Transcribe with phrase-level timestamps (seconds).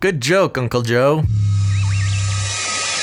[0.00, 1.24] Good joke, Uncle Joe.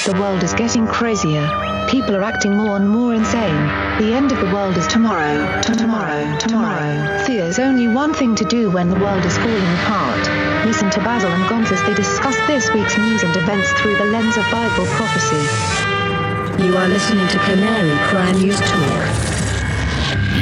[0.06, 1.46] The world is getting crazier.
[1.90, 3.68] People are acting more and more insane.
[4.00, 5.62] The end of the world is tomorrow.
[5.62, 6.38] Tomorrow.
[6.40, 7.26] Tomorrow.
[7.28, 10.66] There's only one thing to do when the world is falling apart.
[10.66, 14.06] Listen to Basil and Gonz as they discuss this week's news and events through the
[14.06, 16.64] lens of Bible prophecy.
[16.64, 19.35] You are listening to Canary Cry News Talk.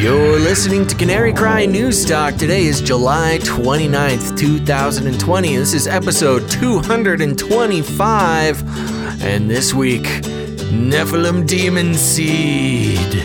[0.04, 2.35] You're listening to Canary Cry News Talk.
[2.35, 5.55] Today is July 29th, 2020.
[5.55, 9.23] This is episode 225.
[9.23, 10.03] And this week,
[10.73, 13.16] Nephilim Demon Seed.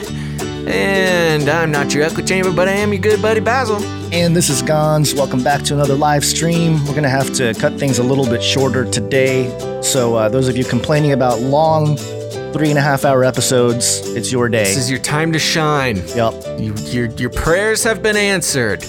[0.68, 3.82] And I'm not your echo chamber, but I am your good buddy Basil.
[4.12, 5.16] And this is Gonz.
[5.16, 6.74] Welcome back to another live stream.
[6.84, 9.50] We're going to have to cut things a little bit shorter today.
[9.82, 11.98] So, uh, those of you complaining about long
[12.52, 14.64] three and a half hour episodes, it's your day.
[14.64, 15.96] This is your time to shine.
[16.08, 16.34] yep.
[16.58, 18.84] You, your, your prayers have been answered.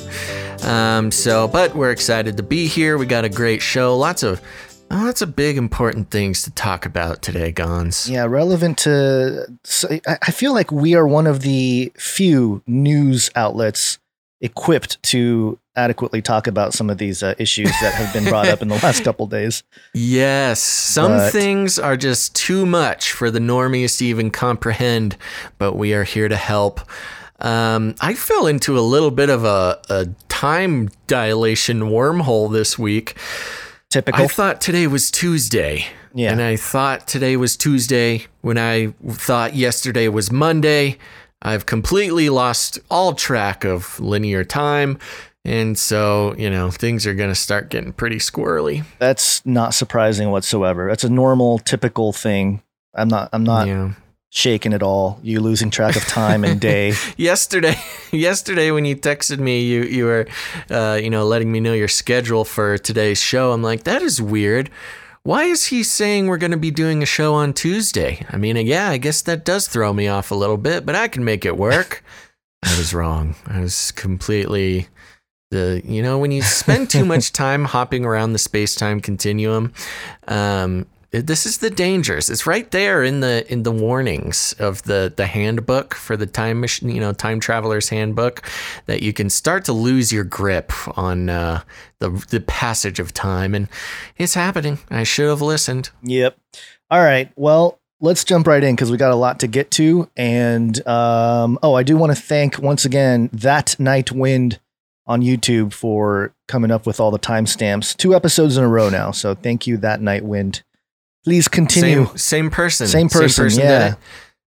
[0.64, 2.98] Um, so, but we're excited to be here.
[2.98, 3.98] We got a great show.
[3.98, 4.42] Lots of
[4.90, 8.10] lots of big important things to talk about today, Gonz.
[8.10, 9.48] Yeah, relevant to.
[9.64, 14.00] So I feel like we are one of the few news outlets
[14.42, 18.62] equipped to adequately talk about some of these uh, issues that have been brought up
[18.62, 19.64] in the last couple days.
[19.94, 25.18] Yes, some But- things are just too much for the normies to even comprehend,
[25.58, 26.82] but we are here to help.
[27.40, 33.18] Um, I fell into a little bit of a, a time dilation wormhole this week.
[33.90, 34.26] Typical.
[34.26, 35.86] I thought today was Tuesday.
[36.14, 36.32] Yeah.
[36.32, 40.98] And I thought today was Tuesday when I thought yesterday was Monday.
[41.42, 44.98] I've completely lost all track of linear time.
[45.50, 48.84] And so, you know, things are going to start getting pretty squirrely.
[49.00, 50.88] That's not surprising whatsoever.
[50.88, 52.62] That's a normal, typical thing.
[52.94, 53.30] I'm not.
[53.34, 53.94] I'm not yeah.
[54.30, 55.20] shaken at all.
[55.24, 56.94] You losing track of time and day.
[57.18, 57.76] yesterday
[58.12, 60.28] yesterday when you texted me you you were
[60.70, 64.22] uh, you know letting me know your schedule for today's show i'm like that is
[64.22, 64.70] weird
[65.24, 68.56] why is he saying we're going to be doing a show on tuesday i mean
[68.58, 71.46] yeah i guess that does throw me off a little bit but i can make
[71.46, 72.04] it work
[72.64, 74.88] i was wrong i was completely
[75.52, 79.74] the you know when you spend too much time hopping around the space-time continuum
[80.28, 82.30] um this is the dangers.
[82.30, 86.60] It's right there in the in the warnings of the the handbook for the time
[86.60, 88.44] machine, you know, time traveler's handbook,
[88.86, 91.64] that you can start to lose your grip on uh,
[91.98, 93.68] the the passage of time, and
[94.18, 94.78] it's happening.
[94.92, 95.90] I should have listened.
[96.04, 96.38] Yep.
[96.92, 97.32] All right.
[97.36, 100.10] Well, let's jump right in because we got a lot to get to.
[100.16, 104.60] And um, oh, I do want to thank once again that Night Wind
[105.10, 107.98] on YouTube for coming up with all the timestamps.
[107.98, 109.12] Two episodes in a row now.
[109.12, 110.64] So thank you, that Night Wind.
[111.26, 112.06] Please continue.
[112.06, 112.88] Same same person.
[112.88, 113.92] Same person, did yeah.
[113.94, 113.96] it.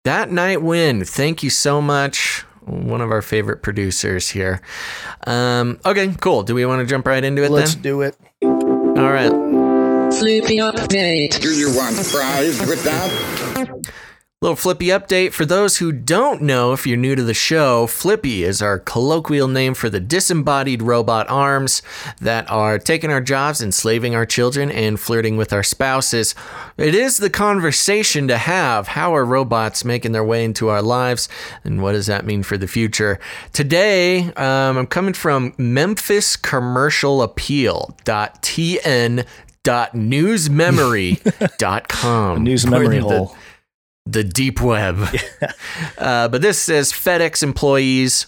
[0.04, 1.08] That night wind.
[1.08, 2.44] Thank you so much.
[2.64, 4.60] One of our favorite producers here.
[5.26, 6.42] Um, okay, cool.
[6.44, 7.82] Do we want to jump right into it Let's then?
[7.82, 8.16] do it.
[8.42, 9.32] All right.
[10.12, 11.40] Floopy update.
[11.40, 13.81] Do you want fries with that?
[14.42, 17.86] Little Flippy update for those who don't know if you're new to the show.
[17.86, 21.80] Flippy is our colloquial name for the disembodied robot arms
[22.20, 26.34] that are taking our jobs, enslaving our children, and flirting with our spouses.
[26.76, 28.88] It is the conversation to have.
[28.88, 31.28] How are robots making their way into our lives,
[31.62, 33.20] and what does that mean for the future?
[33.52, 37.96] Today, um, I'm coming from Memphis Commercial Appeal.
[38.04, 39.24] .tn
[39.64, 41.22] newsmemory.com
[42.42, 43.36] News memory According to the- hole.
[44.06, 45.06] The deep web.
[45.98, 48.26] uh, but this says FedEx employees.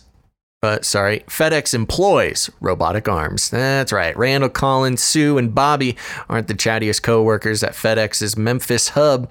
[0.62, 3.50] Uh, sorry, FedEx employs robotic arms.
[3.50, 4.16] That's right.
[4.16, 5.94] Randall, Collins, Sue, and Bobby
[6.28, 9.30] aren't the chattiest co-workers at FedEx's Memphis hub,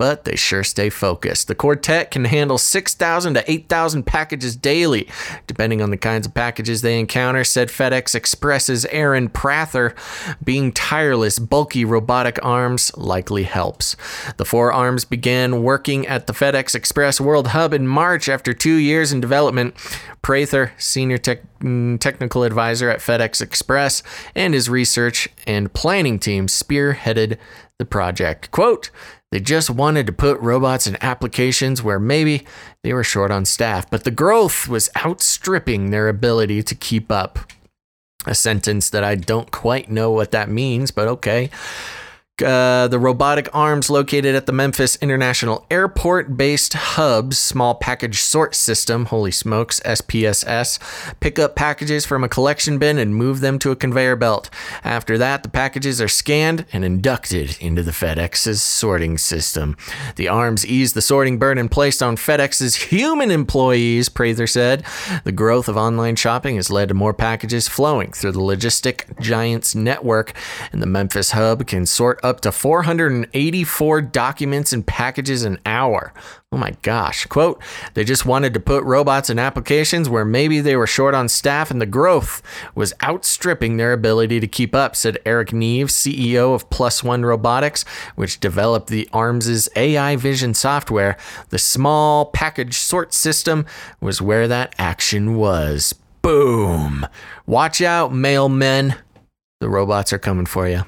[0.00, 1.46] but they sure stay focused.
[1.46, 5.06] The quartet can handle 6,000 to 8,000 packages daily,
[5.46, 9.94] depending on the kinds of packages they encounter, said FedEx Express's Aaron Prather.
[10.42, 13.94] Being tireless, bulky robotic arms likely helps.
[14.38, 18.76] The four arms began working at the FedEx Express World Hub in March after two
[18.76, 19.74] years in development.
[20.22, 24.02] Prather, senior tech, mm, technical advisor at FedEx Express,
[24.34, 27.36] and his research and planning team spearheaded
[27.76, 28.50] the project.
[28.50, 28.90] Quote,
[29.30, 32.44] they just wanted to put robots in applications where maybe
[32.82, 37.38] they were short on staff, but the growth was outstripping their ability to keep up.
[38.26, 41.48] A sentence that I don't quite know what that means, but okay.
[42.42, 48.54] Uh, the robotic arms located at the Memphis International Airport based hubs, small package sort
[48.54, 50.78] system, holy smokes, SPSS,
[51.20, 54.50] pick up packages from a collection bin and move them to a conveyor belt.
[54.84, 59.76] After that, the packages are scanned and inducted into the FedEx's sorting system.
[60.16, 64.84] The arms ease the sorting burden placed on FedEx's human employees, Prather said.
[65.24, 69.74] The growth of online shopping has led to more packages flowing through the logistic giant's
[69.74, 70.32] network,
[70.72, 76.12] and the Memphis hub can sort up to 484 documents and packages an hour.
[76.52, 77.26] Oh my gosh.
[77.26, 77.62] Quote,
[77.94, 81.70] they just wanted to put robots in applications where maybe they were short on staff
[81.70, 82.42] and the growth
[82.74, 87.84] was outstripping their ability to keep up, said Eric Neve, CEO of Plus One Robotics,
[88.16, 91.16] which developed the ARMS' AI vision software.
[91.50, 93.64] The small package sort system
[94.00, 95.94] was where that action was.
[96.20, 97.06] Boom.
[97.46, 98.98] Watch out, mailmen.
[99.60, 100.84] The robots are coming for you.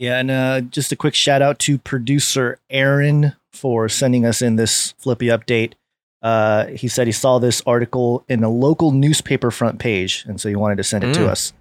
[0.00, 4.56] Yeah, and uh, just a quick shout out to producer Aaron for sending us in
[4.56, 5.74] this Flippy update.
[6.22, 10.48] Uh, he said he saw this article in a local newspaper front page, and so
[10.48, 11.28] he wanted to send it to Mm.
[11.28, 11.52] us.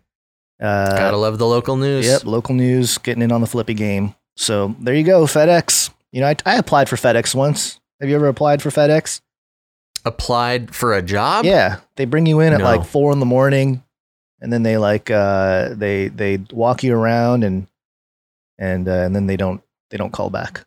[0.60, 2.06] Uh, Gotta love the local news.
[2.06, 4.16] Yep, local news, getting in on the Flippy game.
[4.38, 5.90] So there you go, FedEx.
[6.12, 7.80] You know, I, I applied for FedEx once.
[8.00, 9.20] Have you ever applied for FedEx?
[10.06, 11.44] Applied for a job?
[11.46, 12.64] Yeah, they bring you in at No.
[12.66, 13.84] like four in the morning,
[14.40, 17.68] and then they like uh, they they walk you around and
[18.60, 20.66] and uh, and then they don't they don't call back.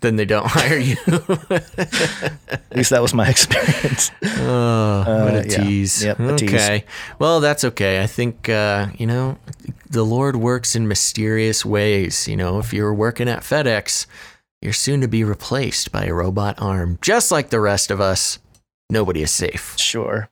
[0.00, 0.96] Then they don't hire you.
[1.50, 4.10] At least that was my experience.
[4.22, 5.64] Oh, what Uh, a yeah.
[5.64, 6.04] tease.
[6.04, 6.54] Yep, a tease.
[6.54, 6.84] okay.
[7.18, 8.00] Well, that's okay.
[8.02, 9.38] I think, uh, you know,
[9.90, 12.28] the Lord works in mysterious ways.
[12.28, 14.06] You know, if you're working at FedEx,
[14.62, 16.98] you're soon to be replaced by a robot arm.
[17.02, 18.38] Just like the rest of us,
[18.90, 19.74] nobody is safe.
[19.78, 20.28] Sure.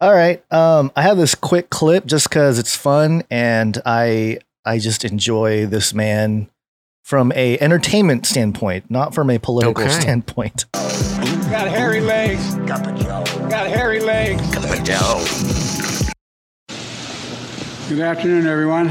[0.00, 0.44] All right.
[0.52, 5.66] Um, I have this quick clip just because it's fun and I I just enjoy
[5.66, 6.48] this man
[7.02, 9.92] from a entertainment standpoint, not from a political Okay.
[10.00, 10.64] standpoint.
[10.72, 12.54] Got hairy legs.
[12.66, 14.40] Got hairy legs.
[17.88, 18.88] Good afternoon, everyone.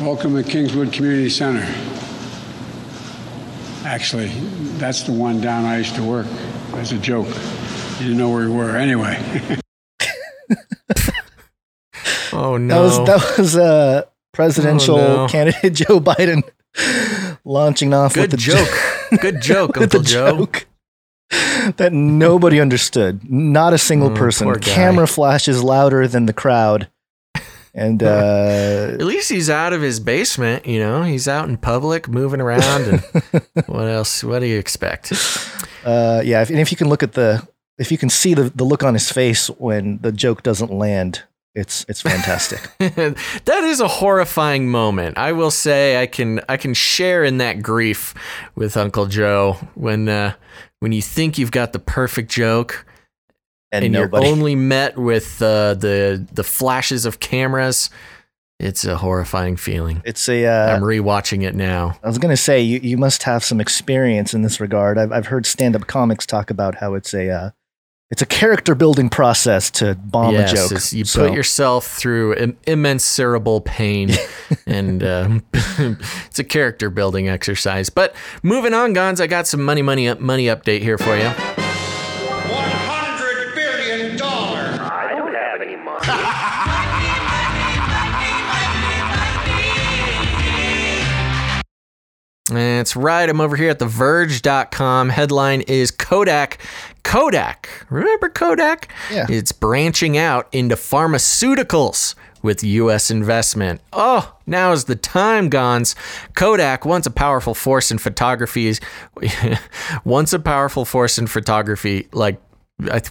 [0.00, 1.66] Welcome to Kingswood Community Center.
[3.84, 4.28] Actually,
[4.78, 6.26] that's the one down I used to work.
[6.76, 7.28] As a joke.
[7.98, 8.74] You didn't know where we were.
[8.74, 9.18] Anyway,
[12.32, 12.74] Oh, no!
[12.74, 14.02] That was that was uh,
[14.32, 15.28] presidential Oh, no.
[15.28, 16.42] candidate Joe Biden
[17.44, 19.20] launching off Good with the joke.
[19.20, 20.38] Good joke, Uncle Joe.
[20.38, 20.66] joke
[21.76, 23.28] that nobody understood.
[23.30, 24.54] Not a single Oh, person.
[24.60, 26.88] Camera flashes louder than the crowd.
[27.74, 31.02] And uh, At least he's out of his basement, you know.
[31.04, 33.00] He's out in public, moving around, and
[33.66, 34.22] what else?
[34.22, 35.12] What do you expect?
[35.84, 37.46] uh, yeah, if, and if you can look at the,
[37.78, 41.22] if you can see the, the look on his face when the joke doesn't land,
[41.54, 42.60] it's it's fantastic.
[42.78, 45.18] that is a horrifying moment.
[45.18, 48.14] I will say I can I can share in that grief
[48.54, 50.34] with Uncle Joe when uh,
[50.80, 52.86] when you think you've got the perfect joke
[53.70, 57.90] And, and, you're only met with uh, the the flashes of cameras.
[58.58, 60.02] It's a horrifying feeling.
[60.04, 60.46] it's a.
[60.46, 61.98] Uh, I'm rewatching it now.
[62.02, 64.96] I was gonna say you, you must have some experience in this regard.
[64.96, 67.50] I've I've heard stand up comics talk about how it's a uh,
[68.12, 70.66] it's a character building process to bomb yes, a joke.
[70.66, 74.10] it's- you So, put yourself through Im- immensurable pain,
[74.66, 77.88] and um, it's a character building exercise.
[77.88, 81.24] But moving on, Gonz, I got some money, money, money update here for you.
[81.24, 81.32] One
[82.70, 84.78] hundred billion dollars.
[84.78, 86.06] I don't have any money.
[92.46, 93.28] That's right.
[93.28, 95.08] I'm over here at TheVerge.com.
[95.10, 96.58] Headline is Kodak.
[97.02, 97.68] Kodak.
[97.90, 98.92] Remember Kodak?
[99.10, 99.26] Yeah.
[99.28, 103.10] It's branching out into pharmaceuticals with U.S.
[103.10, 103.80] investment.
[103.92, 105.94] Oh, now is the time, Gonz.
[106.34, 108.80] Kodak, once a powerful force in photography, is
[110.04, 112.40] once a powerful force in photography, like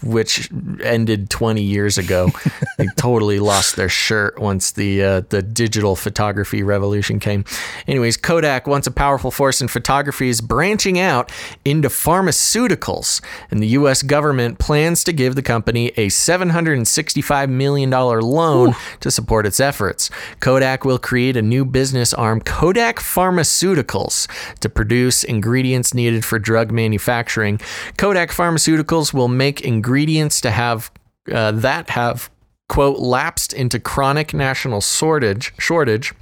[0.03, 0.49] which
[0.83, 2.29] ended 20 years ago.
[2.77, 7.45] they totally lost their shirt once the uh, the digital photography revolution came.
[7.87, 11.31] Anyways, Kodak, once a powerful force in photography, is branching out
[11.65, 14.03] into pharmaceuticals, and the U.S.
[14.03, 20.09] government plans to give the company a 765 million dollar loan to support its efforts.
[20.39, 24.27] Kodak will create a new business arm, Kodak Pharmaceuticals,
[24.59, 27.59] to produce ingredients needed for drug manufacturing.
[27.97, 30.91] Kodak Pharmaceuticals will make ingredients to have
[31.31, 32.29] uh, that have
[32.69, 36.13] quote lapsed into chronic national shortage shortage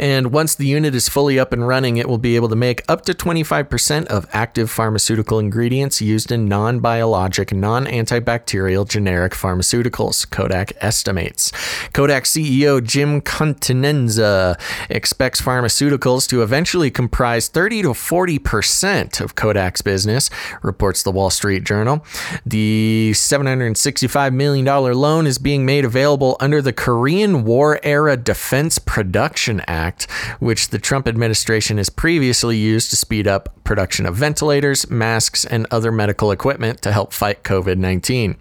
[0.00, 2.82] And once the unit is fully up and running, it will be able to make
[2.88, 10.28] up to 25% of active pharmaceutical ingredients used in non biologic, non antibacterial generic pharmaceuticals,
[10.30, 11.52] Kodak estimates.
[11.92, 20.30] Kodak CEO Jim Continenza expects pharmaceuticals to eventually comprise 30 to 40% of Kodak's business,
[20.62, 22.02] reports the Wall Street Journal.
[22.46, 29.60] The $765 million loan is being made available under the Korean War era Defense Production
[29.66, 29.89] Act,
[30.38, 35.66] which the Trump administration has previously used to speed up production of ventilators, masks, and
[35.70, 38.36] other medical equipment to help fight COVID 19.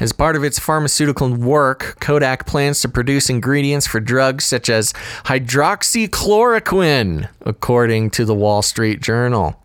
[0.00, 4.92] As part of its pharmaceutical work, Kodak plans to produce ingredients for drugs such as
[5.24, 9.62] hydroxychloroquine, according to the Wall Street Journal.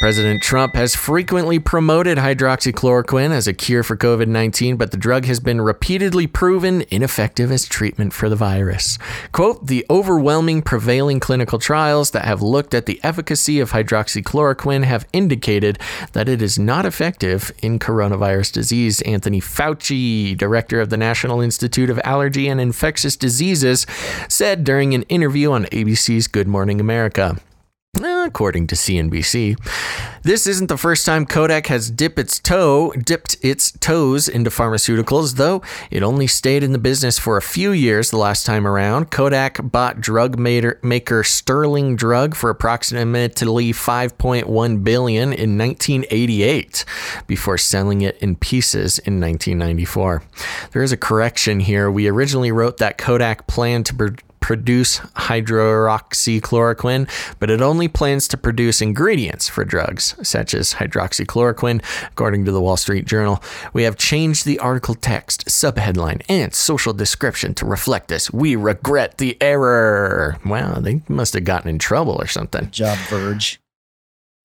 [0.00, 5.26] President Trump has frequently promoted hydroxychloroquine as a cure for COVID 19, but the drug
[5.26, 8.96] has been repeatedly proven ineffective as treatment for the virus.
[9.30, 15.06] Quote The overwhelming prevailing clinical trials that have looked at the efficacy of hydroxychloroquine have
[15.12, 15.78] indicated
[16.14, 19.02] that it is not effective in coronavirus disease.
[19.02, 23.84] Anthony Fauci, director of the National Institute of Allergy and Infectious Diseases,
[24.30, 27.36] said during an interview on ABC's Good Morning America.
[28.26, 29.56] According to CNBC,
[30.22, 35.36] this isn't the first time Kodak has dipped its toe, dipped its toes into pharmaceuticals,
[35.36, 39.10] though it only stayed in the business for a few years the last time around.
[39.10, 46.84] Kodak bought drug maker, Sterling Drug for approximately 5.1 billion in 1988
[47.26, 50.22] before selling it in pieces in 1994.
[50.72, 51.90] There is a correction here.
[51.90, 53.94] We originally wrote that Kodak planned to
[54.40, 62.44] produce hydroxychloroquine, but it only plans to produce ingredients for drugs such as hydroxychloroquine, according
[62.44, 63.42] to the Wall Street Journal.
[63.72, 68.32] We have changed the article text, subheadline, and social description to reflect this.
[68.32, 70.38] We regret the error.
[70.44, 72.70] Wow, they must have gotten in trouble or something.
[72.70, 73.60] Job Verge.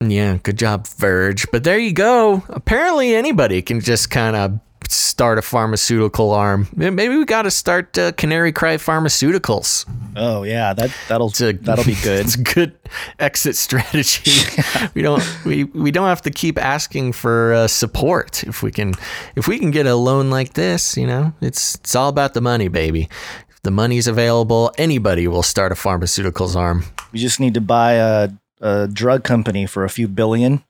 [0.02, 1.50] Yeah, good job, Verge.
[1.52, 2.44] But there you go.
[2.50, 4.60] Apparently, anybody can just kind of
[4.92, 6.68] start a pharmaceutical arm.
[6.75, 9.86] Maybe we got to start uh, Canary Cry Pharmaceuticals.
[10.15, 12.25] Oh yeah, that that'll a, that'll be good.
[12.25, 12.77] It's a good
[13.20, 14.32] exit strategy.
[14.94, 18.94] we don't we, we don't have to keep asking for uh, support if we can
[19.36, 20.98] if we can get a loan like this.
[20.98, 23.10] You know, it's it's all about the money, baby.
[23.50, 26.86] If the money's available, anybody will start a pharmaceuticals arm.
[27.12, 28.30] We just need to buy a,
[28.62, 30.63] a drug company for a few billion,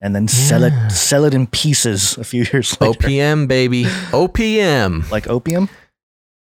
[0.00, 0.86] and then sell Yeah.
[0.86, 2.98] it sell it in pieces a few years later.
[2.98, 3.84] OPM, baby.
[4.12, 5.10] OPM.
[5.10, 5.68] like opium.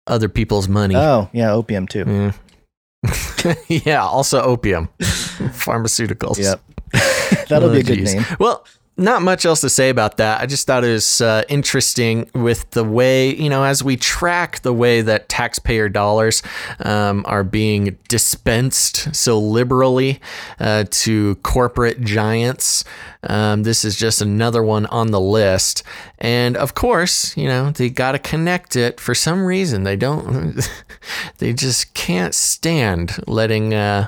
[0.07, 0.95] Other people's money.
[0.97, 2.05] Oh yeah, opium too.
[2.07, 3.55] Yeah.
[3.69, 4.89] yeah, also opium.
[5.01, 6.39] Pharmaceuticals.
[6.39, 6.61] Yep,
[7.49, 8.15] that'll be Oh, a good geez.
[8.15, 8.25] name.
[8.39, 8.65] Well,
[8.97, 10.41] not much else to say about that.
[10.41, 14.61] I just thought it was uh, interesting with the way, you know, as we track
[14.61, 16.43] the way that taxpayer dollars
[16.79, 20.21] um, are being dispensed so liberally
[20.61, 22.85] uh, to corporate giants.
[23.25, 25.83] Um, this is just another one on the list.
[26.19, 29.83] And of course, you know, they got to connect it for some reason.
[29.83, 30.69] They don't,
[31.39, 34.07] they just can't stand letting, uh,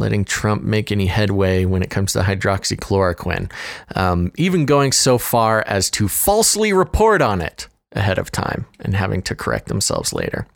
[0.00, 3.50] letting Trump make any headway when it comes to hydroxychloroquine,
[3.94, 8.94] um, even going so far as to falsely report on it ahead of time and
[8.94, 10.46] having to correct themselves later.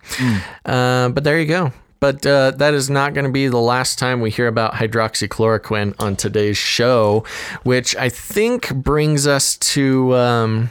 [0.65, 1.73] Uh, but there you go.
[2.01, 5.95] But uh, that is not going to be the last time we hear about hydroxychloroquine
[5.99, 7.25] on today's show,
[7.63, 10.15] which I think brings us to.
[10.15, 10.71] Um,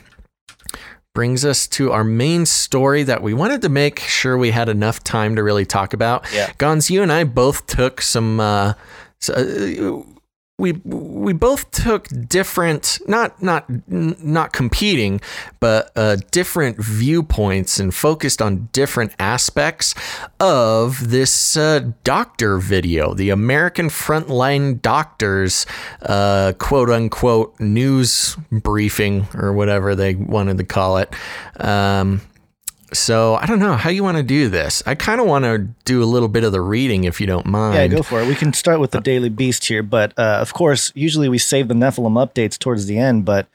[1.14, 5.04] brings us to our main story that we wanted to make sure we had enough
[5.04, 6.26] time to really talk about.
[6.34, 6.52] Yeah.
[6.58, 8.40] Gonz, you and I both took some.
[8.40, 8.74] Uh,
[9.22, 10.02] s- uh,
[10.60, 15.20] we we both took different, not not not competing,
[15.60, 19.96] but uh, different viewpoints and focused on different aspects
[20.40, 25.66] of this uh, doctor video, the American Frontline Doctors,
[26.04, 31.12] uh, quote unquote news briefing or whatever they wanted to call it.
[31.60, 32.22] Um,
[32.94, 34.82] so I don't know how you want to do this.
[34.86, 37.46] I kind of want to do a little bit of the reading if you don't
[37.46, 37.76] mind.
[37.76, 38.28] Yeah, go for it.
[38.28, 41.68] We can start with the Daily Beast here, but uh, of course, usually we save
[41.68, 43.26] the Nephilim updates towards the end.
[43.26, 43.48] But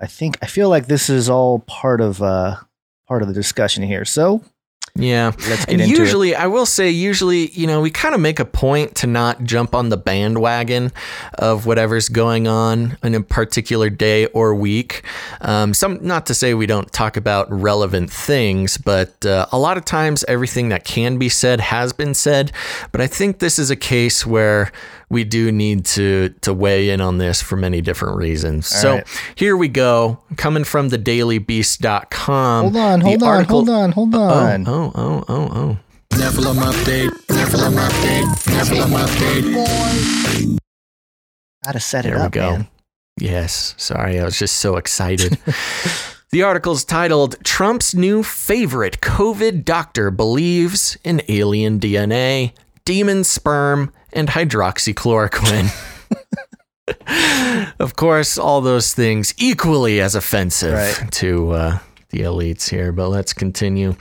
[0.00, 2.56] I think I feel like this is all part of uh,
[3.08, 4.04] part of the discussion here.
[4.04, 4.42] So
[4.94, 5.32] Yeah.
[5.48, 5.98] let's get And into it.
[5.98, 9.44] usually, I will say, usually, you know, we kind of make a point to not
[9.44, 10.90] jump on the bandwagon
[11.34, 15.02] of whatever's going on in a particular day or week.
[15.42, 19.76] Um, some, not to say we don't talk about relevant things, but uh, a lot
[19.76, 22.52] of times everything that can be said has been said.
[22.92, 24.72] But I think this is a case where
[25.08, 28.66] we do need to to weigh in on this for many different reasons.
[28.66, 29.06] so right.
[29.34, 32.62] here we go, coming from the dailybeast.com.
[32.64, 34.68] Hold on, hold on, article- hold on, hold on.
[34.68, 35.78] Oh, oh, oh, oh, oh.
[36.10, 37.10] Nephilim update.
[37.28, 37.76] Nephilim
[38.96, 40.58] update.
[41.64, 42.50] Gotta set it There we go.
[42.52, 42.68] man.
[43.18, 43.74] Yes.
[43.76, 45.38] Sorry, I was just so excited.
[46.30, 52.52] the article's titled Trump's New Favorite COVID Doctor Believes in Alien DNA,
[52.84, 55.70] Demon Sperm, and Hydroxychloroquine.
[57.80, 61.12] of course, all those things equally as offensive Right.
[61.12, 61.78] to uh,
[62.16, 63.94] the elites here, but let's continue.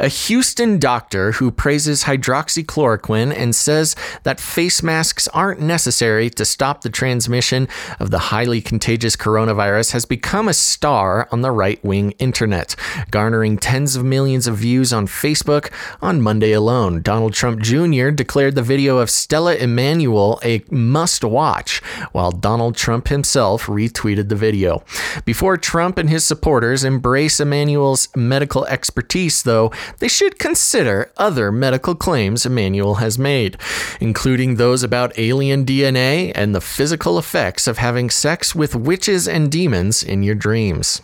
[0.00, 6.80] A Houston doctor who praises hydroxychloroquine and says that face masks aren't necessary to stop
[6.80, 7.68] the transmission
[8.00, 12.74] of the highly contagious coronavirus has become a star on the right wing internet,
[13.10, 15.70] garnering tens of millions of views on Facebook
[16.00, 17.02] on Monday alone.
[17.02, 18.10] Donald Trump Jr.
[18.10, 21.80] declared the video of Stella Immanuel a must watch,
[22.12, 24.82] while Donald Trump himself retweeted the video.
[25.24, 31.96] Before Trump and his supporters embrace Immanuel's medical expertise, though, they should consider other medical
[31.96, 33.56] claims Immanuel has made,
[34.00, 39.50] including those about alien DNA and the physical effects of having sex with witches and
[39.50, 41.02] demons in your dreams.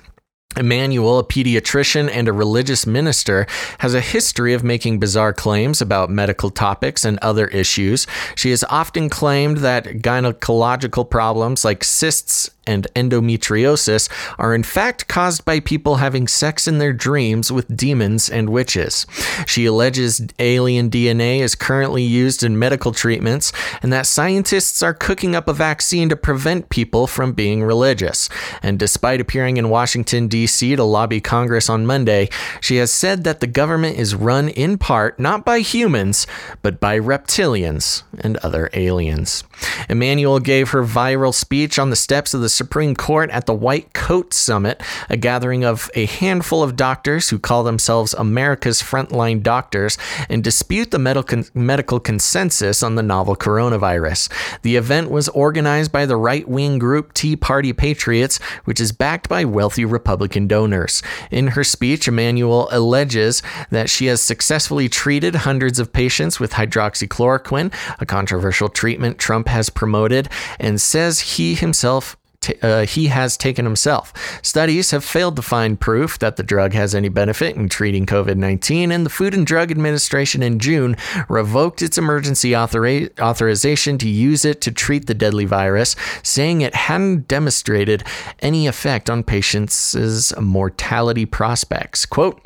[0.56, 3.46] Immanuel, a pediatrician and a religious minister,
[3.78, 8.06] has a history of making bizarre claims about medical topics and other issues.
[8.34, 14.08] She has often claimed that gynecological problems like cysts and endometriosis
[14.38, 19.06] are in fact caused by people having sex in their dreams with demons and witches.
[19.46, 25.36] She alleges alien DNA is currently used in medical treatments and that scientists are cooking
[25.36, 28.30] up a vaccine to prevent people from being religious.
[28.62, 30.43] And despite appearing in Washington, D.C.
[30.46, 32.28] to lobby Congress on Monday,
[32.60, 36.26] she has said that the government is run in part not by humans,
[36.62, 39.44] but by reptilians and other aliens.
[39.88, 43.92] Immanuel gave her viral speech on the steps of the Supreme Court at the White
[43.92, 49.98] Coat Summit, a gathering of a handful of doctors who call themselves America's frontline doctors
[50.28, 54.30] and dispute the medical, medical consensus on the novel coronavirus.
[54.62, 59.28] The event was organized by the right wing group Tea Party Patriots, which is backed
[59.28, 61.02] by wealthy Republican donors.
[61.30, 67.72] In her speech, Immanuel alleges that she has successfully treated hundreds of patients with hydroxychloroquine,
[67.98, 72.16] a controversial treatment Trump has promoted, and says he himself
[72.62, 74.12] uh, he has taken himself.
[74.42, 78.36] Studies have failed to find proof that the drug has any benefit in treating COVID
[78.36, 80.96] 19, and the Food and Drug Administration in June
[81.28, 86.74] revoked its emergency authora- authorization to use it to treat the deadly virus, saying it
[86.74, 88.04] hadn't demonstrated
[88.40, 92.06] any effect on patients' mortality prospects.
[92.06, 92.40] Quote,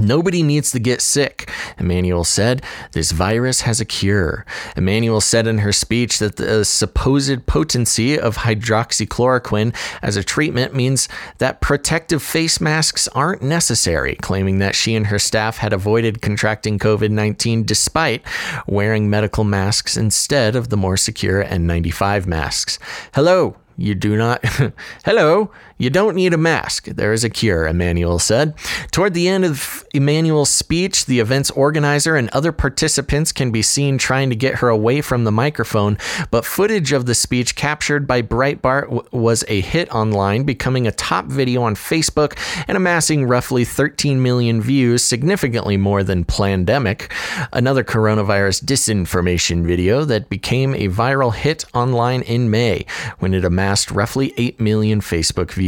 [0.00, 2.62] Nobody needs to get sick, Immanuel said.
[2.92, 4.46] This virus has a cure.
[4.76, 11.08] Immanuel said in her speech that the supposed potency of hydroxychloroquine as a treatment means
[11.38, 16.78] that protective face masks aren't necessary, claiming that she and her staff had avoided contracting
[16.78, 18.22] COVID 19 despite
[18.66, 22.78] wearing medical masks instead of the more secure N95 masks.
[23.14, 24.44] Hello, you do not.
[25.04, 26.86] Hello, you don't need a mask.
[26.86, 28.54] There is a cure, Immanuel said.
[28.90, 33.96] Toward the end of Immanuel's speech, the event's organizer and other participants can be seen
[33.96, 35.96] trying to get her away from the microphone,
[36.32, 40.92] but footage of the speech captured by Breitbart w- was a hit online, becoming a
[40.92, 42.36] top video on Facebook
[42.66, 47.12] and amassing roughly 13 million views, significantly more than Plandemic,
[47.52, 52.84] another coronavirus disinformation video that became a viral hit online in May
[53.20, 55.67] when it amassed roughly 8 million Facebook views.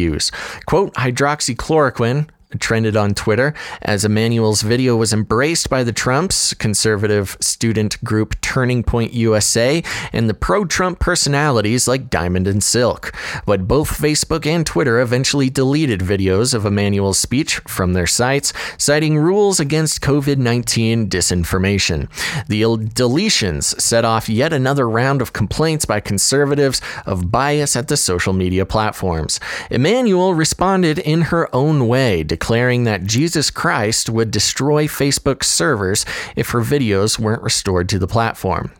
[0.67, 8.03] Quote, hydroxychloroquine trended on Twitter as Immanuel's video was embraced by the Trumps, conservative student
[8.03, 9.83] group Turning Point USA,
[10.13, 13.13] and the pro Trump personalities like Diamond and Silk.
[13.47, 19.17] But both Facebook and Twitter eventually deleted videos of Immanuel's speech from their sites, citing
[19.19, 22.09] rules against COVID 19 disinformation.
[22.49, 27.97] The deletions set off yet another round of complaints by conservatives of bias at the
[27.97, 29.39] social media platforms.
[29.71, 36.50] Immanuel responded in her own way, declaring that Jesus Christ would destroy Facebook's servers if
[36.50, 38.72] her videos weren't restored to the platform.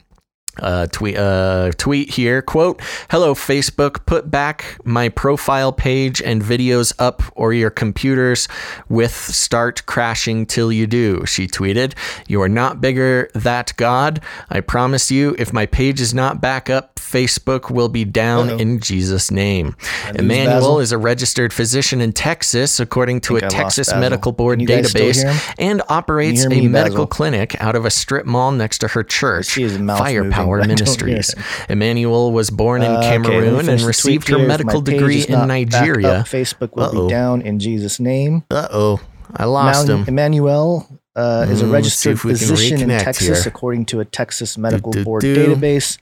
[0.59, 6.93] Uh, tweet uh, tweet here quote hello facebook put back my profile page and videos
[6.99, 8.49] up or your computers
[8.89, 11.95] with start crashing till you do she tweeted.
[12.27, 14.21] You are not bigger that god.
[14.51, 18.59] I promise you if my page is not back up facebook will be down Uh-oh.
[18.59, 19.77] in jesus name.
[20.15, 24.33] Immanuel is a registered physician in texas according to a Think I lost texas medical
[24.33, 27.07] board Can you guys still database and operates a me, medical Basil?
[27.07, 29.57] clinic out of a strip mall next to her church.
[29.59, 31.35] mouth moving, firepower but I don't hear ministries.
[31.69, 36.25] Immanuel was born in Uh, okay, Cameroon and received her medical degree in Nigeria.
[36.27, 37.07] Facebook will Uh-oh.
[37.07, 38.45] be down in Jesus' name.
[38.51, 39.01] Uh oh,
[39.37, 40.09] I lost Mal- him.
[40.09, 40.87] Immanuel,
[41.17, 43.53] uh, is a Mm, registered physician in Texas, here.
[43.53, 45.35] according to a Texas Medical do, Board do.
[45.55, 45.99] database,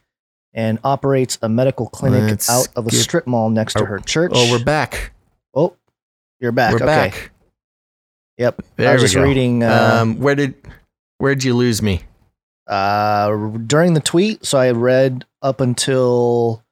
[0.53, 3.99] and operates a medical clinic Let's out of a get- strip mall next to her
[3.99, 4.31] church.
[4.33, 5.11] Oh, we're back.
[5.53, 5.75] Oh,
[6.39, 6.71] you're back.
[6.71, 6.85] We're okay.
[6.85, 7.31] back.
[8.37, 8.61] Yep.
[8.77, 9.23] There I was we just go.
[9.23, 10.53] reading uh, um, where did
[11.17, 12.01] where'd you lose me?
[12.69, 14.45] Uh, during the tweet.
[14.45, 16.63] So I read up until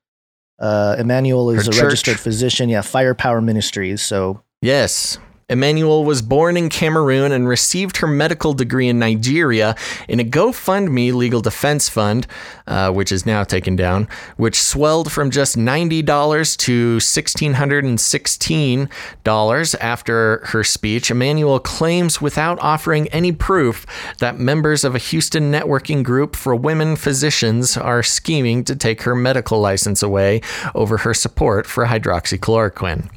[0.60, 1.84] uh, Immanuel is Her a church.
[1.84, 2.70] registered physician.
[2.70, 4.02] Yeah, Firepower Ministries.
[4.02, 5.18] So Yes.
[5.50, 9.78] Immanuel was born in Cameroon and received her medical degree in Nigeria
[10.10, 12.28] in a GoFundMe legal defense fund,
[12.68, 20.66] uh, which is now taken down, which swelled from just $90 to $1,616 after her
[20.66, 21.10] speech.
[21.10, 23.86] Immanuel claims without offering any proof
[24.20, 29.16] that members of a Houston networking group for women physicians are scheming to take her
[29.16, 30.42] medical license away
[30.76, 33.10] over her support for hydroxychloroquine.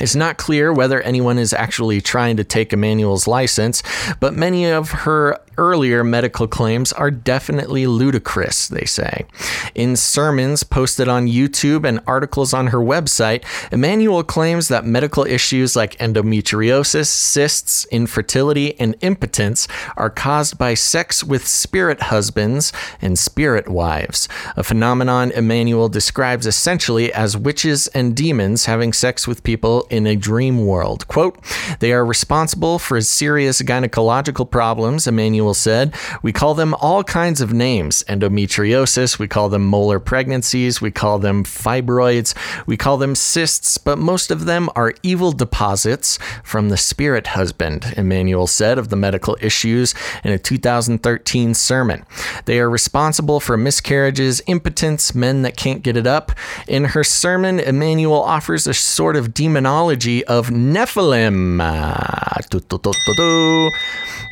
[0.00, 3.82] It's not clear whether anyone is actually trying to take Immanuel's license,
[4.20, 9.26] but many of her earlier medical claims are definitely ludicrous, they say.
[9.74, 15.76] In sermons posted on YouTube and articles on her website, Immanuel claims that medical issues
[15.76, 23.68] like endometriosis, cysts, infertility, and impotence are caused by sex with spirit husbands and spirit
[23.68, 30.06] wives, a phenomenon Immanuel describes essentially as witches and demons having sex with people in
[30.06, 31.06] a dream world.
[31.08, 31.38] Quote,
[31.80, 35.06] they are responsible for serious gynecological problems,
[35.54, 35.94] Said.
[36.22, 41.18] We call them all kinds of names endometriosis, we call them molar pregnancies, we call
[41.18, 42.34] them fibroids,
[42.66, 47.94] we call them cysts, but most of them are evil deposits from the spirit husband,
[47.96, 52.04] Immanuel said of the medical issues in a 2013 sermon.
[52.44, 56.32] They are responsible for miscarriages, impotence, men that can't get it up.
[56.66, 61.60] In her sermon, Immanuel offers a sort of demonology of Nephilim.
[61.60, 62.38] Ah.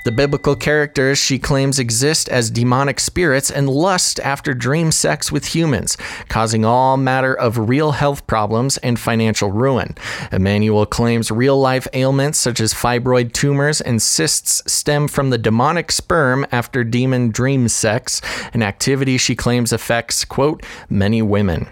[0.04, 0.54] The biblical
[1.14, 5.96] she claims exist as demonic spirits and lust after dream sex with humans,
[6.28, 9.94] causing all matter of real health problems and financial ruin.
[10.32, 15.92] Immanuel claims real life ailments such as fibroid tumors and cysts stem from the demonic
[15.92, 18.20] sperm after demon dream sex,
[18.52, 21.68] an activity she claims affects, quote, many women.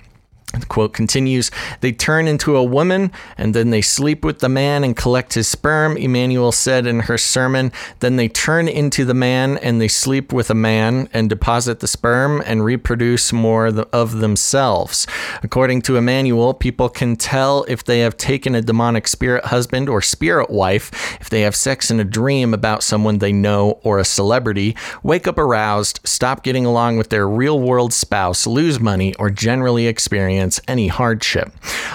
[0.60, 4.84] The quote continues They turn into a woman and then they sleep with the man
[4.84, 7.72] and collect his sperm, Immanuel said in her sermon.
[8.00, 11.88] Then they turn into the man and they sleep with a man and deposit the
[11.88, 15.06] sperm and reproduce more of themselves.
[15.42, 20.00] According to Immanuel, people can tell if they have taken a demonic spirit husband or
[20.00, 24.04] spirit wife if they have sex in a dream about someone they know or a
[24.04, 29.30] celebrity, wake up aroused, stop getting along with their real world spouse, lose money, or
[29.30, 31.52] generally experience any hardship.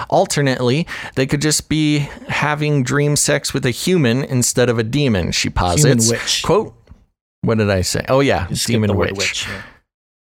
[0.08, 5.32] Alternately, they could just be having dream sex with a human instead of a demon,
[5.32, 6.10] she posits.
[6.10, 6.42] witch.
[6.44, 6.74] Quote,
[7.42, 8.04] what did I say?
[8.08, 9.46] Oh, yeah, demon word witch.
[9.48, 9.62] yeah.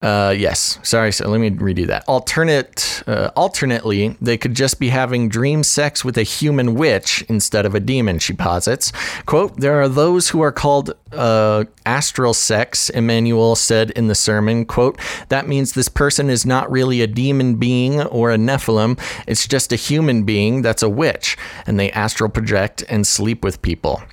[0.02, 0.78] Uh, yes.
[0.84, 1.12] Sorry.
[1.12, 2.04] So let me redo that.
[2.08, 7.66] Alternate, uh, alternately, they could just be having dream sex with a human witch instead
[7.66, 8.20] of a demon.
[8.20, 8.92] She posits.
[9.26, 14.66] "Quote: There are those who are called uh, astral sex." Immanuel said in the sermon.
[14.66, 19.00] "Quote: That means this person is not really a demon being or a Nephilim.
[19.26, 23.62] It's just a human being that's a witch, and they astral project and sleep with
[23.62, 24.04] people."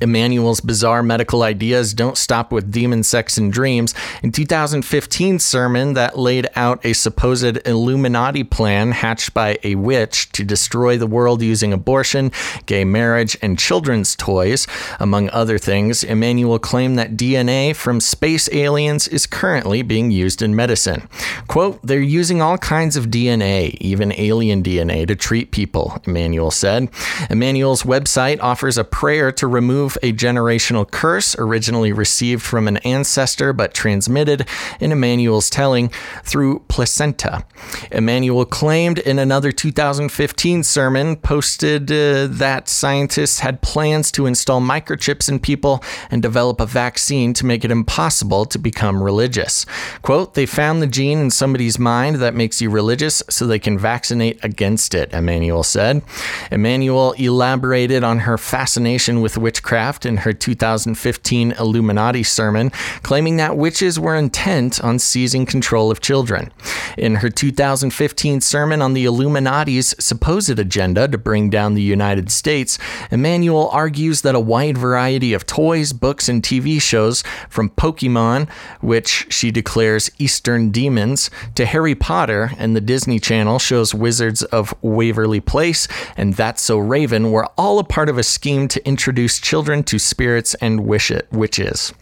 [0.00, 3.94] Immanuel's bizarre medical ideas don't stop with demon sex and dreams.
[4.22, 10.44] In 2015 sermon that laid out a supposed Illuminati plan hatched by a witch to
[10.44, 12.32] destroy the world using abortion,
[12.66, 14.66] gay marriage, and children's toys,
[14.98, 20.56] among other things, Immanuel claimed that DNA from space aliens is currently being used in
[20.56, 21.08] medicine.
[21.48, 26.88] Quote, they're using all kinds of DNA, even alien DNA, to treat people, Immanuel said.
[27.30, 33.52] Immanuel's website offers a prayer to remove a generational curse originally received from an ancestor
[33.52, 34.46] but transmitted,
[34.80, 35.90] in Immanuel's telling,
[36.24, 37.44] through placenta.
[37.90, 45.28] Immanuel claimed in another 2015 sermon posted uh, that scientists had plans to install microchips
[45.28, 49.66] in people and develop a vaccine to make it impossible to become religious.
[50.02, 53.78] Quote, they found the gene in somebody's mind that makes you religious so they can
[53.78, 56.02] vaccinate against it, Immanuel said.
[56.50, 62.68] Immanuel elaborated on her fascination with witchcraft in her 2015 Illuminati sermon,
[63.02, 66.52] claiming that witches were intent on seizing control of children.
[66.98, 72.78] In her 2015 sermon on the Illuminati's supposed agenda to bring down the United States,
[73.10, 78.50] Immanuel argues that a wide variety of toys, books, and TV shows, from Pokemon,
[78.82, 84.74] which she declares Eastern demons, to Harry Potter and the Disney Channel shows Wizards of
[84.82, 89.40] Waverly Place and That's So Raven, were all a part of a scheme to introduce
[89.40, 91.94] children children to spirits and wish it, witches.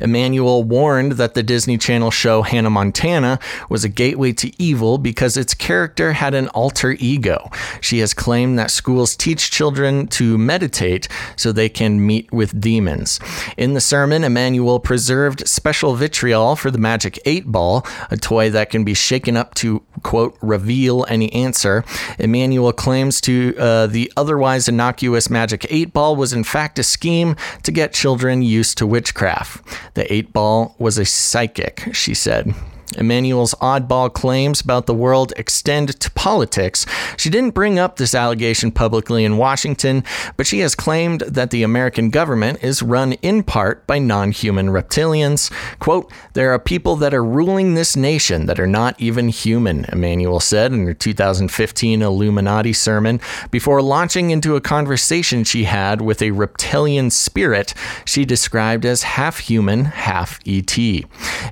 [0.00, 3.38] Immanuel warned that the Disney Channel show Hannah Montana
[3.68, 7.50] was a gateway to evil because its character had an alter ego.
[7.80, 13.20] She has claimed that schools teach children to meditate so they can meet with demons.
[13.56, 18.70] In the sermon, Immanuel preserved special vitriol for the Magic 8 Ball, a toy that
[18.70, 21.84] can be shaken up to, quote, reveal any answer.
[22.18, 27.36] Immanuel claims to uh, the otherwise innocuous Magic 8 Ball was in fact a scheme
[27.62, 29.45] to get children used to witchcraft.
[29.94, 32.54] The eight ball was a psychic, she said.
[32.96, 36.86] Immanuel's oddball claims about the world extend to politics.
[37.16, 40.04] She didn't bring up this allegation publicly in Washington,
[40.36, 44.68] but she has claimed that the American government is run in part by non human
[44.68, 45.50] reptilians.
[45.78, 50.40] Quote, There are people that are ruling this nation that are not even human, Immanuel
[50.40, 53.20] said in her 2015 Illuminati sermon,
[53.50, 59.38] before launching into a conversation she had with a reptilian spirit she described as half
[59.38, 60.76] human, half ET.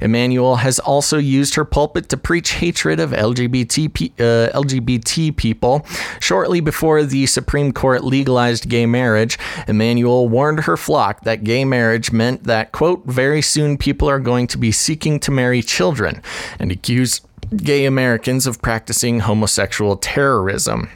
[0.00, 5.86] Immanuel has also used her pulpit to preach hatred of LGBT, uh, LGBT people.
[6.20, 12.12] Shortly before the Supreme Court legalized gay marriage, Immanuel warned her flock that gay marriage
[12.12, 16.22] meant that, quote, very soon people are going to be seeking to marry children,
[16.58, 20.88] and accused gay Americans of practicing homosexual terrorism.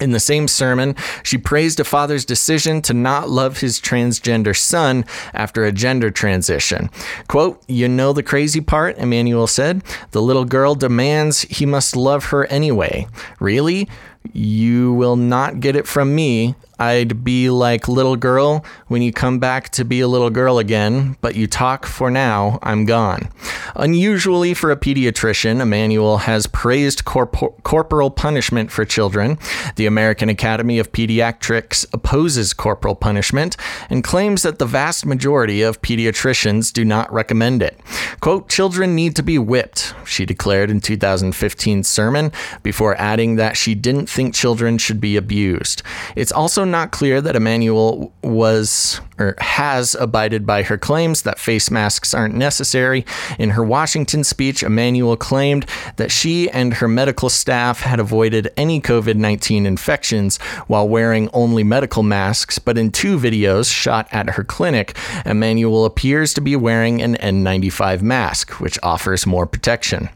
[0.00, 5.04] In the same sermon, she praised a father's decision to not love his transgender son
[5.32, 6.90] after a gender transition.
[7.28, 9.84] Quote, You know the crazy part, Immanuel said.
[10.10, 13.06] The little girl demands he must love her anyway.
[13.38, 13.88] Really?
[14.32, 16.56] You will not get it from me.
[16.84, 21.16] I'd be like little girl when you come back to be a little girl again,
[21.22, 23.30] but you talk for now, I'm gone.
[23.74, 29.38] Unusually for a pediatrician, Immanuel has praised corpor- corporal punishment for children.
[29.76, 33.56] The American Academy of Pediatrics opposes corporal punishment
[33.88, 37.80] and claims that the vast majority of pediatricians do not recommend it.
[38.20, 42.30] Quote, children need to be whipped, she declared in 2015 sermon,
[42.62, 45.82] before adding that she didn't think children should be abused.
[46.14, 51.70] It's also not clear that Immanuel was or has abided by her claims that face
[51.70, 53.06] masks aren't necessary.
[53.38, 55.66] In her Washington speech, Immanuel claimed
[55.98, 61.62] that she and her medical staff had avoided any COVID 19 infections while wearing only
[61.62, 67.00] medical masks, but in two videos shot at her clinic, Immanuel appears to be wearing
[67.00, 70.08] an N95 mask, which offers more protection.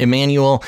[0.00, 0.64] Immanuel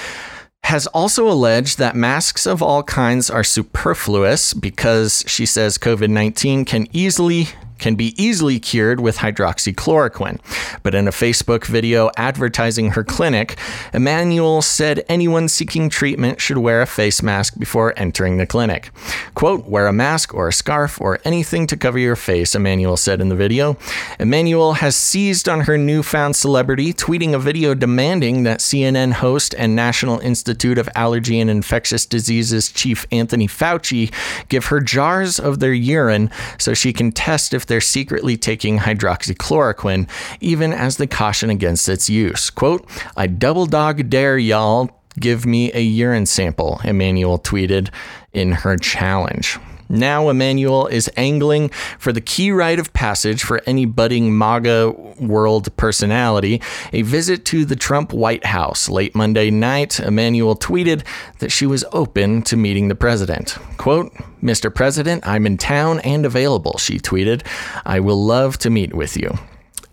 [0.64, 6.64] has also alleged that masks of all kinds are superfluous because she says COVID 19
[6.64, 10.40] can easily can be easily cured with hydroxychloroquine.
[10.82, 13.58] But in a Facebook video advertising her clinic,
[13.92, 18.90] Immanuel said anyone seeking treatment should wear a face mask before entering the clinic.
[19.34, 23.20] Quote, wear a mask or a scarf or anything to cover your face, Immanuel said
[23.20, 23.76] in the video.
[24.18, 29.76] Immanuel has seized on her newfound celebrity, tweeting a video demanding that CNN host and
[29.76, 34.12] National Institute of Allergy and Infectious Diseases chief Anthony Fauci
[34.48, 40.08] give her jars of their urine so she can test if they're secretly taking hydroxychloroquine,
[40.40, 42.50] even as they caution against its use.
[42.50, 47.90] Quote, I double dog dare y'all give me a urine sample, Immanuel tweeted
[48.32, 49.58] in her challenge.
[49.88, 55.74] Now, Immanuel is angling for the key rite of passage for any budding MAGA world
[55.76, 56.60] personality
[56.92, 58.88] a visit to the Trump White House.
[58.88, 61.04] Late Monday night, Immanuel tweeted
[61.38, 63.56] that she was open to meeting the president.
[63.76, 64.74] Quote, Mr.
[64.74, 67.46] President, I'm in town and available, she tweeted.
[67.84, 69.36] I will love to meet with you.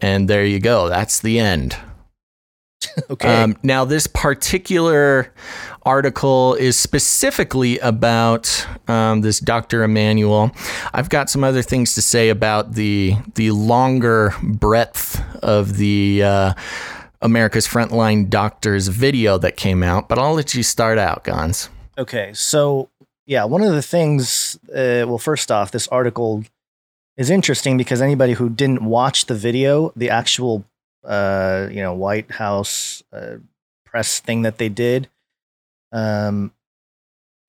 [0.01, 0.89] And there you go.
[0.89, 1.77] That's the end.
[3.09, 3.43] Okay.
[3.43, 5.33] Um, now, this particular
[5.85, 9.83] article is specifically about um, this Dr.
[9.83, 10.51] Immanuel.
[10.93, 16.53] I've got some other things to say about the the longer breadth of the uh,
[17.21, 21.69] America's Frontline Doctors video that came out, but I'll let you start out, Gonz.
[21.97, 22.89] Okay, so
[23.25, 26.43] yeah, one of the things, uh, well, first off, this article
[27.15, 30.65] is interesting because anybody who didn't watch the video, the actual,
[31.05, 33.35] uh, you know, White House uh,
[33.85, 35.07] press thing that they did,
[35.93, 36.51] um,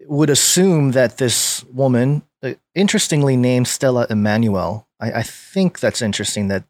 [0.07, 6.49] would assume that this woman, uh, interestingly named Stella Immanuel, I, I think that's interesting
[6.49, 6.65] that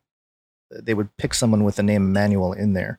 [0.71, 2.99] they would pick someone with the name Emmanuel in there.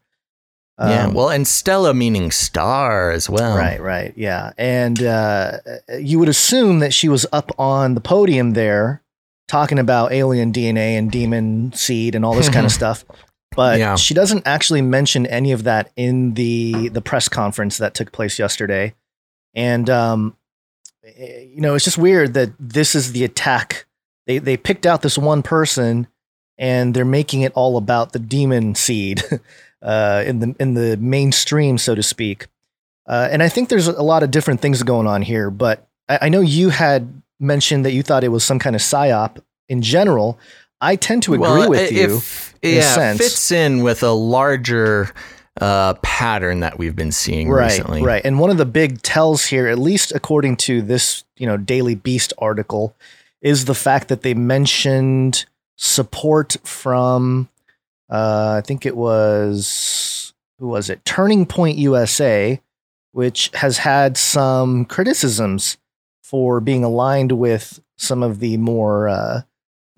[0.79, 3.57] yeah, Um, well, and Stella meaning star as well.
[3.57, 4.51] Right, right, yeah.
[4.57, 5.59] And uh,
[5.97, 9.01] you would assume that she was up on the podium there
[9.47, 13.05] talking about alien DNA and demon seed and all this kind of stuff.
[13.55, 13.95] But Yeah.
[13.95, 18.37] she doesn't actually mention any of that in the the press conference that took place
[18.39, 18.93] yesterday.
[19.53, 20.35] And um,
[21.03, 23.85] eh, you know, it's just weird that this is the attack
[24.27, 26.07] they they picked out this one person
[26.57, 29.23] and they're making it all about the demon seed
[29.81, 32.47] uh, in the in the mainstream, so to speak.
[33.07, 36.19] Uh, and I think there's a lot of different things going on here, but I,
[36.23, 39.37] I know you had mentioned that you thought it was some kind of psyop
[39.69, 40.39] in general.
[40.85, 42.17] I tend to agree Well, with you.
[42.17, 43.17] if- in a yeah, sense.
[43.19, 45.11] fits in with a larger
[45.61, 48.01] uh, pattern that we've been seeing right, recently.
[48.03, 48.21] right.
[48.25, 51.95] And one of the big tells here, at least according to this, you know, Daily
[51.95, 52.95] Beast article,
[53.41, 55.45] is the fact that they mentioned
[55.77, 57.47] support from,
[58.09, 61.05] uh, I think it was who was it?
[61.05, 62.59] Turning Point USA,
[63.11, 65.77] which has had some criticisms
[66.23, 69.41] for being aligned with some of the more uh,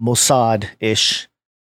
[0.02, 1.28] Mossad-ish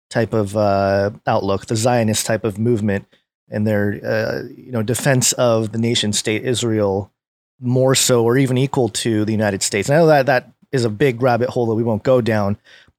[0.10, 3.06] type of uh, outlook, the Zionist type of movement,
[3.50, 7.12] and their uh, you know defense of the nation state Israel
[7.60, 9.88] more so or even equal to the United States.
[9.88, 12.58] And I know that that is a big rabbit hole that we won't go down,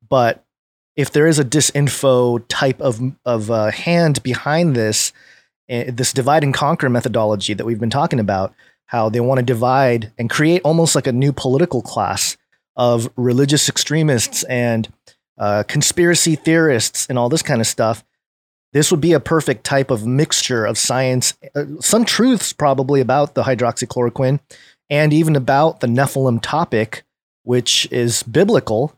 [0.08, 0.44] but
[0.94, 5.12] if there is a disinfo type of of uh, hand behind this,
[5.70, 8.54] uh, this divide and conquer methodology that we've been talking about,
[8.86, 12.36] how they want to divide and create almost like a new political class
[12.76, 14.92] of religious extremists and
[15.38, 18.04] uh, conspiracy theorists and all this kind of stuff.
[18.72, 23.34] This would be a perfect type of mixture of science, uh, some truths probably about
[23.34, 24.40] the hydroxychloroquine,
[24.88, 27.02] and even about the Nephilim topic,
[27.42, 28.96] which is biblical,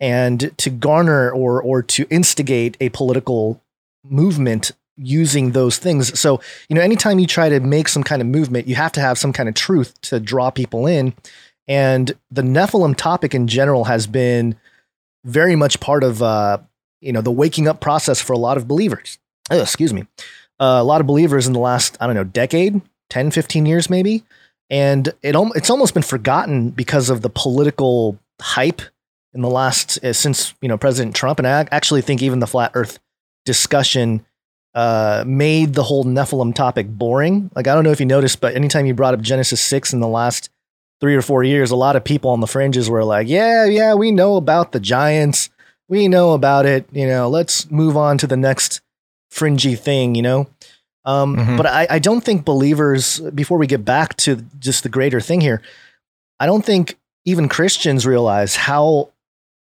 [0.00, 3.62] and to garner or or to instigate a political
[4.04, 6.18] movement using those things.
[6.18, 9.00] So, you know, anytime you try to make some kind of movement, you have to
[9.00, 11.14] have some kind of truth to draw people in.
[11.68, 14.56] And the Nephilim topic in general has been
[15.24, 16.58] very much part of uh,
[17.00, 19.18] you know the waking up process for a lot of believers.
[19.50, 20.06] Oh, excuse me.
[20.60, 23.90] Uh, a lot of believers in the last I don't know decade, 10, 15 years
[23.90, 24.24] maybe,
[24.70, 28.82] and it it's almost been forgotten because of the political hype
[29.34, 32.46] in the last uh, since you know President Trump, and I actually think even the
[32.46, 32.98] flat Earth
[33.44, 34.24] discussion
[34.74, 37.50] uh, made the whole Nephilim topic boring.
[37.54, 40.00] Like I don't know if you noticed, but anytime you brought up Genesis six in
[40.00, 40.50] the last
[41.02, 43.94] three or four years, a lot of people on the fringes were like, "Yeah, yeah,
[43.94, 45.50] we know about the giants,
[45.88, 46.86] we know about it.
[46.92, 48.80] You know, let's move on to the next
[49.30, 50.46] fringy thing." You know.
[51.04, 51.56] Um, Mhm.
[51.56, 55.40] But I, I don't think believers, before we get back to just the greater thing
[55.40, 55.60] here,
[56.38, 59.08] I don't think even Christians realize how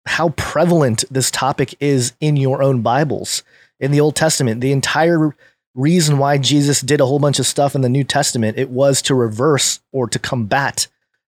[0.06, 3.42] how prevalent this topic is in your own Bibles
[3.78, 4.62] in the Old Testament.
[4.62, 5.36] The entire
[5.74, 9.02] reason why Jesus did a whole bunch of stuff in the New Testament it was
[9.02, 10.88] to reverse or to combat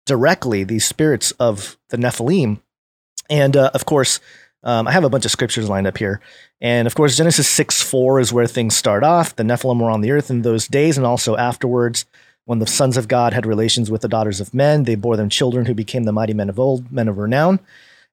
[0.07, 2.61] directly these spirits of the Nephilim.
[3.31, 4.21] And uh, of course,
[4.63, 6.21] um, I have a bunch of scriptures lined up here.
[6.61, 9.37] And of course, Genesis 6 4 is where things start off.
[9.37, 12.07] The Nephilim were on the earth in those days and also afterwards.
[12.47, 15.31] When the sons of God had relations with the daughters of men, they bore them
[15.31, 17.59] children who became the mighty men of old, men of renown.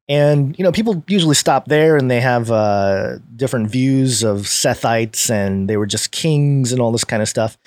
[0.08, 5.30] And, you know, people usually stop there and they have uh, different views of Sethites
[5.30, 7.58] and they were just kings and all this kind of stuff.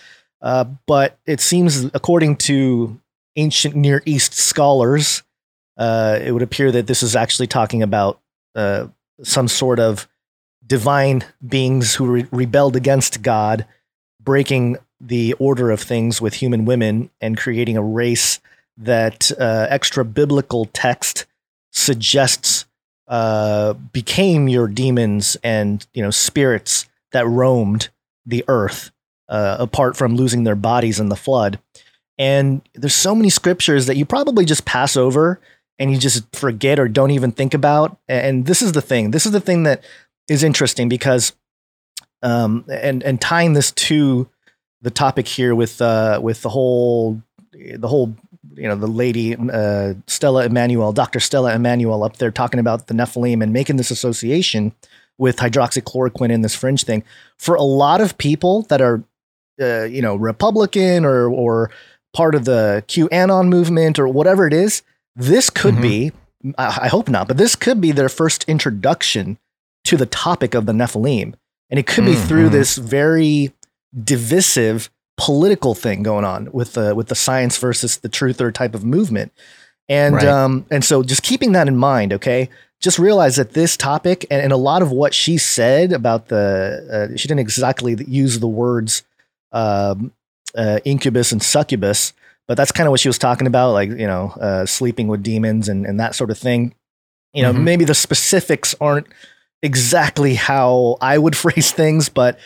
[0.41, 3.01] Uh, but it seems, according to
[3.37, 5.23] ancient Near East scholars,
[5.77, 8.21] uh, it would appear that this is actually talking about
[8.55, 8.89] uh,
[9.23, 10.09] some sort of
[10.67, 13.67] divine beings who re- rebelled against God,
[14.21, 18.41] breaking the order of things with human women and creating a race
[18.77, 21.27] that uh, extra biblical text
[21.71, 22.67] suggests
[23.09, 27.91] uh, became your demons and you know spirits that roamed
[28.25, 28.91] the earth
[29.29, 31.59] uh, apart from losing their bodies in the flood.
[32.19, 35.41] And there's so many scriptures that you probably just pass over
[35.79, 37.99] and you just forget or don't even think about.
[38.09, 39.11] And this is the thing.
[39.11, 39.83] This is the thing that
[40.29, 41.33] is interesting because,
[42.23, 44.29] um, and and tying this to
[44.81, 47.21] the topic here with uh, with the whole
[47.53, 48.15] the whole
[48.55, 51.21] you know the lady uh, Stella Immanuel, Dr.
[51.21, 54.73] Stella Immanuel, up there talking about the Nephilim and making this association
[55.19, 57.05] with hydroxychloroquine in this fringe thing.
[57.39, 59.03] For a lot of people that are
[59.61, 61.71] uh, you know Republican or or
[62.15, 64.83] part of the QAnon movement or whatever it is,
[65.15, 65.83] this could Mhm.
[65.83, 66.13] be.
[66.57, 69.39] I I hope not, but this could be their first introduction
[69.85, 71.35] to the topic of the Nephilim,
[71.71, 73.53] and it could be through this very
[74.05, 78.85] divisive political thing going on with the with the science versus the truther type of
[78.85, 79.33] movement.
[79.89, 80.27] And Right.
[80.27, 82.49] um and so just keeping that in mind, okay?
[82.81, 87.09] Just realize that this topic and, and a lot of what she said about the
[87.13, 89.03] uh, she didn't exactly use the words
[89.53, 90.13] um,
[90.57, 92.13] uh, incubus and succubus,
[92.49, 95.23] but that's kind of what she was talking about, like you know, uh, sleeping with
[95.23, 96.75] demons and and that sort of thing.
[97.33, 97.63] You know, Mhm.
[97.65, 99.07] maybe the specifics aren't
[99.63, 102.39] exactly how I would phrase things, but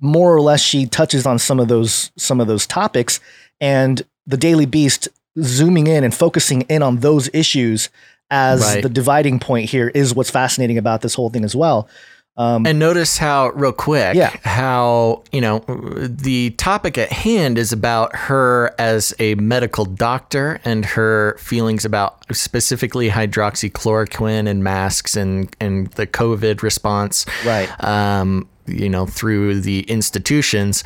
[0.00, 3.20] more or less she touches on some of those some of those topics
[3.60, 5.08] and the daily beast
[5.40, 7.88] zooming in and focusing in on those issues
[8.30, 8.82] as Right.
[8.82, 11.88] the dividing point here is what's fascinating about this whole thing as well.
[12.36, 14.34] Um, And notice how, real quick, Yeah.
[14.42, 20.84] how, you know, the topic at hand is about her as a medical doctor and
[20.84, 27.26] her feelings about specifically hydroxychloroquine and masks and, and the COVID response.
[27.44, 27.68] Right.
[27.84, 30.84] Um, you know, through the institutions.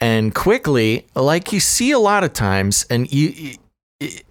[0.00, 3.56] And quickly, like you see a lot of times, and you,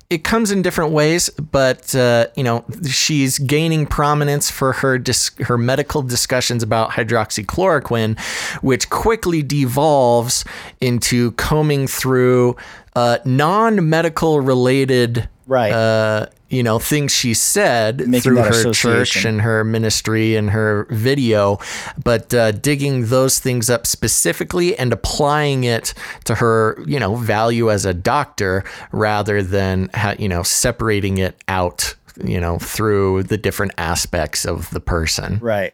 [0.10, 5.32] it, comes in different ways, but uh, you know she's gaining prominence for her dis-
[5.40, 8.20] her medical discussions about hydroxychloroquine,
[8.62, 10.46] which quickly devolves
[10.82, 12.56] into combing through
[12.96, 15.74] uh, non medical related Right.
[15.74, 20.86] uh, you know things she said Making through her church and her ministry and her
[20.92, 21.58] video,
[22.02, 25.96] but uh, digging those things up specifically and applying it
[26.26, 31.36] to her, you know, value as a doctor rather than ha- you know separating it
[31.48, 35.40] out, you know, through the different aspects of the person.
[35.40, 35.74] Right.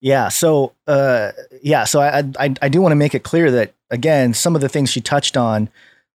[0.00, 0.28] Yeah.
[0.28, 1.84] So, uh, yeah.
[1.84, 4.68] So I, I, I do want to make it clear that again, some of the
[4.68, 5.68] things she touched on,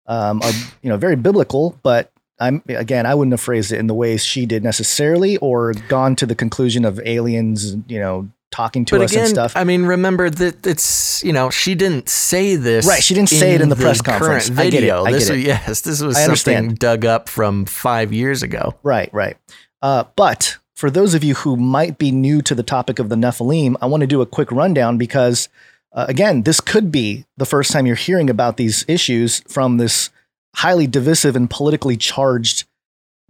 [0.05, 0.51] um, are
[0.81, 2.11] you know very biblical, but
[2.41, 6.15] I'm again, I wouldn't have phrased it in the ways she did necessarily, or gone
[6.17, 9.53] to the conclusion of aliens, you know, talking to But us and stuff.
[9.55, 13.53] I mean, remember that it's you know she didn't say this Right, she didn't say
[13.53, 14.49] it in the press conference.
[14.49, 15.05] Current I get it, video.
[15.05, 15.47] I this get was, it.
[15.47, 16.79] yes, this was I something understand.
[16.79, 18.75] dug up from five years ago.
[18.83, 19.37] Right, right.
[19.81, 23.15] Uh, but for those of you who might be new to the topic of the
[23.15, 25.47] Nephilim, I want to do a quick rundown because,
[25.93, 30.09] uh, again, this could be the first time you're hearing about these issues from this
[30.55, 32.65] highly divisive and politically charged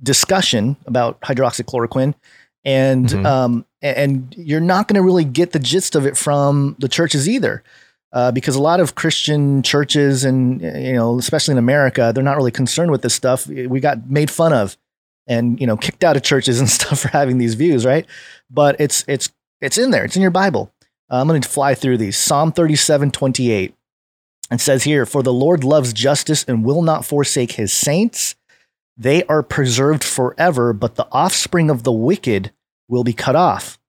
[0.02, 2.14] discussion about hydroxychloroquine.
[2.64, 3.26] And Mhm.
[3.26, 7.28] um, and you're not going to really get the gist of it from the churches
[7.28, 7.64] either.
[8.14, 12.36] Uh, because a lot of Christian churches and you know, especially in America, they're not
[12.36, 13.48] really concerned with this stuff.
[13.48, 14.78] We got made fun of
[15.28, 18.06] and you know kicked out of churches and stuff for having these views, right?
[18.50, 19.30] But it's it's
[19.62, 20.04] it's in there.
[20.04, 20.72] It's in your Bible.
[21.10, 22.18] Uh, I'm going to fly through these.
[22.18, 23.74] Psalm 37, 28.
[24.52, 28.36] It says here, "For the Lord loves justice and will not forsake His saints.
[28.98, 32.52] They are preserved forever, but the offspring of the wicked
[32.90, 33.80] will be cut off."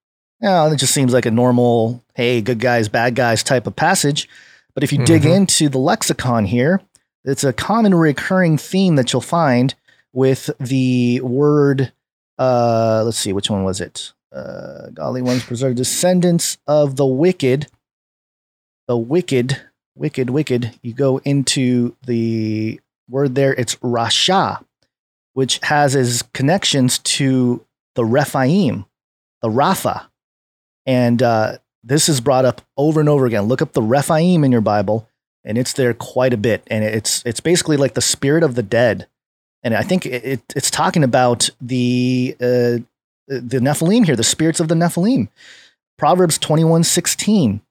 [0.41, 4.27] Now, it just seems like a normal, hey, good guys, bad guys type of passage.
[4.73, 5.35] But if you dig Mhm.
[5.35, 6.81] into the lexicon here,
[7.23, 9.75] it's a common recurring theme that you'll find
[10.13, 11.91] with the word
[12.39, 17.67] uh let's see which one was it uh godly ones preserve descendants of the wicked
[18.87, 19.61] the wicked
[19.95, 22.79] wicked wicked you go into the
[23.09, 24.63] word there it's rasha
[25.33, 27.63] which has its connections to
[27.95, 28.85] the rephaim
[29.41, 30.07] the rapha
[30.85, 34.51] and uh this is brought up over and over again look up the rephaim in
[34.51, 35.07] your bible
[35.43, 38.63] and it's there quite a bit and it's it's basically like the spirit of the
[38.63, 39.07] dead
[39.63, 42.83] and I think it, it, it's talking about the uh,
[43.27, 45.29] the Nephilim here, the spirits of the Nephilim.
[45.97, 47.61] Proverbs twenty one sixteen.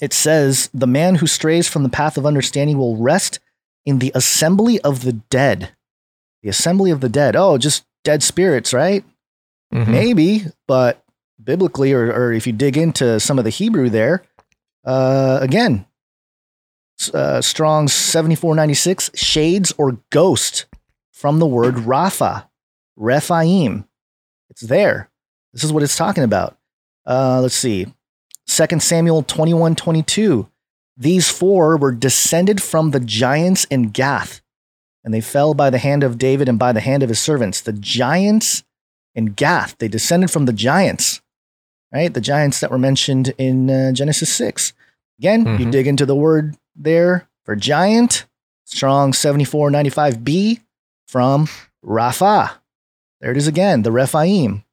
[0.00, 3.40] It says, "The man who strays from the path of understanding will rest
[3.84, 5.70] in the assembly of the dead."
[6.42, 7.36] The assembly of the dead.
[7.36, 9.04] Oh, just dead spirits, right?
[9.74, 9.88] Mhm.
[9.88, 11.04] Maybe, but
[11.42, 14.22] biblically, or, or if you dig into some of the Hebrew there,
[14.84, 15.86] uh, again,
[17.14, 20.66] uh, Strong's 7496, shades or ghost
[21.12, 22.46] from the word Rapha,
[22.96, 23.86] Rephaim.
[24.50, 25.10] It's there.
[25.52, 26.56] This is what it's talking about.
[27.06, 27.86] Uh, let's see.
[28.68, 30.48] 2 Samuel 21 22.
[30.96, 34.42] These four were descended from the giants in Gath,
[35.02, 37.60] and they fell by the hand of David and by the hand of his servants.
[37.60, 38.64] The giants
[39.14, 41.22] in Gath, they descended from the giants,
[41.92, 42.12] right?
[42.12, 44.72] The giants that were mentioned in uh, Genesis 6.
[45.18, 45.70] Again, you Mhm.
[45.70, 48.26] dig into the word there for giant,
[48.64, 50.60] strong 7495b
[51.08, 51.48] from
[51.84, 52.52] Rapha.
[53.20, 54.64] There it is again, the Rephaim.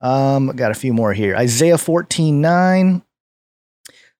[0.00, 1.36] Um, got a few more here.
[1.36, 3.02] Isaiah 14 9.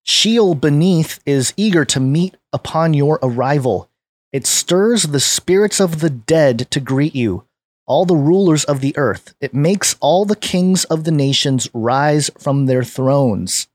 [0.03, 3.89] Sheol beneath is eager to meet upon your arrival.
[4.31, 7.45] It stirs the spirits of the dead to greet you,
[7.85, 9.35] all the rulers of the earth.
[9.41, 13.67] It makes all the kings of the nations rise from their thrones.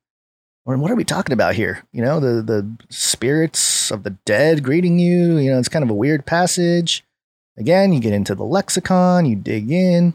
[0.64, 1.84] What are we talking about here?
[1.92, 5.36] You know, the, the spirits of the dead greeting you.
[5.36, 7.04] You know, it's kind of a weird passage.
[7.56, 10.14] Again, you get into the lexicon, you dig in,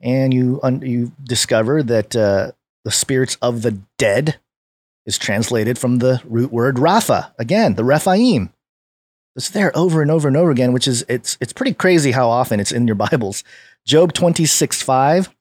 [0.00, 2.52] and you un- you discover that uh,
[2.84, 4.40] the spirits of the dead
[5.06, 7.32] is translated from the root word Rapha.
[7.38, 8.50] Again, the Rephaim.
[9.36, 12.28] It's there over and over and over again, which is it's it's pretty crazy how
[12.28, 13.42] often it's in your Bibles.
[13.84, 15.34] Job 26, 5.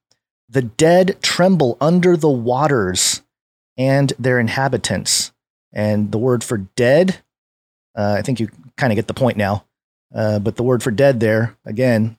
[0.49, 3.21] The dead tremble under the waters
[3.77, 5.31] and their inhabitants.
[5.71, 7.17] And the word for dead,
[7.95, 9.65] uh, I think you kind of get the point now.
[10.13, 12.17] Uh, but the word for dead there, again,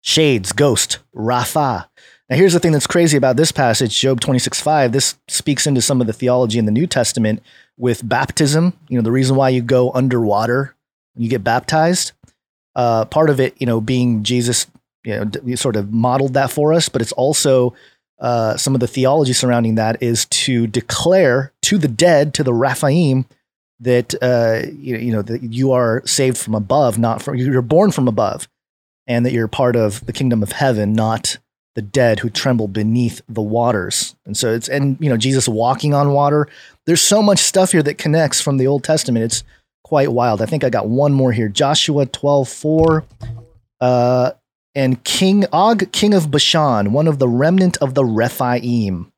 [0.00, 1.88] shades, ghost, Rapha.
[2.30, 4.92] Now, here's the thing that's crazy about this passage, Job 26 5.
[4.92, 7.42] This speaks into some of the theology in the New Testament
[7.76, 8.72] with baptism.
[8.88, 10.74] You know, the reason why you go underwater
[11.14, 12.12] when you get baptized.
[12.74, 14.66] Uh, part of it, you know, being Jesus,
[15.04, 17.74] you know, d- sort of modeled that for us, but it's also
[18.18, 22.54] uh, some of the theology surrounding that is to declare to the dead, to the
[22.54, 23.26] Rephaim,
[23.80, 27.90] that uh, you, you know that you are saved from above, not from you're born
[27.90, 28.48] from above,
[29.06, 31.38] and that you're part of the kingdom of heaven, not
[31.74, 34.14] the dead who tremble beneath the waters.
[34.26, 36.48] And so it's and you know Jesus walking on water.
[36.86, 39.24] There's so much stuff here that connects from the Old Testament.
[39.24, 39.44] It's
[39.82, 40.40] quite wild.
[40.40, 41.48] I think I got one more here.
[41.48, 43.04] Joshua 12, 4.
[43.80, 44.30] Uh,
[44.74, 49.12] and King Og, king of Bashan, one of the remnant of the Rephaim.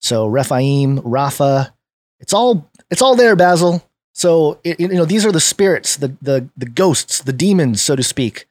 [0.00, 1.72] So Rephaim, Rapha,
[2.18, 3.84] it's all it's all there, Basil.
[4.14, 7.94] So it, you know these are the spirits, the the the ghosts, the demons, so
[7.94, 8.46] to speak,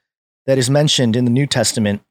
[0.45, 2.01] that is mentioned in the New Testament,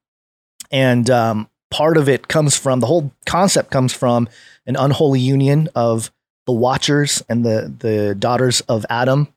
[0.71, 4.29] and um, part of it comes from the whole concept comes from
[4.67, 6.11] an unholy union of
[6.47, 9.29] the Watchers and the the daughters of Adam,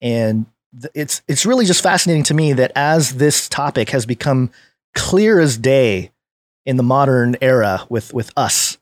[0.00, 0.46] and
[0.78, 4.50] th- it's it's really just fascinating to me that as this topic has become
[4.94, 6.10] clear as day
[6.66, 8.78] in the modern era with with us,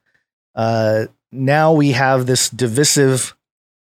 [0.54, 3.36] uh, now we have this divisive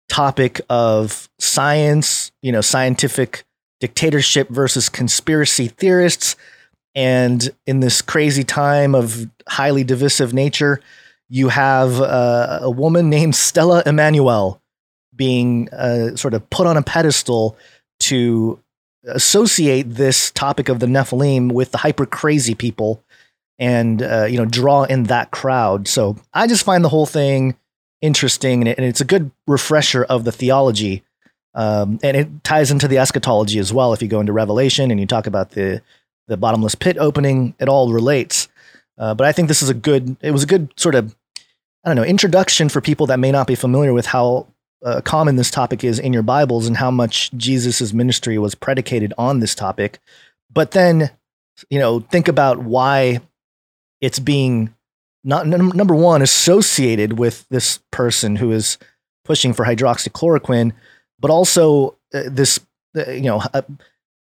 [0.10, 3.46] topic of science, you know, scientific
[3.80, 6.36] dictatorship versus conspiracy theorists.
[6.96, 10.82] And in this crazy time of highly divisive nature,
[11.30, 14.62] you have uh, a woman named Stella Immanuel
[15.16, 17.58] being uh, sort of put on a pedestal
[18.00, 18.60] to
[19.06, 23.04] associate this topic of the Nephilim with the hyper crazy people
[23.60, 25.88] and uh, you know draw in that crowd.
[25.88, 27.56] So I just find the whole thing
[28.02, 31.04] interesting, and, it, and it's a good refresher of the theology,
[31.54, 33.94] um, and it ties into the eschatology as well.
[33.94, 35.82] If you go into Revelation and you talk about the
[36.30, 38.48] the bottomless pit opening, it all relates.
[38.98, 40.16] Uh, but I think this is a good.
[40.22, 41.16] It was a good sort of
[41.84, 44.48] I don't know introduction for people that may not be familiar with how
[44.84, 49.14] uh, common this topic is in your Bibles and how much Jesus' ministry was predicated
[49.18, 50.00] on this topic.
[50.52, 51.12] But then,
[51.70, 53.22] you know, think about why
[54.02, 54.74] it's being
[55.24, 58.78] not num- number one associated with this person who is
[59.26, 60.72] pushing for hydroxychloroquine,
[61.20, 62.60] but also uh, this,
[62.98, 63.42] uh, you know,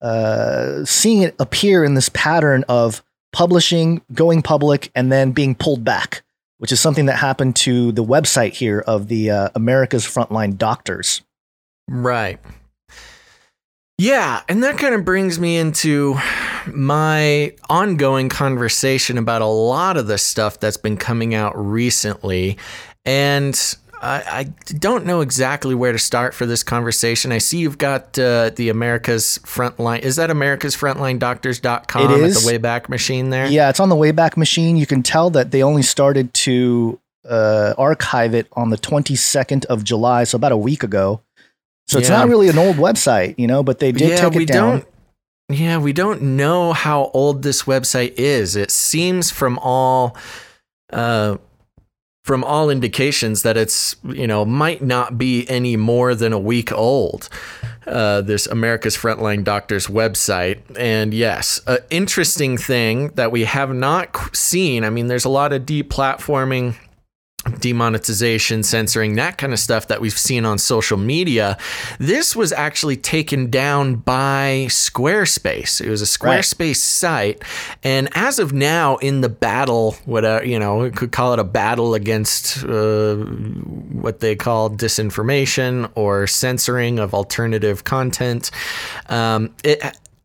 [0.03, 5.85] uh, seeing it appear in this pattern of publishing, going public, and then being pulled
[5.85, 6.23] back,
[6.59, 11.23] which is something that happened to the website here of the uh, America's Frontline Doctors.
[11.89, 12.41] Right.
[13.99, 16.17] Yeah, and that kind of brings me into
[16.67, 22.57] my ongoing conversation about a lot of the stuff that's been coming out recently.
[23.05, 23.55] And
[24.03, 24.45] I, I
[24.75, 27.33] don't know exactly where to start for this conversation.
[27.33, 30.01] I see you've got uh, the America's Frontline.
[30.01, 33.47] Is that America's Frontline Doctors.com It at the Wayback Machine there?
[33.47, 34.77] Yeah, it's on the Wayback Machine.
[34.79, 36.99] You can tell that they only started to
[37.29, 41.21] uh, archive it on the 22nd of July, so about a week ago.
[41.89, 42.19] So it's Yeah.
[42.19, 44.71] not really an old website, you know, but they did yeah, take we it down.
[44.79, 45.59] don't.
[45.59, 48.55] Yeah, we don't know how old this website is.
[48.57, 50.17] It seems from all,
[50.93, 51.37] uh,
[52.23, 56.73] from all indications that it's you know might not be any more than a week
[56.73, 57.29] old.
[57.87, 64.37] Uh, this America's Frontline Doctors website, and yes, an interesting thing that we have not
[64.37, 64.85] seen.
[64.85, 66.77] I mean, there's a lot of deplatforming
[67.59, 71.57] demonetization, censoring, that kind of stuff that we've seen on social media.
[71.99, 75.81] This was actually taken down by Squarespace.
[75.81, 76.41] It was a Right.
[76.41, 77.43] Squarespace site.
[77.83, 81.45] And as of now, in the battle, whatever, you know, we could call it a
[81.45, 88.51] battle against uh, what they call disinformation or censoring of alternative content.
[89.09, 89.83] Um, it,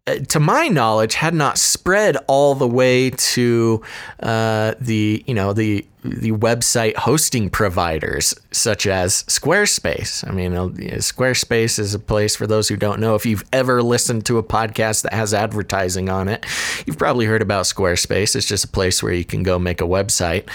[0.08, 3.82] uh, to my knowledge, had not spread all the way to
[4.22, 10.28] uh, the you know the the website hosting providers such as Squarespace.
[10.28, 10.68] I mean, uh,
[11.00, 13.16] Squarespace is a place for those who don't know.
[13.16, 16.46] If you've ever listened to a podcast that has advertising on it,
[16.86, 18.36] you've probably heard about Squarespace.
[18.36, 20.50] It's just a place where you can go make a website.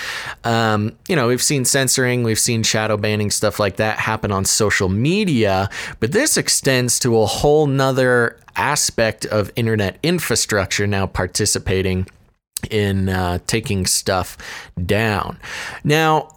[0.45, 4.45] Um, you know, we've seen censoring, we've seen shadow banning, stuff like that happen on
[4.45, 12.07] social media, but this extends to a whole nother aspect of internet infrastructure now participating
[12.67, 14.37] in uh, taking stuff
[14.87, 15.39] down.
[15.85, 16.29] Now,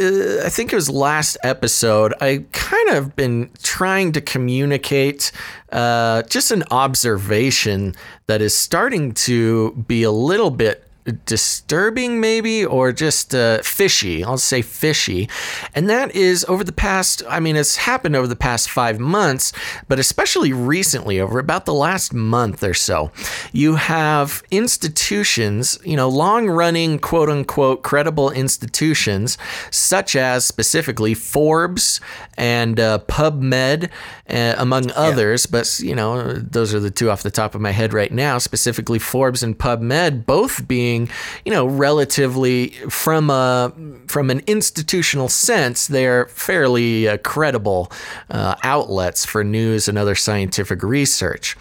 [0.00, 5.30] uh, I think it was last episode, I kind of been trying to communicate
[5.72, 7.94] uh, just an observation
[8.26, 10.89] that is starting to be a little bit
[11.24, 14.22] disturbing, maybe, or just uh, fishy.
[14.22, 15.28] I'll say fishy.
[15.74, 19.52] And that is over the past, I mean, it's happened over the past five months,
[19.88, 23.10] but especially recently, over about the last month or so.
[23.52, 29.38] You have institutions, you know, long running, quote unquote, credible institutions,
[29.70, 32.00] such as specifically Forbes
[32.36, 33.90] and uh, PubMed,
[34.30, 35.46] uh, among others.
[35.46, 38.38] But, you know, those are the two off the top of my head right now,
[38.38, 41.08] specifically Forbes and PubMed, both being,
[41.44, 43.72] you know, relatively from a
[44.06, 47.92] from an institutional sense, they're fairly uh, credible
[48.30, 51.56] uh, outlets for news and other scientific research.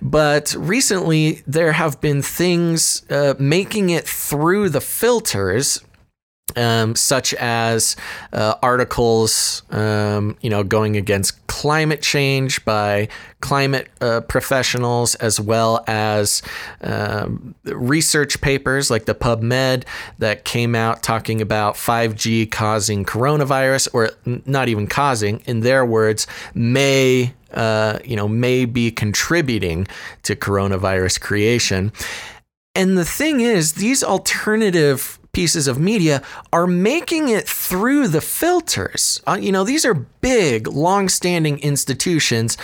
[0.00, 5.80] But recently, there have been things uh, making it through the filters
[6.56, 7.96] um, such as
[8.32, 13.08] uh, articles, um, you know, going against climate change by
[13.40, 16.42] climate uh, professionals, as well as
[16.82, 19.84] um, research papers like the PubMed
[20.18, 26.26] that came out talking about 5G causing coronavirus, or not even causing, in their words,
[26.54, 27.34] may.
[27.50, 29.88] Uh, you know, may be contributing
[30.22, 31.90] to coronavirus creation.
[32.74, 36.20] And the thing is, these alternative pieces of media
[36.52, 39.22] are making it through the filters.
[39.24, 42.58] Uh, you know, these are big, long-standing institutions.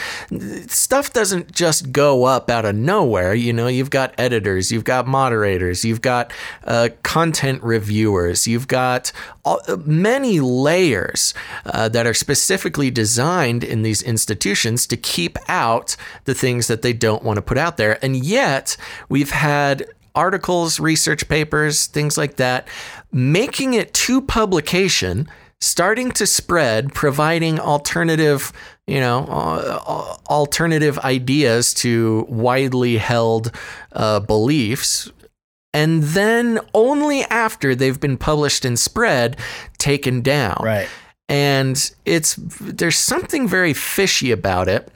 [0.66, 3.32] Stuff doesn't just go up out of nowhere.
[3.32, 6.32] You know, you've got editors, you've got moderators, you've got
[6.64, 9.12] uh, content reviewers, you've got
[9.44, 11.32] all, many layers
[11.66, 15.94] uh, that are specifically designed in these institutions to keep out
[16.24, 18.04] the things that they don't want to put out there.
[18.04, 18.76] And yet,
[19.08, 22.68] we've had articles, research papers, things like that,
[23.12, 25.28] making it to publication,
[25.60, 28.52] starting to spread, providing alternative,
[28.86, 33.50] you know, uh, alternative ideas to widely held
[33.92, 35.10] uh, beliefs.
[35.72, 39.36] And then only after they've been published and spread,
[39.78, 40.60] taken down.
[40.62, 40.88] Right.
[41.28, 44.92] And it's there's something very fishy about it.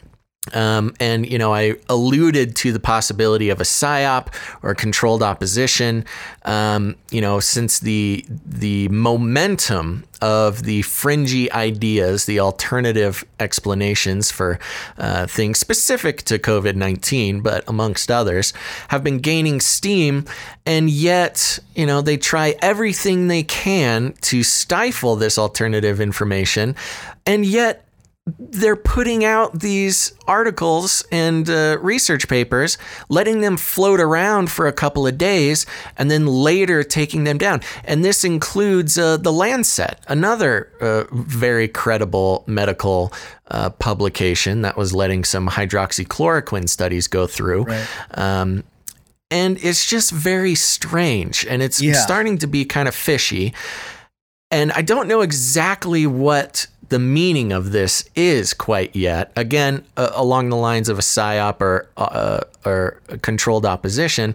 [0.55, 4.28] Um, and you know, I alluded to the possibility of a psyop
[4.62, 6.05] or controlled opposition.
[6.44, 14.59] Um, you know, since the the momentum of the fringy ideas, the alternative explanations for
[14.99, 18.53] uh, things specific to COVID nineteen, but amongst others,
[18.88, 20.24] have been gaining steam,
[20.66, 26.74] and yet you know they try everything they can to stifle this alternative information,
[27.26, 27.88] and yet
[28.39, 34.72] they're putting out these articles and uh, research papers, letting them float around for a
[34.72, 35.66] couple of days,
[35.97, 37.61] and then later taking them down.
[37.85, 43.12] And this includes uh, the Lancet, another uh, very credible medical
[43.51, 47.64] uh, publication that was letting some hydroxychloroquine studies go through.
[47.64, 47.87] Right.
[48.14, 48.64] Um,
[49.31, 51.95] and it's just very strange, and it's Yeah.
[51.95, 53.53] starting to be kind of fishy.
[54.51, 59.30] And I don't know exactly what the meaning of this is quite yet.
[59.36, 64.34] Again, uh, along the lines of a psyop or uh, or controlled opposition.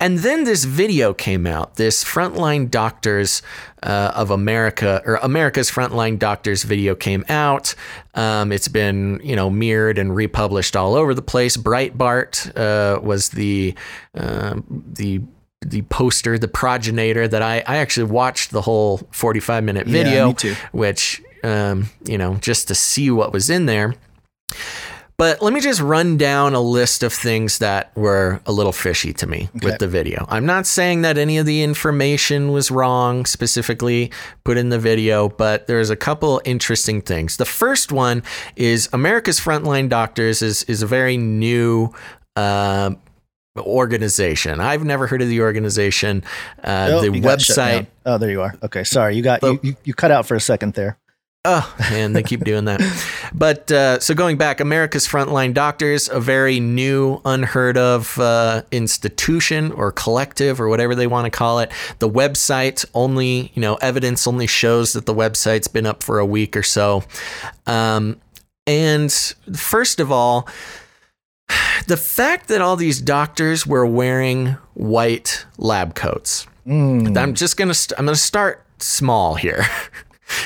[0.00, 1.76] And then this video came out.
[1.76, 3.42] This frontline doctors
[3.82, 7.74] uh, of America or America's frontline doctors video came out.
[8.14, 11.56] Um, it's been you know mirrored and republished all over the place.
[11.56, 13.74] Breitbart uh, was the
[14.14, 15.20] um the
[15.66, 20.26] the poster, the progenitor that I, I actually watched the whole 45 minute Yeah, video,
[20.28, 20.54] me too.
[20.72, 23.94] which, um, you know, just to see what was in there.
[25.16, 29.12] But let me just run down a list of things that were a little fishy
[29.12, 29.66] to me Okay.
[29.66, 30.26] with the video.
[30.28, 34.10] I'm not saying that any of the information was wrong, specifically
[34.42, 37.36] put in the video, but there's a couple interesting things.
[37.36, 38.24] The first one
[38.56, 41.92] is America's Frontline Doctors is, is a very new
[42.34, 42.90] uh,
[43.56, 44.60] organization.
[44.60, 46.24] I've never heard of the organization.
[46.62, 47.86] Uh, Oh, the you got shut website.
[48.04, 48.54] Oh, there you are.
[48.64, 49.14] Okay, sorry.
[49.16, 50.98] You got you, you cut out for a second there.
[51.46, 52.80] Oh, man, they keep doing that.
[53.34, 59.70] But uh, so going back, America's Frontline Doctors, a very new, unheard of uh, institution
[59.72, 61.70] or collective or whatever they want to call it.
[61.98, 66.24] The website only, you know, evidence only shows that the website's been up for a
[66.24, 67.04] week or so.
[67.66, 68.18] Um,
[68.66, 69.12] and
[69.54, 70.48] first of all,
[71.86, 76.46] the fact that all these doctors were wearing white lab coats.
[76.66, 77.16] Mm.
[77.18, 79.66] I'm just gonna st- I'm gonna start small here.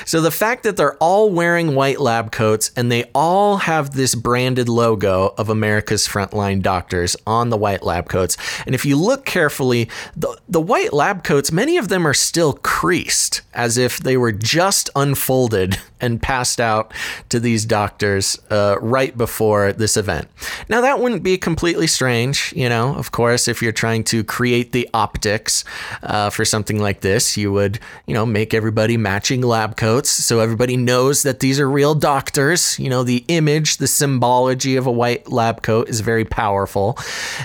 [0.04, 4.14] So the fact that they're all wearing white lab coats and they all have this
[4.14, 8.36] branded logo of America's frontline doctors on the white lab coats.
[8.66, 12.54] And if you look carefully, the, the white lab coats, many of them are still
[12.54, 16.92] creased as if they were just unfolded and passed out
[17.28, 20.28] to these doctors uh, right before this event.
[20.68, 24.72] Now, that wouldn't be completely strange, you know, of course, if you're trying to create
[24.72, 25.64] the optics
[26.04, 30.40] uh, for something like this, you would, you know, make everybody matching lab coats so
[30.40, 32.78] everybody knows that these are real doctors.
[32.78, 36.98] You know, the image, the symbology of a white lab coat is very powerful.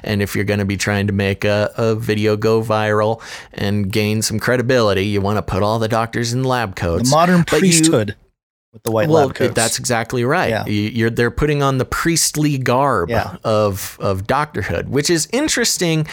[0.04, 3.22] And if you're going to be trying to make a, a video go viral
[3.54, 7.10] and gain some credibility, you want to put all the doctors in lab coats.
[7.10, 8.16] The modern But you- priesthood
[8.74, 9.54] with the white well, lab coats.
[9.54, 10.50] that's exactly right.
[10.50, 10.66] Yeah.
[10.66, 13.38] You, you're they're putting on the priestly garb Yeah.
[13.44, 16.08] of of doctorhood, which is interesting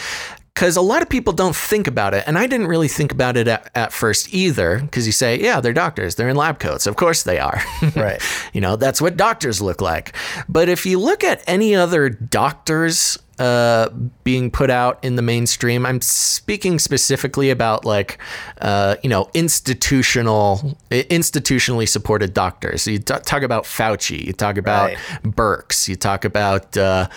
[0.53, 3.37] because a lot of people don't think about it, and I didn't really think about
[3.37, 4.79] it at, at first either.
[4.79, 7.61] Because you say, yeah, they're doctors, they're in lab coats, of course they are.
[7.95, 8.21] Right.
[8.53, 10.15] you know, that's what doctors look like.
[10.47, 13.89] But if you look at any other doctors uh,
[14.23, 18.19] being put out in the mainstream, I'm speaking specifically about like,
[18.61, 22.85] uh, you know, institutional, institutionally supported doctors.
[22.87, 24.97] You t- talk about Fauci, you talk about Right.
[25.23, 26.77] Birx, you talk about.
[26.77, 27.07] Uh,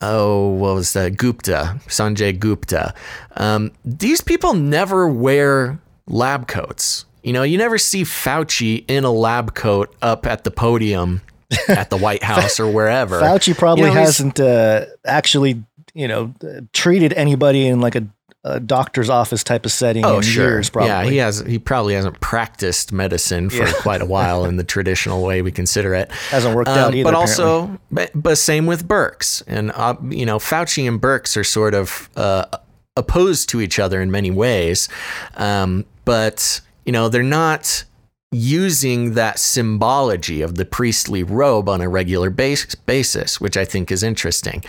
[0.00, 1.16] Oh, what was that?
[1.16, 2.94] Gupta, Sanjay Gupta.
[3.36, 7.06] Um, these people never wear lab coats.
[7.22, 11.22] You know, you never see Fauci in a lab coat up at the podium
[11.68, 13.20] at the White House or wherever.
[13.20, 16.34] Fauci probably You know, hasn't uh, actually, you know,
[16.72, 18.06] treated anybody in like a,
[18.46, 20.48] a doctor's office type of setting Oh, in sure.
[20.48, 20.70] years.
[20.70, 20.88] Probably.
[20.88, 21.40] Yeah, he has.
[21.40, 23.72] He probably hasn't practiced medicine for Yeah.
[23.80, 26.10] quite a while in the traditional way we consider it.
[26.30, 30.24] Hasn't worked out either, Um, But also, but, but same with Birx, and uh, you
[30.26, 32.44] know, Fauci and Birx are sort of uh,
[32.96, 34.88] opposed to each other in many ways,
[35.36, 37.84] um, but you know, they're not
[38.32, 43.90] using that symbology of the priestly robe on a regular base, basis, which I think
[43.90, 44.64] is interesting.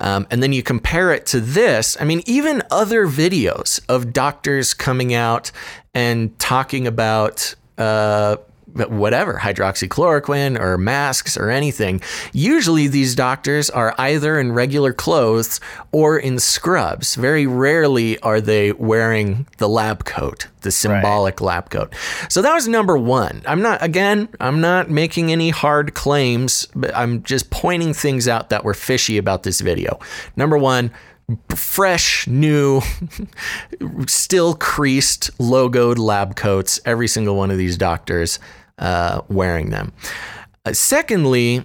[0.00, 1.96] Um, and then you compare it to this.
[2.00, 5.50] I mean, even other videos of doctors coming out
[5.94, 7.54] and talking about.
[7.76, 8.36] Uh,
[8.74, 12.00] whatever hydroxychloroquine or masks or anything
[12.32, 15.60] usually these doctors are either in regular clothes
[15.92, 17.14] or in scrubs.
[17.14, 21.94] Very rarely are they wearing the lab coat the symbolic lab coat.
[22.30, 23.42] So that was number one.
[23.46, 28.48] I'm not again i'm not making any hard claims but i'm just pointing things out
[28.50, 29.98] that were fishy about this video.
[30.36, 30.90] Number one
[31.54, 32.82] fresh, new,
[34.06, 36.80] still creased, logoed lab coats.
[36.84, 38.38] Every single one of these doctors
[38.78, 39.92] uh, wearing them.
[40.64, 41.64] Uh, secondly,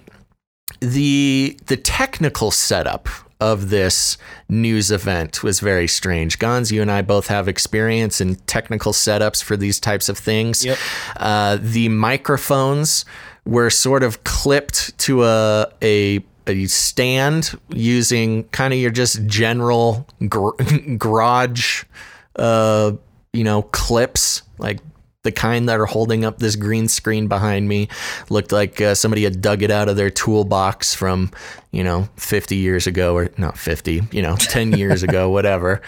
[0.79, 3.07] the the technical setup
[3.39, 4.17] of this
[4.49, 6.39] news event was very strange.
[6.39, 10.65] Gonz, you and I both have experience in technical setups for these types of things.
[10.65, 10.77] Yep.
[11.15, 13.05] Uh, the microphones
[13.45, 20.07] were sort of clipped to a a a stand using kind of your just general
[20.27, 20.61] gr-
[20.97, 21.83] garage,
[22.35, 22.91] uh,
[23.33, 24.79] you know, clips like
[25.23, 27.89] the kind that are holding up this green screen behind me
[28.29, 31.31] looked like uh, somebody had dug it out of their toolbox from
[31.71, 35.81] you know 50 years ago or not 50 you know 10 years ago whatever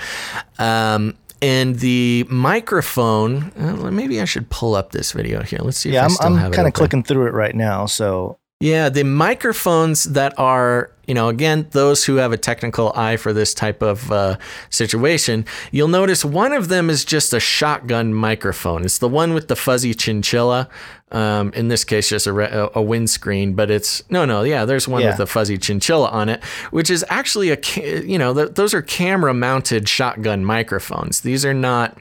[0.60, 5.90] um, and the microphone uh, maybe i should pull up this video here let's see
[5.90, 7.86] if yeah, I I'm, still I'm it kind of clicking through it right now.
[7.86, 13.18] So Yeah, the microphones that are, you know, again, those who have a technical eye
[13.18, 14.38] for this type of uh,
[14.70, 18.86] situation, you'll notice one of them is just a shotgun microphone.
[18.86, 20.70] It's the one with the fuzzy chinchilla.
[21.12, 24.64] Um, in this case, just a, re- a windscreen, but it's no, no, yeah.
[24.64, 25.10] There's one Yeah.
[25.12, 28.74] with a fuzzy chinchilla on it, which is actually a, ca- you know, th- those
[28.74, 31.20] are camera-mounted shotgun microphones.
[31.22, 31.98] These are not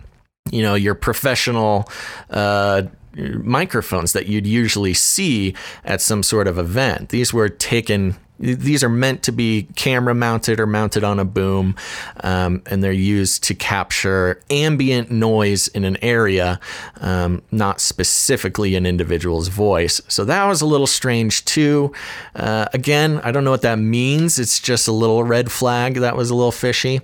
[0.53, 1.89] you know your professional
[2.31, 2.83] uh,
[3.15, 5.55] microphones that you'd usually see
[5.85, 7.09] at some sort of event.
[7.09, 8.17] These were taken.
[8.43, 11.77] These are meant to be camera mounted or mounted on a boom,
[12.25, 16.59] um, and they're used to capture ambient noise in an area,
[17.03, 20.01] um, not specifically an individual's voice.
[20.09, 21.93] So that was a little strange too.
[22.35, 24.39] Uh, again, I don't know what that means.
[24.39, 27.03] It's just a little red flag that was a little fishy.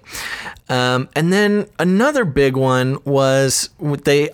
[0.71, 4.31] Um, and then another big one was they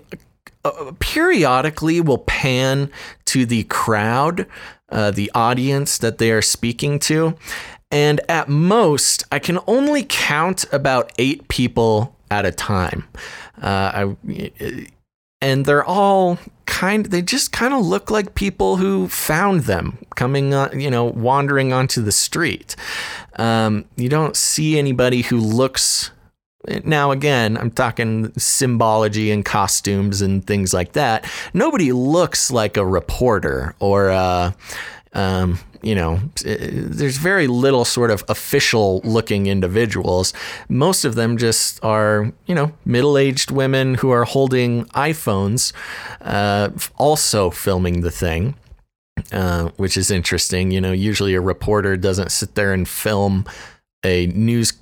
[0.65, 2.91] uh, periodically will pan
[3.27, 4.47] to the crowd,
[4.89, 7.37] uh, the audience that they are speaking to.
[7.91, 13.09] And at most, I can only count about eight people at a time.
[13.61, 14.87] Uh, I,
[15.43, 20.53] and they're all kind they just kind of look like people who found them coming
[20.73, 22.77] you know wandering onto the street
[23.37, 26.12] um, you don't see anybody who looks
[26.85, 31.29] Now, again, I'm talking symbology and costumes and things like that.
[31.53, 34.53] Nobody looks like a reporter or, uh,
[35.13, 40.33] um, you know, there's very little sort of official looking individuals.
[40.69, 45.73] Most of them just are, you know, middle aged women who are holding iPhones,
[46.21, 48.55] uh, also filming the thing.
[49.31, 50.71] Uh, which is interesting.
[50.71, 53.45] You know, usually a reporter doesn't sit there and film
[54.05, 54.73] a news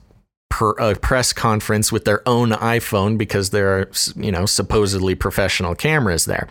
[0.50, 5.74] per, a press conference with their own iPhone because there are you know supposedly professional
[5.74, 6.48] cameras there.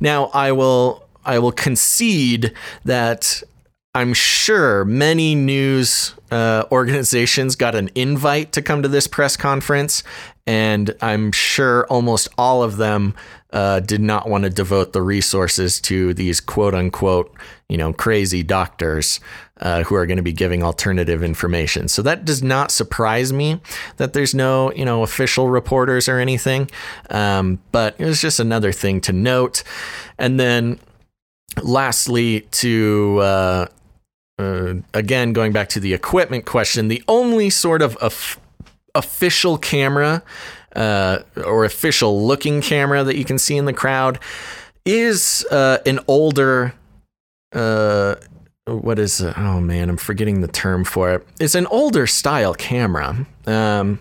[0.00, 2.52] Now I will I will concede
[2.84, 3.42] that
[3.94, 10.02] I'm sure many news uh, organizations got an invite to come to this press conference,
[10.46, 13.14] and I'm sure almost all of them
[13.54, 17.34] uh, did not want to devote the resources to these quote unquote,
[17.70, 19.18] you know, crazy doctors
[19.60, 21.88] uh, who are going to be giving alternative information.
[21.88, 23.60] So that does not surprise me
[23.96, 26.70] that there's no, you know, official reporters or anything.
[27.10, 29.62] Um, but it was just another thing to note.
[30.18, 30.78] And then
[31.62, 33.66] lastly, to uh,
[34.38, 38.38] uh, again, going back to the equipment question, the only sort of of
[38.94, 40.22] official camera
[40.74, 44.18] uh, or official looking camera that you can see in the crowd
[44.84, 46.74] is uh, an older.
[48.66, 49.38] What is it?
[49.38, 51.26] Oh man, I'm forgetting the term for it.
[51.38, 53.26] It's an older style camera.
[53.46, 54.00] Um,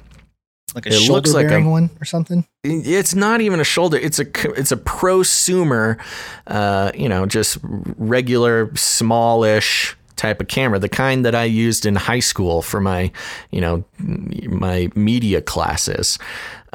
[0.73, 2.45] Like a It shoulder looks like a- one or something.
[2.63, 3.97] it's not even a shoulder.
[3.97, 4.25] It's a
[4.59, 5.99] it's a prosumer,
[6.47, 11.95] uh, you know, just regular smallish type of camera, the kind that I used in
[11.95, 13.11] high school for my,
[13.51, 16.17] you know, my media classes.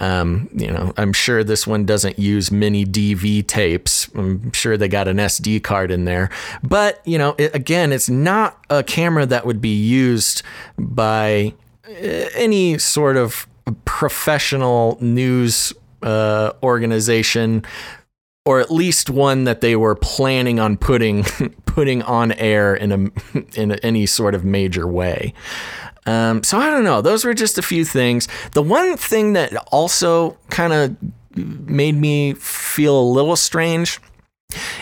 [0.00, 4.08] Um, you know, I'm sure this one doesn't use mini DV tapes.
[4.14, 6.30] I'm sure they got an SD card in there.
[6.62, 10.42] But, you know, it, again, it's not a camera that would be used
[10.78, 11.54] by
[11.86, 11.92] uh,
[12.34, 13.46] any sort of
[13.84, 15.72] professional news
[16.02, 17.62] uh, organization
[18.46, 21.24] or at least one that they were planning on putting
[21.66, 25.34] putting on air in a in any sort of major way.
[26.06, 27.02] Um, so I don't know.
[27.02, 28.26] Those were just a few things.
[28.52, 30.96] The one thing that also kind of
[31.36, 34.00] made me feel a little strange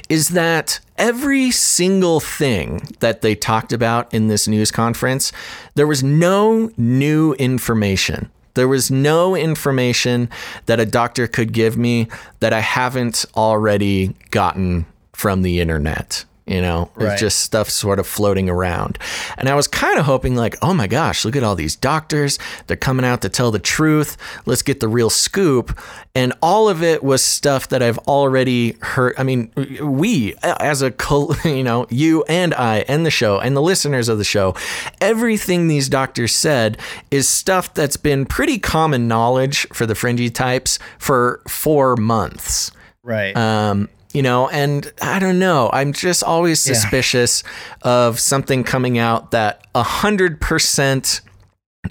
[0.09, 5.33] is that every single thing that they talked about in this news conference,
[5.75, 8.31] there was no new information.
[8.55, 10.29] There was no information
[10.66, 12.09] that a doctor could give me
[12.41, 16.25] that I haven't already gotten from the internet.
[16.49, 17.12] You know, Right.
[17.12, 18.99] it's just stuff sort of floating around.
[19.36, 22.38] And I was kind of hoping, like, oh my gosh, look at all these doctors.
[22.66, 24.16] They're coming out to tell the truth.
[24.46, 25.78] Let's get the real scoop.
[26.14, 29.14] And all of it was stuff that I've already heard.
[29.18, 30.92] I mean, we, as a,
[31.44, 34.55] you know, you and I and the show and the listeners of the show,
[35.01, 36.78] everything these doctors said
[37.11, 42.70] is stuff that's been pretty common knowledge for the fringy types for four months.
[43.03, 43.36] Right.
[43.36, 45.71] Um, you know, and I don't know.
[45.73, 46.75] I'm just always Yeah.
[46.75, 47.43] suspicious
[47.83, 51.21] of something coming out that a hundred percent.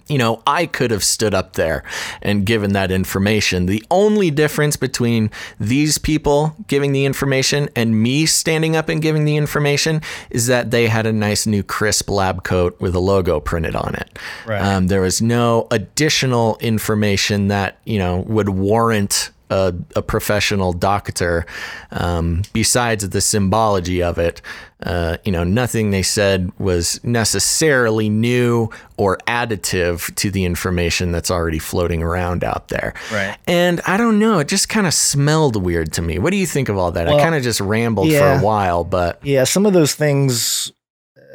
[0.10, 1.82] You know, I could have stood up there
[2.22, 3.66] and given that information.
[3.68, 9.24] The only difference between these people giving the information and me standing up and giving
[9.24, 13.40] the information is that they had a nice new crisp lab coat with a logo
[13.40, 14.20] printed on it.
[14.46, 14.62] Right.
[14.62, 21.46] Um, there was no additional information that, you know, would warrant a, a professional doctor
[21.92, 24.42] um, besides the symbology of it.
[24.84, 31.32] Uh, you know, nothing they said was necessarily new or additive to the information that's
[31.32, 32.94] already floating around out there.
[33.12, 33.36] Right.
[33.48, 36.20] And I don't know, it just kind of smelled weird to me.
[36.20, 37.08] What do you think of all that?
[37.08, 38.20] I kind of just rambled yeah.
[38.20, 40.72] for a while, but Yeah, some of those things,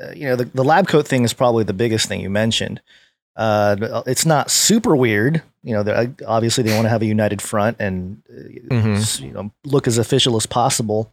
[0.03, 2.81] uh, you know, the, the lab coat thing is probably the biggest thing you mentioned.
[3.35, 5.43] Uh, it's not super weird.
[5.65, 9.21] You know, obviously they want to have a united front and uh, Mhm.
[9.21, 11.13] you know look as official as possible.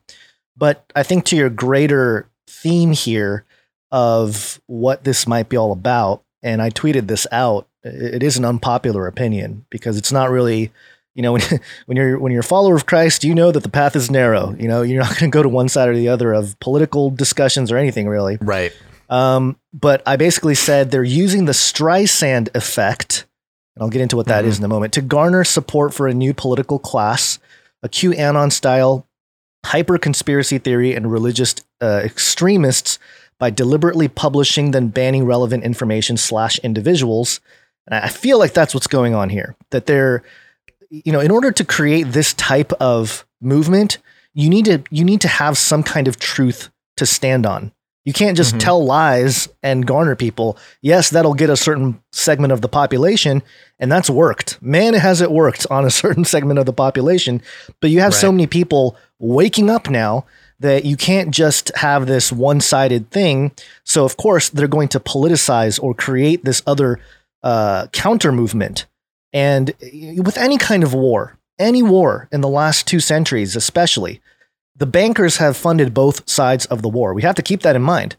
[0.58, 3.46] But I think to your greater theme here
[3.92, 7.68] of what this might be all about, and I tweeted this out.
[7.84, 10.72] It it is an unpopular opinion because it's not really
[11.16, 11.42] you know when,
[11.86, 14.56] when you're when you're a follower of Christ, you know that the path is narrow.
[14.60, 17.10] You know you're not going to go to one side or the other of political
[17.12, 18.38] discussions or anything really.
[18.42, 18.74] right.
[19.10, 23.26] Um, but I basically said they're using the Streisand effect,
[23.80, 26.14] and I'll get into what that is in a moment, to garner support for a
[26.14, 27.40] new political class,
[27.82, 29.08] a QAnon style
[29.66, 33.00] hyper conspiracy theory and religious uh, extremists
[33.40, 37.40] by deliberately publishing then banning relevant information slash individuals.
[37.88, 39.56] And I feel like that's what's going on here.
[39.72, 40.24] That they're,
[40.90, 43.98] you know, in order to create this type of movement,
[44.34, 47.72] you need to you need to have some kind of truth to stand on.
[48.10, 48.60] You can't just Mm-hmm.
[48.66, 50.58] tell lies and garner people.
[50.82, 53.44] Yes, that'll get a certain segment of the population,
[53.78, 54.60] and that's worked.
[54.64, 57.40] Man, has it worked on a certain segment of the population.
[57.82, 60.26] But you have so many people waking up now
[60.60, 63.52] that you can't just have this one sided thing.
[63.84, 67.00] So, of course, they're going to politicize or create this other
[67.44, 68.88] uh, counter movement.
[69.34, 69.72] And
[70.18, 74.20] with any kind of war, any war in the last two centuries, especially,
[74.80, 77.14] the bankers have funded both sides of the war.
[77.14, 78.16] We have to keep that in mind.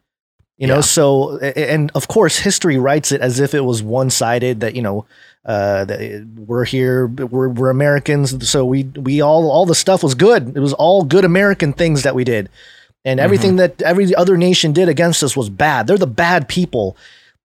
[0.58, 0.80] You know, Yeah.
[0.82, 4.60] so and of course, history writes it as if it was one sided.
[4.60, 5.06] That you know,
[5.46, 10.14] uh, that we're here, we're we're Americans, so we we all all the stuff was
[10.14, 10.52] good.
[10.54, 12.50] It was all good American things that we did,
[13.06, 15.86] and everything that every other nation did against us was bad.
[15.86, 16.94] They're the bad people.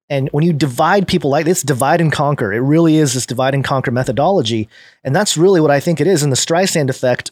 [0.09, 2.53] And when you divide people like this, divide and conquer.
[2.53, 4.67] It really is this divide and conquer methodology,
[5.05, 6.21] and that's really what I think it is.
[6.21, 7.31] And the Streisand effect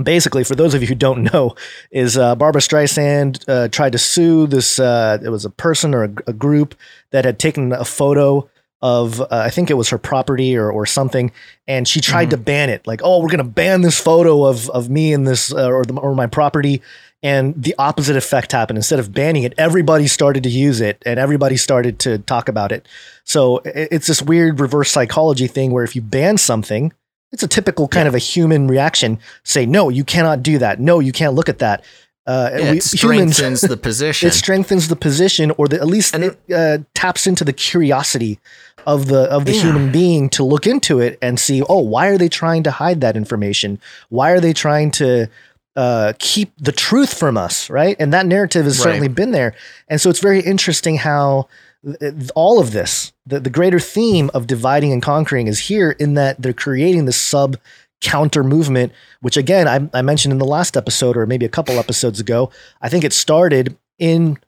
[0.00, 1.54] basically, for those of you who don't know,
[1.90, 4.78] is uh, Barbara Streisand uh, tried to sue this.
[4.78, 6.74] Uh, it was a person or a, a group
[7.10, 8.48] that had taken a photo
[8.80, 11.30] of, uh, I think it was her property or or something,
[11.68, 12.86] and she tried to ban it.
[12.86, 15.94] Like, oh, we're gonna ban this photo of of me and this uh, or the,
[15.94, 16.82] or my property.
[17.24, 18.78] And the opposite effect happened.
[18.78, 22.72] Instead of banning it, everybody started to use it, and everybody started to talk about
[22.72, 22.88] it.
[23.22, 26.92] So it's this weird reverse psychology thing where if you ban something,
[27.32, 29.18] it's a typical kind of a human reaction.
[29.44, 30.80] Say, no, you cannot do that.
[30.80, 31.84] No, you can't look at that.
[32.26, 34.28] Uh, Yeah, we- it strengthens the position.
[34.28, 38.38] it strengthens the position, or the, at least And- it uh, taps into the curiosity
[38.86, 39.62] of the of the Yeah.
[39.62, 43.00] human being to look into it and see, oh, why are they trying to hide
[43.00, 43.80] that information?
[44.08, 45.28] Why are they trying to
[45.74, 47.70] uh, keep the truth from us?
[47.70, 48.84] Right, and that narrative has Right.
[48.84, 49.54] certainly been there,
[49.88, 51.48] and so it's very interesting how
[52.34, 56.40] all of this, the, the greater theme of dividing and conquering, is here in that
[56.40, 57.56] they're creating this sub
[58.00, 61.78] counter movement, which again I, I mentioned in the last episode or maybe a couple
[61.78, 62.50] episodes ago.
[62.80, 64.38] I think it started in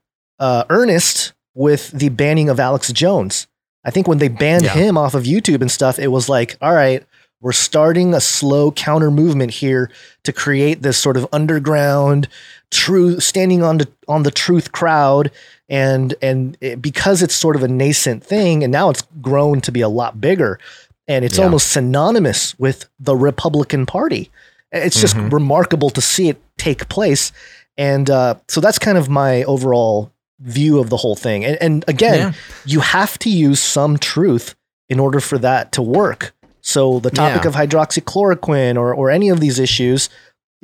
[0.40, 3.46] uh, earnest with the banning of Alex Jones.
[3.84, 4.72] I think when they banned Yeah.
[4.74, 7.04] him off of YouTube and stuff, it was like, all right,
[7.40, 9.90] we're starting a slow counter movement here
[10.24, 12.26] to create this sort of underground
[12.70, 15.30] true standing on the on the truth crowd
[15.68, 19.70] and and it, because it's sort of a nascent thing and now it's grown to
[19.72, 20.58] be a lot bigger
[21.06, 21.44] and it's Yeah.
[21.44, 24.30] almost synonymous with the Republican Party.
[24.72, 25.32] It's just Mhm.
[25.32, 27.30] remarkable to see it take place,
[27.76, 30.10] and uh, so that's kind of my overall
[30.40, 31.44] view of the whole thing.
[31.44, 32.32] And, and again, Yeah.
[32.64, 34.54] you have to use some truth
[34.88, 36.34] in order for that to work.
[36.60, 37.48] So the topic Yeah.
[37.50, 40.08] of hydroxychloroquine or or any of these issues,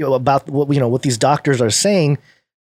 [0.01, 2.17] you know, about what you know what these doctors are saying,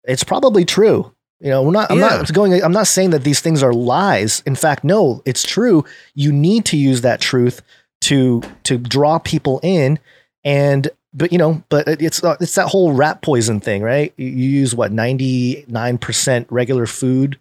[0.03, 1.11] it's probably true.
[1.39, 1.89] You know, we're not.
[1.91, 2.17] I'm Yeah.
[2.17, 2.53] not going.
[2.63, 4.43] I'm not saying that these things are lies.
[4.45, 5.83] In fact, no, it's true.
[6.13, 7.61] You need to use that truth
[8.01, 9.97] to to draw people in,
[10.43, 14.13] and but you know, but it's uh, it's that whole rat poison thing, right?
[14.15, 17.39] You use what ninety nine percent regular food,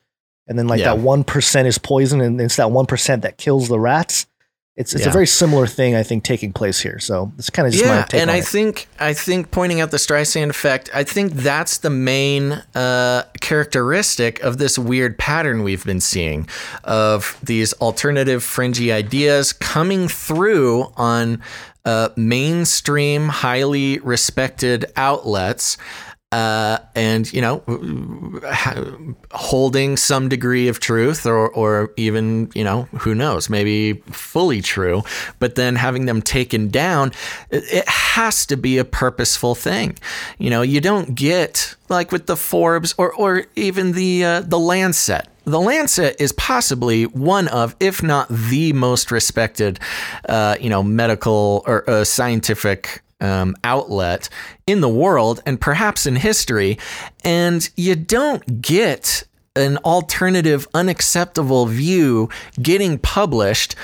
[0.49, 0.95] and then like Yeah.
[0.95, 4.27] that one percent is poison, and it's that one percent that kills the rats.
[4.75, 6.99] It's it's a very similar thing, I think, taking place here.
[6.99, 8.47] So it's kind of just my yeah, and I it.
[8.47, 14.43] think I think pointing out the Streisand effect, I think that's the main uh, characteristic
[14.43, 16.49] of this weird pattern we've been seeing
[16.85, 21.43] of these alternative fringy ideas coming through on
[21.85, 25.77] uh, mainstream, highly respected outlets.
[26.33, 27.63] Uh, and you know,
[29.33, 35.03] holding some degree of truth, or or even you know, who knows, maybe fully true,
[35.39, 37.13] but then having them taken down,
[37.51, 39.99] it, has to be a purposeful thing.
[40.39, 44.59] You know, you don't get like with the Forbes or or even the uh, the
[44.59, 45.29] Lancet.
[45.45, 49.81] The Lancet is possibly one of, if not the most respected,
[50.29, 54.29] uh, you know, medical or uh, scientific um, outlet
[54.67, 56.79] in the world and perhaps in history.
[57.25, 59.25] And you don't get
[59.57, 62.29] an alternative, unacceptable view
[62.61, 63.77] getting published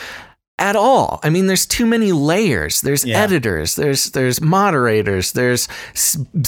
[0.59, 1.21] at all.
[1.23, 2.81] I mean, there's too many layers.
[2.81, 3.19] There's Yeah.
[3.23, 3.77] editors.
[3.77, 5.33] There's there's moderators.
[5.33, 5.69] There's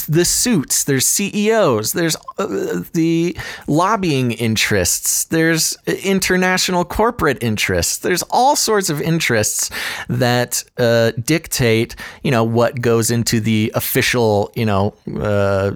[0.08, 0.84] the suits.
[0.84, 1.92] There's CEOs.
[1.92, 3.36] There's uh, the
[3.68, 5.24] lobbying interests.
[5.24, 7.98] There's international corporate interests.
[7.98, 9.70] There's all sorts of interests
[10.08, 15.72] that uh, dictate, you know, what goes into the official, you know, uh,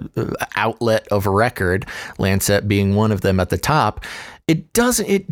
[0.55, 1.85] outlet of record.
[2.17, 4.03] Lancet being one of them at the top
[4.47, 5.25] it doesn't it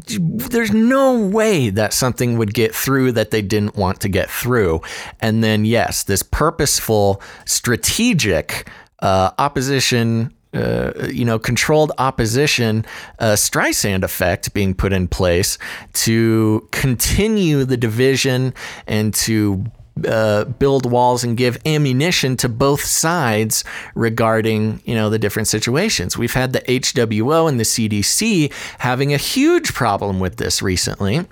[0.50, 4.82] there's no way that something would get through that they didn't want to get through.
[5.22, 8.68] And then yes this purposeful strategic
[9.00, 12.86] uh, opposition uh, you know, controlled opposition,
[13.18, 15.58] uh, Streisand effect being put in place
[15.94, 18.54] to continue the division
[18.86, 19.66] and to
[20.08, 23.64] uh, build walls and give ammunition to both sides
[23.96, 26.18] regarding you know the different situations.
[26.18, 31.26] We've had the HWO and the CDC having a huge problem with this recently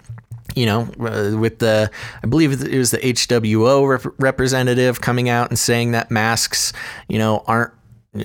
[0.55, 1.89] you know, uh, with the,
[2.24, 6.74] I believe it was the HWO rep- representative coming out and saying that masks,
[7.07, 7.72] you know, aren't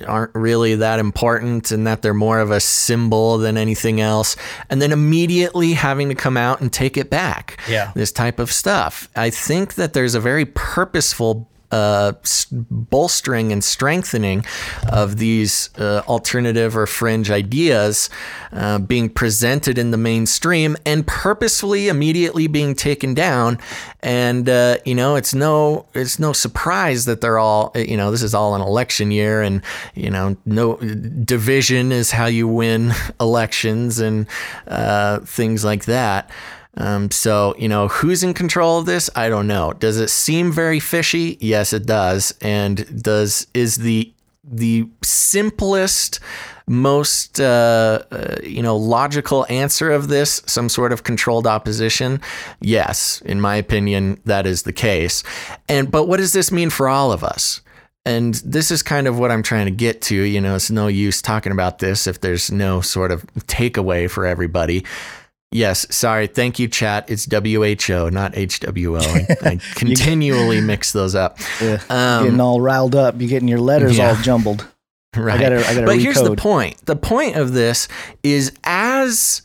[0.05, 4.35] aren't really that important and that they're more of a symbol than anything else.
[4.69, 7.59] And then immediately having to come out and take it back.
[7.69, 7.91] Yeah.
[7.95, 9.09] this type of stuff.
[9.15, 12.13] I think that there's a very purposeful uh,
[12.51, 14.45] bolstering and strengthening
[14.91, 18.09] of these uh, alternative or fringe ideas
[18.53, 23.57] uh, being presented in the mainstream and purposefully immediately being taken down.
[24.01, 28.23] And uh, you know, it's no it's no surprise that they're all you know this
[28.23, 29.61] is all an election year, and
[29.95, 34.27] you know, no division is how you win elections and
[34.67, 36.29] uh, things like that.
[36.77, 39.09] Um, so, you know, who's in control of this?
[39.15, 39.73] I don't know.
[39.73, 41.37] Does it seem very fishy?
[41.41, 42.33] Yes, it does.
[42.41, 44.13] And does is the
[44.49, 46.21] the simplest,
[46.67, 52.21] most uh, uh, you know logical answer of this some sort of controlled opposition?
[52.61, 55.23] Yes, in my opinion, that is the case.
[55.67, 57.61] And but what does this mean for all of us?
[58.05, 60.15] And this is kind of what I'm trying to get to.
[60.15, 64.25] You know, it's no use talking about this if there's no sort of takeaway for
[64.25, 64.85] everybody.
[65.51, 66.27] Yes, sorry.
[66.27, 67.09] Thank you, chat.
[67.09, 69.01] It's WHO, not HWO.
[69.01, 71.39] I, I continually mix those up.
[71.61, 71.81] Yeah.
[71.89, 73.15] Um, getting all riled up.
[73.19, 74.09] You're getting your letters yeah.
[74.09, 74.67] all jumbled.
[75.15, 75.35] Right.
[75.39, 76.85] I gotta- I gotta but here's the point.
[76.85, 77.87] The point of this
[78.23, 79.41] is as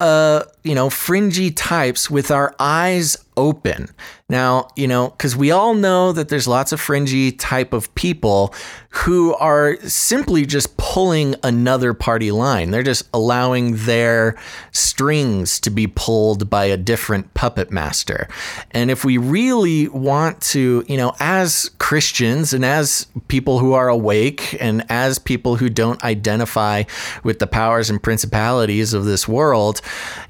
[0.00, 3.88] uh, you know, fringy types with our eyes open.
[4.28, 8.54] Now, you know, because we all know that there's lots of fringy type of people
[8.90, 12.70] who are simply just pulling another party line.
[12.70, 14.36] They're just allowing their
[14.72, 18.28] strings to be pulled by a different puppet master.
[18.72, 23.88] And if we really want to, you know, as Christians and as people who are
[23.88, 26.84] awake and as people who don't identify
[27.22, 29.80] with the powers and principalities of this world,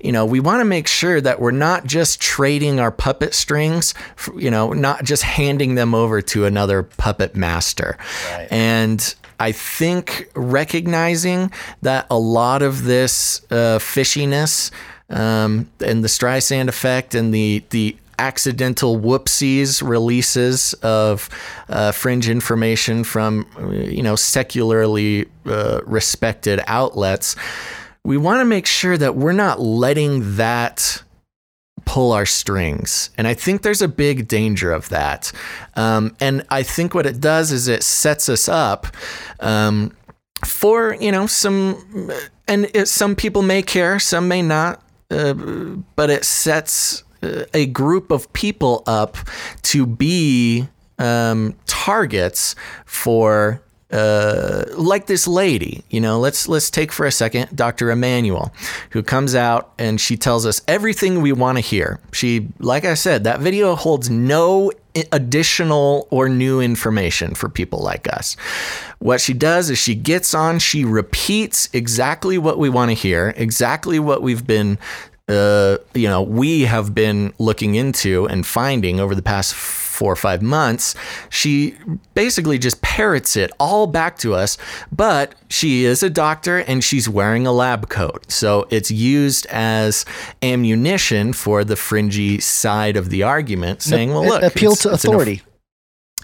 [0.00, 3.94] you know, we want to make sure that we're not just trading our puppet strings,
[4.36, 7.96] you know, not just handing them over to another puppet master.
[8.50, 14.70] And I think recognizing that a lot of this uh, fishiness
[15.08, 21.30] um, and the Streisand effect and the the accidental whoopsies releases of
[21.70, 27.34] uh, fringe information from uh, you know secularly uh, respected outlets,
[28.04, 31.02] we want to make sure that we're not letting that
[31.90, 33.10] pull our strings.
[33.18, 35.32] And I think there's a big danger of that.
[35.74, 38.86] Um, and I think what it does is it sets us up
[39.40, 39.96] um,
[40.44, 42.12] for, you know, some,
[42.46, 45.34] and it, some people may care, some may not, uh,
[45.96, 49.16] but it sets uh, a group of people up
[49.62, 50.68] to be
[51.00, 52.54] um, targets
[52.86, 53.62] for
[53.92, 57.90] uh, like this lady, you know, let's let's take for a second Dr.
[57.90, 58.52] Immanuel,
[58.90, 61.98] who comes out and she tells us everything we want to hear.
[62.12, 64.70] She, like I said, that video holds no
[65.12, 68.36] additional or new information for people like us.
[68.98, 73.32] What she does is she gets on, she repeats exactly what we want to hear,
[73.36, 74.78] exactly what we've been
[75.30, 80.16] uh, you know, we have been looking into and finding over the past four or
[80.16, 80.94] five months,
[81.28, 81.74] she
[82.14, 84.56] basically just parrots it all back to us.
[84.90, 88.30] But she is a doctor and she's wearing a lab coat.
[88.32, 90.06] So it's used as
[90.42, 95.42] ammunition for the fringy side of the argument, saying, well, look, appeal to authority.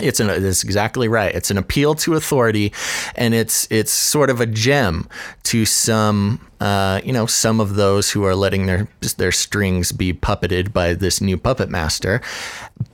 [0.01, 1.35] It's an that's exactly right.
[1.35, 2.73] It's an appeal to authority,
[3.15, 5.09] and it's it's sort of a gem
[5.45, 10.13] to some uh, you know some of those who are letting their their strings be
[10.13, 12.21] puppeted by this new puppet master.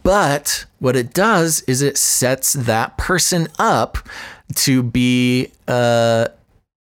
[0.02, 3.98] But what it does is it sets that person up
[4.54, 6.28] to be uh,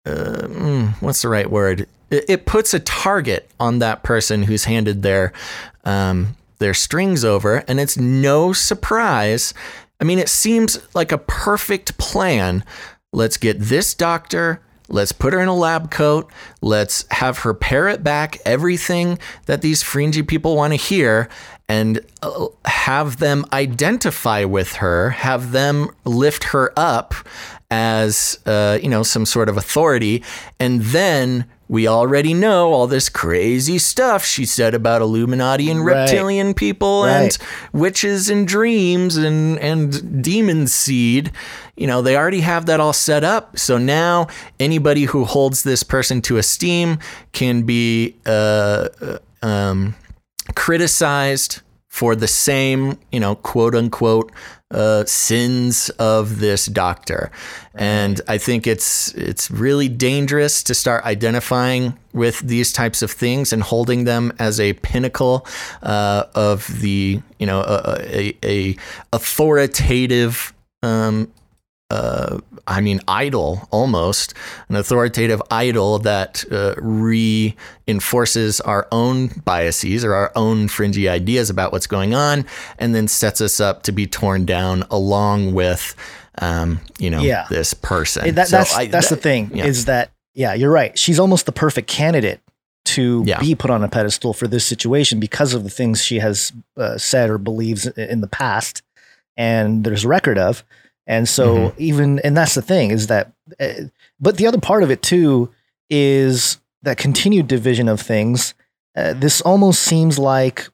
[0.08, 1.88] uh, mm, what's the right word?
[2.10, 5.34] It, it puts a target on that person who's handed their
[5.84, 9.54] um, their strings over, and it's no surprise.
[10.00, 12.64] I mean, it seems like a perfect plan.
[13.14, 14.62] Let's get this doctor.
[14.90, 16.32] Let's put her in a lab coat.
[16.62, 21.30] Let's have her parrot back everything that these fringy people want to hear
[21.68, 27.14] and uh, have them identify with her, have them lift her up
[27.70, 30.24] as uh, you know some sort of authority,
[30.60, 35.98] and then we already know all this crazy stuff she said about Illuminati and Right.
[36.02, 37.14] reptilian people Right.
[37.24, 37.38] and
[37.74, 41.32] witches and dreams and and demon seed.
[41.76, 43.60] You know they already have that all set up.
[43.60, 44.28] So now
[44.60, 47.00] anybody who holds this person to esteem
[47.34, 49.96] can be uh, uh, um,
[50.56, 51.62] criticized
[51.98, 54.32] for the same, you know, quote unquote
[54.70, 57.32] uh, sins of this doctor.
[57.74, 63.52] And I think it's it's really dangerous to start identifying with these types of things
[63.52, 65.48] and holding them as a pinnacle
[65.82, 68.78] uh, of the you know a, a, a
[69.12, 70.54] authoritative
[70.84, 71.32] um,
[71.90, 74.34] uh, I mean, idol almost,
[74.68, 81.72] an authoritative idol that uh, reinforces our own biases or our own fringy ideas about
[81.72, 82.46] what's going on,
[82.78, 85.96] and then sets us up to be torn down along with,
[86.42, 87.46] um, you know, Yeah.
[87.50, 88.36] this person.
[88.36, 89.66] That, So that's I- that's the thing yeah.
[89.66, 90.98] is that yeah, you're right.
[91.00, 92.42] She's almost the perfect candidate
[92.86, 93.40] to Yeah.
[93.40, 96.98] be put on a pedestal for this situation because of the things she has uh,
[96.98, 98.84] said or believes in the past,
[99.36, 100.64] and there's a record of.
[101.08, 101.82] And so Mm-hmm.
[101.82, 103.74] even and that's the thing is that, uh,
[104.20, 105.50] but the other part of it too
[105.90, 108.54] is that continued division of things.
[108.96, 110.68] Uh, this almost seems like,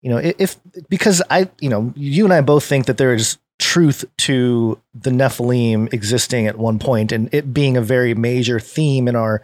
[0.00, 0.58] you know, if
[0.88, 5.10] because I, you know, you and I both think that there is truth to the
[5.10, 9.42] Nephilim existing at one point and it being a very major theme in our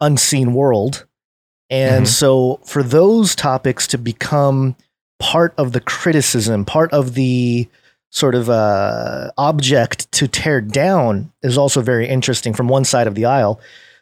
[0.00, 1.06] unseen world.
[1.70, 2.08] And Mhm.
[2.08, 4.76] so for those topics to become
[5.18, 7.66] part of the criticism, part of the
[8.16, 13.14] sort of uh, object to tear down is also very interesting from one side of
[13.14, 13.60] the aisle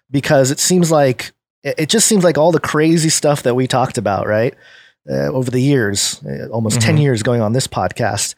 [0.08, 1.32] because it seems like
[1.64, 4.54] it just seems like all the crazy stuff that we talked about, right?
[5.10, 7.00] Uh, over the years, uh, almost 10 Mhm.
[7.02, 8.34] years going on this podcast,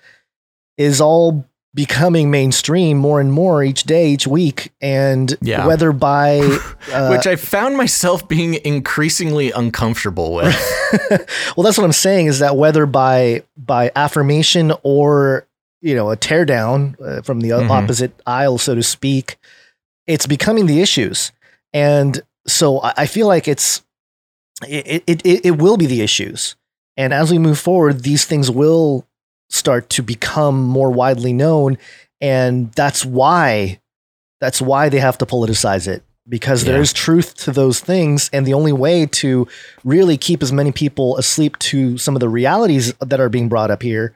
[0.78, 1.44] is all
[1.74, 4.73] becoming mainstream more and more each day, each week.
[4.81, 5.66] And Yeah.
[5.66, 6.39] whether by,
[6.93, 10.55] uh, Which I found myself being increasingly uncomfortable with.
[11.57, 15.45] well, that's what I'm saying is that whether by by affirmation or
[15.81, 17.70] you know a teardown uh, from the Mhm.
[17.70, 19.36] opposite aisle, so to speak,
[20.07, 21.32] it's becoming the issues,
[21.73, 23.82] and so I, I feel like it's
[24.66, 26.57] it, it it it will be the issues,
[26.97, 29.07] and as we move forward, these things will
[29.51, 31.78] start to become more widely known,
[32.20, 33.78] and that's why
[34.40, 36.73] that's why they have to politicize it because Yeah.
[36.73, 39.47] there's truth to those things and the only way to
[39.85, 43.70] really keep as many people asleep to some of the realities that are being brought
[43.70, 44.12] up here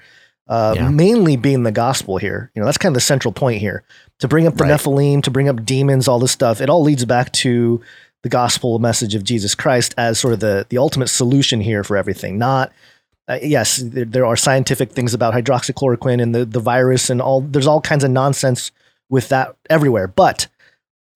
[0.50, 0.88] uh, Yeah.
[0.90, 3.82] mainly being the gospel here you know that's kind of the central point here
[4.18, 4.72] to bring up the Right.
[4.72, 7.80] nephilim to bring up demons all this stuff it all leads back to
[8.22, 11.96] the gospel message of jesus christ as sort of the the ultimate solution here for
[11.96, 12.70] everything not
[13.28, 17.40] uh, yes, there, there are scientific things about hydroxychloroquine and the, the virus and all.
[17.42, 18.72] There's all kinds of nonsense
[19.08, 20.08] with that everywhere.
[20.08, 20.48] But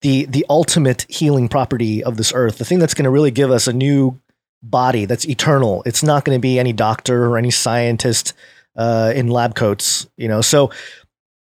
[0.01, 3.51] the the ultimate healing property of this earth, the thing that's going to really give
[3.51, 4.17] us a new
[4.63, 5.83] body that's eternal.
[5.85, 8.33] It's not going to be any doctor or any scientist
[8.75, 10.41] uh, in lab coats, you know.
[10.41, 10.71] So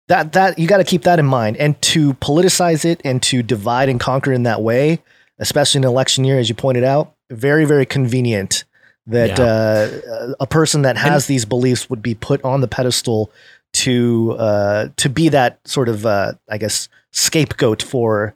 [0.07, 3.41] that that you got to keep that in mind, and to politicize it and to
[3.43, 4.99] divide and conquer in that way,
[5.39, 8.65] especially in election year, as you pointed out, very very convenient
[9.07, 9.43] that Yeah.
[9.45, 13.31] uh, a person that has these beliefs would be put on the pedestal
[13.73, 18.35] to uh, to be that sort of uh, I guess scapegoat for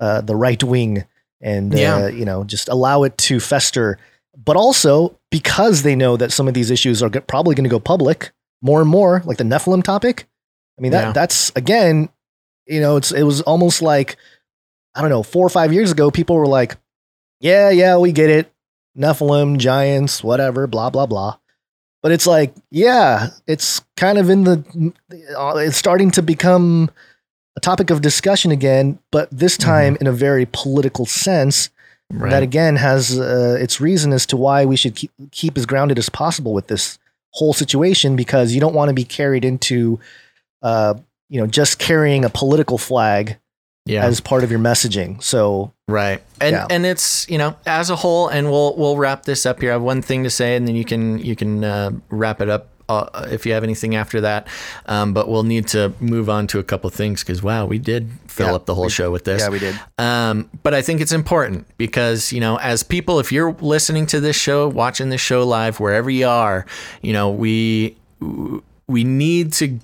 [0.00, 1.04] uh, the right wing
[1.40, 1.96] and Yeah.
[1.96, 3.98] uh, you know just allow it to fester.
[4.36, 7.80] But also because they know that some of these issues are probably going to go
[7.80, 8.32] public
[8.62, 10.26] more and more, like the Nephilim topic.
[10.78, 11.12] I mean that Yeah.
[11.12, 12.08] that's again,
[12.66, 14.16] you know, it's it was almost like
[14.94, 16.76] I don't know, four or five years ago, people were like,
[17.40, 18.52] "Yeah, yeah, we get it,
[18.96, 21.36] Nephilim, giants, whatever, blah blah blah."
[22.02, 24.92] But it's like, yeah, it's kind of in the,
[25.38, 26.90] uh, it's starting to become
[27.56, 31.70] a topic of discussion again, but this time in a very political sense.
[32.12, 32.30] Right.
[32.30, 35.98] That again has uh, its reason as to why we should keep, keep as grounded
[35.98, 36.98] as possible with this
[37.30, 39.98] whole situation because you don't want to be carried into,
[40.62, 40.94] uh,
[41.28, 43.38] you know, just carrying a political flag
[43.86, 44.04] yeah.
[44.04, 45.22] as part of your messaging.
[45.22, 46.22] So Right.
[46.40, 46.66] And Yeah.
[46.70, 49.70] and it's, you know, as a whole and we'll we'll wrap this up here.
[49.70, 52.48] I have one thing to say and then you can you can uh, wrap it
[52.48, 54.46] up uh, if you have anything after that.
[54.86, 58.10] Um, but we'll need to move on to a couple things cuz wow, we did
[58.26, 59.42] fill Yeah, up the whole we- show with this.
[59.42, 59.78] yeah, we did.
[59.98, 64.20] Um, but I think it's important because, you know, as people, if you're listening to
[64.20, 66.66] this show, watching this show live, wherever you are,
[67.02, 67.96] you know, we,
[68.88, 69.78] we need to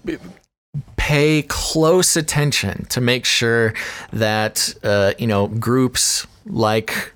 [0.97, 3.75] pay close attention to make sure
[4.13, 7.13] that, uh, you know, groups like,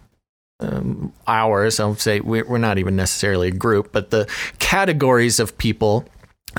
[0.60, 4.28] um, ours, I'll say we're, we're not even necessarily a group, but the
[4.58, 6.06] categories of people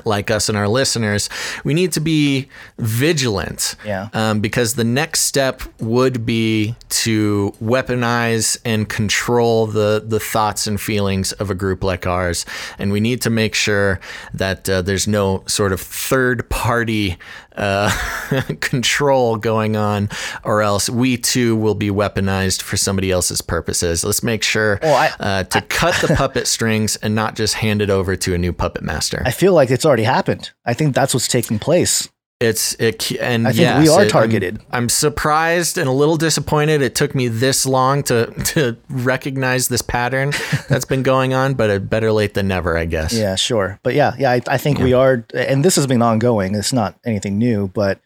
[0.03, 1.29] like us and our listeners,
[1.63, 3.75] we need to be vigilant.
[3.85, 4.09] Yeah.
[4.13, 10.81] Um, because the next step would be to weaponize and control the the thoughts and
[10.81, 12.45] feelings of a group like ours,
[12.77, 13.99] and we need to make sure
[14.33, 17.17] that uh, there's no sort of third party
[17.57, 17.91] uh,
[18.59, 20.09] control going on,
[20.43, 24.03] or else we too will be weaponized for somebody else's purposes.
[24.03, 27.81] Let's make sure Well, I- uh, to cut the puppet strings and not just hand
[27.81, 29.21] it over to a new puppet master.
[29.25, 30.51] I feel like it's already happened.
[30.65, 32.09] I think that's what's taking place.
[32.41, 34.61] It's it, and I think yes, we are it- I'm- targeted.
[34.69, 36.81] I'm, surprised and a little disappointed.
[36.81, 40.31] It took me this long to to recognize this pattern
[40.67, 43.13] that's been going on, but better late than never, I guess.
[43.13, 43.79] Yeah, sure.
[43.83, 46.55] But yeah, yeah, I, I think we are, and this has been ongoing.
[46.55, 47.99] It's not anything new, but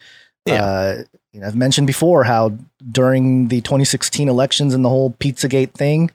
[0.46, 0.62] Yeah.
[0.64, 1.02] uh,
[1.32, 2.56] you know, I've mentioned before how
[2.90, 6.12] during the 2016 elections and the whole Pizzagate thing,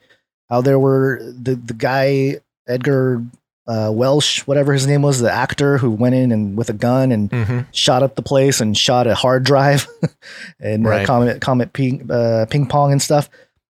[0.50, 3.24] how there were the the guy Edgar
[3.68, 7.12] uh, Welch, whatever his name was, the actor who went in and with a gun
[7.12, 9.88] and hmm shot up the place and shot a hard drive
[10.60, 11.04] and Right.
[11.04, 13.30] uh, Comet Comet ping, uh, ping pong and stuff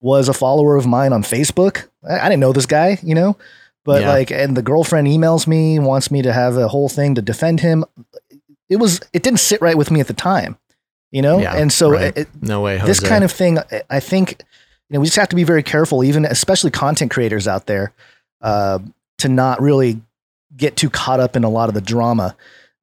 [0.00, 1.88] was a follower of mine on Facebook.
[2.08, 3.36] I, I didn't know this guy, you know,
[3.84, 4.08] but Yeah.
[4.10, 7.60] like, and the girlfriend emails me, wants me to have a whole thing to defend
[7.60, 7.84] him.
[8.68, 10.58] It was, it didn't sit right with me at the time,
[11.12, 12.16] you know, Yeah, and so right.
[12.16, 12.86] it, No way, Jose.
[12.90, 14.42] this kind of thing, I- I think,
[14.90, 17.92] you know, we just have to be very careful, even especially content creators out there,
[18.42, 18.80] uh,
[19.18, 20.00] to not really
[20.56, 22.36] get too caught up in a lot of the drama.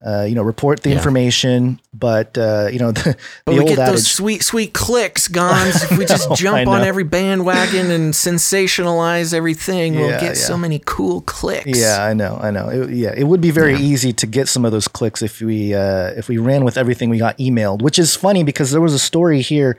[0.06, 0.98] Uh, you know, report the Yeah.
[0.98, 3.16] information, but uh, you know, the,
[3.46, 4.12] But the we old get those adage.
[4.12, 5.82] sweet, sweet clicks, Gonz.
[5.90, 10.36] If we just know, I jump on every bandwagon and sensationalize everything, we'll Yeah, get
[10.38, 11.80] so many cool clicks.
[11.80, 12.68] Yeah, I know, I know.
[12.68, 13.80] It, yeah, it would be very Yeah.
[13.80, 17.10] easy to get some of those clicks if we uh, if we ran with everything
[17.10, 17.82] we got emailed.
[17.82, 19.78] Which is funny because there was a story here.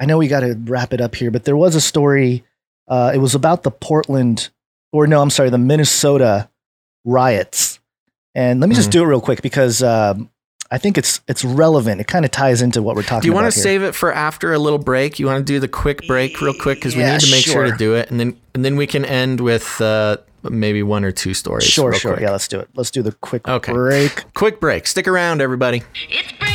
[0.00, 2.44] I know we got to wrap it up here, but there was a story.
[2.86, 4.50] Uh, it was about the Portland,
[4.94, 6.48] or no, I'm sorry, the Minnesota
[7.04, 7.80] riots.
[8.34, 8.92] And let me just Mhm.
[8.92, 10.30] do it real quick because um,
[10.70, 12.00] I think it's it's relevant.
[12.00, 13.16] It kind of ties into what we're talking.
[13.16, 13.22] About.
[13.22, 13.62] Do you want to here.
[13.62, 15.18] save it for after a little break?
[15.18, 17.52] You want to do the quick break real quick because we need to make sure.
[17.66, 17.72] sure.
[17.72, 21.12] to do it, and then and then we can end with uh, maybe one or
[21.12, 21.64] two stories.
[21.64, 22.12] Sure, real sure.
[22.14, 22.22] quick.
[22.22, 22.68] Yeah, let's do it.
[22.74, 23.72] Let's do the quick Okay.
[23.72, 24.24] break.
[24.34, 24.86] Quick break.
[24.86, 25.82] Stick around, everybody.
[26.08, 26.53] It's break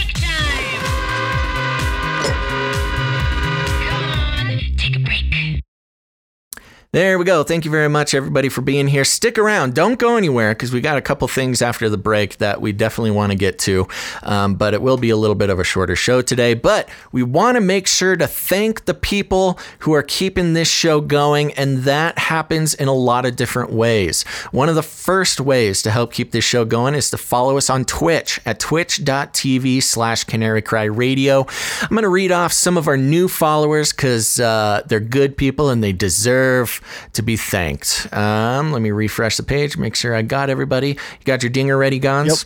[6.91, 7.43] There we go.
[7.43, 9.05] Thank you very much, everybody, for being here.
[9.05, 9.75] Stick around.
[9.75, 13.11] Don't go anywhere because we got a couple things after the break that we definitely
[13.11, 13.87] want to get to.
[14.23, 16.55] Um, but it will be a little bit of a shorter show today.
[16.55, 20.99] But we want to make sure to thank the people who are keeping this show
[20.99, 21.53] going.
[21.53, 24.23] And that happens in a lot of different ways.
[24.49, 27.69] One of the first ways to help keep this show going is to follow us
[27.69, 31.45] on Twitch at twitch.tv slash Canary Cry Radio.
[31.83, 35.69] I'm going to read off some of our new followers because uh, they're good people
[35.69, 36.78] and they deserve
[37.13, 38.07] to be thanked.
[38.13, 40.89] Um, let me refresh the page, make sure I got everybody.
[40.89, 42.27] You got your dinger ready, Gonz?
[42.27, 42.37] Yep.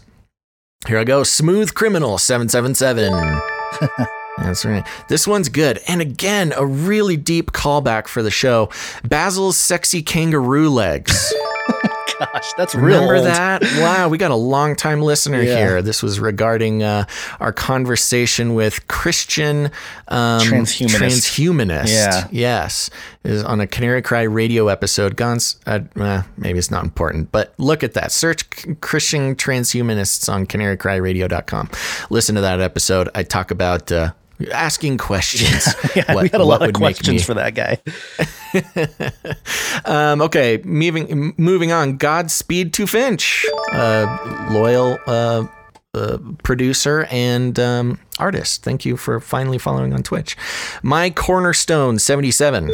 [0.87, 1.23] Here I go.
[1.23, 3.41] Smooth Criminal 777.
[4.37, 4.85] That's right.
[5.07, 5.79] This one's good.
[5.87, 8.69] And again, a really deep callback for the show.
[9.07, 11.33] Basil's sexy kangaroo legs.
[12.19, 12.85] Gosh, that's real.
[13.01, 13.25] Remember old.
[13.25, 13.61] that?
[13.79, 15.57] Wow, we got a long time listener Yeah.
[15.57, 15.81] here.
[15.81, 17.05] This was regarding uh,
[17.39, 19.67] our conversation with Christian
[20.07, 20.97] um, Transhumanist.
[20.97, 21.87] transhumanist.
[21.87, 22.27] Yeah.
[22.31, 22.89] Yes.
[23.23, 25.15] Is on a Canary Cry radio episode.
[25.15, 28.11] Gonz, uh, uh, maybe it's not important, but look at that.
[28.11, 28.43] Search
[28.81, 31.69] Christian transhumanists on canarycryradio.com.
[32.09, 33.09] Listen to that episode.
[33.15, 34.11] I talk about uh,
[34.51, 35.67] asking questions.
[35.95, 37.77] Yeah, What- we had a lot of questions me- for that guy.
[39.85, 41.97] um, okay, moving moving on.
[41.97, 45.45] Godspeed to Finch, uh, loyal uh,
[45.93, 48.63] uh, producer and um, artist.
[48.63, 50.35] Thank you for finally following on Twitch.
[50.81, 52.71] My Cornerstone seventy seven.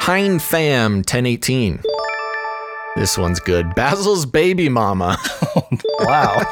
[0.00, 1.80] Hein Fam ten eighteen.
[2.96, 3.74] This one's good.
[3.74, 5.18] Basil's baby mama.
[6.00, 6.42] Wow.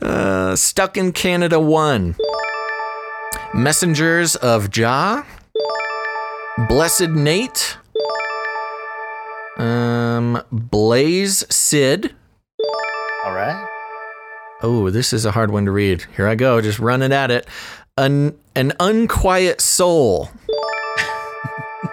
[0.00, 2.16] Uh, Stuck in Canada one.
[3.54, 5.24] Messengers of Jah.
[6.68, 7.76] Blessed Nate.
[9.56, 12.14] Um, Blaze Sid.
[13.24, 13.68] All right.
[14.62, 16.04] Oh, this is a hard one to read.
[16.16, 17.46] Here I go, just running at it.
[17.98, 20.30] An an unquiet soul.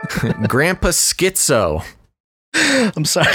[0.47, 1.83] Grandpa Schizo.
[2.53, 3.33] I'm sorry.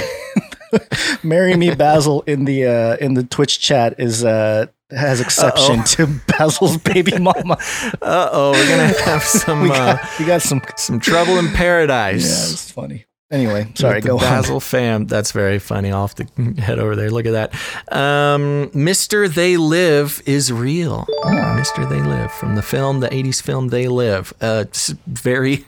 [1.23, 5.85] Marry me Basil in the uh, in the Twitch chat is uh, has exception Uh-oh.
[5.85, 7.57] to Basil's baby mama.
[8.01, 10.61] Uh oh, we're gonna have some we uh, got we got some.
[10.77, 12.23] some trouble in paradise.
[12.25, 13.05] Yeah, it's funny.
[13.31, 14.01] Anyway, sorry.
[14.01, 14.21] Go on.
[14.21, 15.05] Basil fam.
[15.05, 15.91] That's very funny.
[15.91, 17.11] I'll have to head over there.
[17.11, 17.53] Look at that.
[17.95, 19.31] Um, Mr.
[19.31, 21.05] They Live is real.
[21.23, 21.57] Ah.
[21.59, 21.87] Mr.
[21.87, 24.33] They Live from the film, the 80s film They Live.
[24.41, 24.65] Uh,
[25.07, 25.65] very,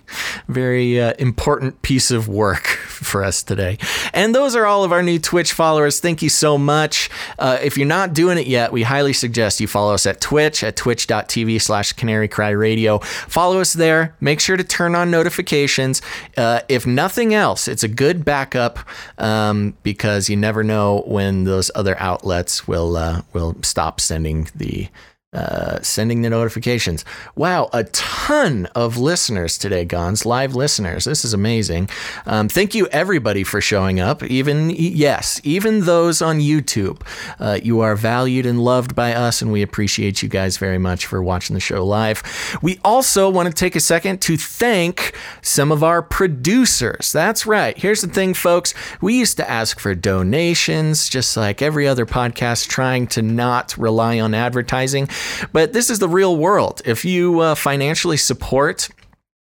[0.48, 2.80] very uh, important piece of work.
[3.02, 3.78] for us today.
[4.14, 6.00] And those are all of our new Twitch followers.
[6.00, 7.10] Thank you so much.
[7.40, 10.64] Uh, if you're not doing it yet, we highly suggest you follow us at Twitch
[10.64, 13.00] at twitch.tv slash Canary Cry Radio.
[13.00, 14.16] Follow us there.
[14.22, 16.02] Make sure to turn on notifications.
[16.38, 18.80] Uh, if nothing else, it's a good backup
[19.18, 24.88] um, because you never know when those other outlets will uh, will stop sending the
[25.34, 27.06] uh, sending the notifications.
[27.36, 31.06] Wow, a ton of listeners today, Gonz, live listeners.
[31.06, 31.90] This is amazing.
[32.26, 34.24] Um, thank you, everybody, for showing up.
[34.24, 37.02] Even, yes, even those on YouTube.
[37.40, 41.06] Uh, you are valued and loved by us, and we appreciate you guys very much
[41.06, 42.22] for watching the show live.
[42.62, 47.14] We also want to take a second to thank some of our producers.
[47.14, 47.78] That's right.
[47.78, 48.74] Here's the thing, folks.
[49.00, 54.20] We used to ask for donations, just like every other podcast, trying to not rely
[54.20, 55.08] on advertising.
[55.52, 56.82] But this is the real world.
[56.86, 58.90] If you uh, financially support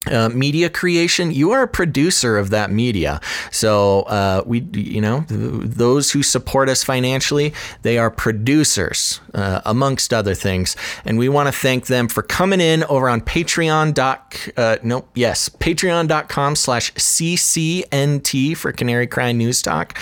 [0.07, 3.22] uh, media creation, you are a producer of that media.
[3.52, 7.53] So uh, we, you know, th- those who support us financially,
[7.84, 10.76] they are producers, uh, amongst other things,
[11.06, 13.94] and we want to thank them for coming in over on Patreon.
[13.94, 19.98] Doc, uh, nope, yes, Patreon.com/slash CCNT for Canary Cry News Talk.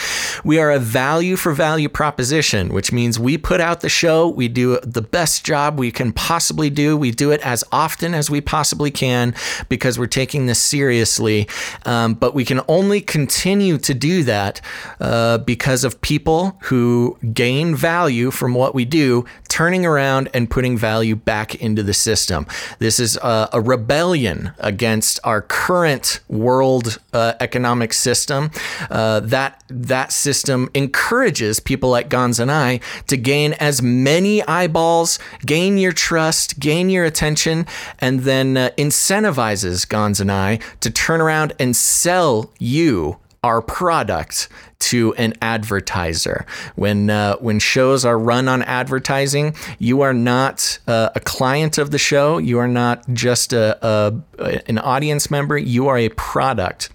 [0.46, 4.48] We are a value for value proposition, which means we put out the show, we
[4.48, 8.40] do the best job we can possibly do, we do it as often as we
[8.40, 9.36] possibly can
[9.68, 11.48] because we're taking this seriously.
[11.86, 14.62] Um, but we can only continue to do that
[15.00, 20.78] uh, because of people who gain value from what we do, turning around and putting
[20.78, 22.46] value back into the system.
[22.80, 28.52] This is a, a rebellion against our current world uh, economic system.
[28.90, 35.20] Uh, that that system encourages people like Gonz and I to gain as many eyeballs,
[35.46, 37.66] gain your trust, gain your attention,
[38.00, 38.72] and then uh,
[39.86, 44.50] Gonz and I to turn around and sell you our product
[44.80, 46.46] to an advertiser.
[46.76, 51.92] When uh, when shows are run on advertising, you are not uh, a client of
[51.92, 52.38] the show.
[52.38, 55.58] You are not just a, a an audience member.
[55.58, 56.90] You are a product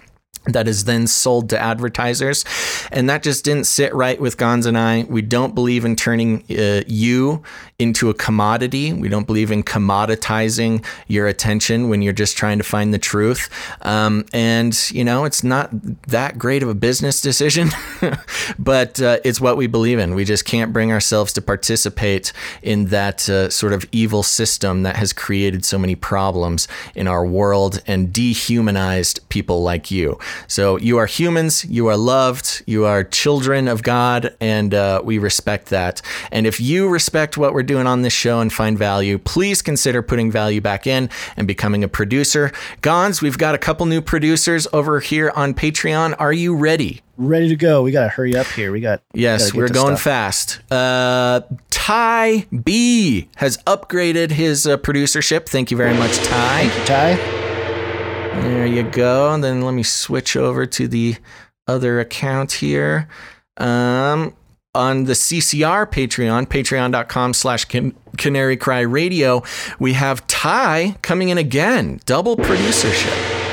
[0.47, 2.45] that is then sold to advertisers.
[2.93, 5.05] And that just didn't sit right with Gonz and I.
[5.09, 7.43] We don't believe in turning uh, you
[7.79, 8.93] into a commodity.
[8.93, 13.49] We don't believe in commoditizing your attention when you're just trying to find the truth.
[13.83, 15.71] Um, and, you know, it's not
[16.09, 17.71] that great of a business decision,
[18.59, 20.15] but uh, it's what we believe in.
[20.15, 24.97] We just can't bring ourselves to participate in that uh, sort of evil system that
[24.97, 30.19] has created so many problems in our world and dehumanized people like you.
[30.47, 35.19] So you are humans, you are loved, you are children of God, and uh, we
[35.19, 36.01] respect that.
[36.33, 40.03] And if you respect what we're doing on this show and find value, please consider
[40.03, 42.53] putting value back in and becoming a producer.
[42.83, 46.15] Gonz, we've got a couple new producers over here on Patreon.
[46.19, 47.03] Are you ready?
[47.17, 47.83] Ready to go.
[47.83, 48.73] We got to hurry up here.
[48.73, 49.01] We got.
[49.13, 50.03] Yes, gotta we're going stuff.
[50.03, 50.73] fast.
[50.73, 55.47] Uh, Ty B has upgraded his uh, producership.
[55.47, 56.69] Thank you very much, Ty.
[56.69, 57.44] Thank you, Ty.
[58.43, 59.33] There you go.
[59.33, 61.17] And then let me switch over to the
[61.67, 63.09] other account here.
[63.57, 64.35] Um,
[64.75, 67.67] on the CCR Patreon, patreon.com slash
[68.19, 69.43] Canary Cry Radio,
[69.79, 73.45] we have Ty coming in again, double producership.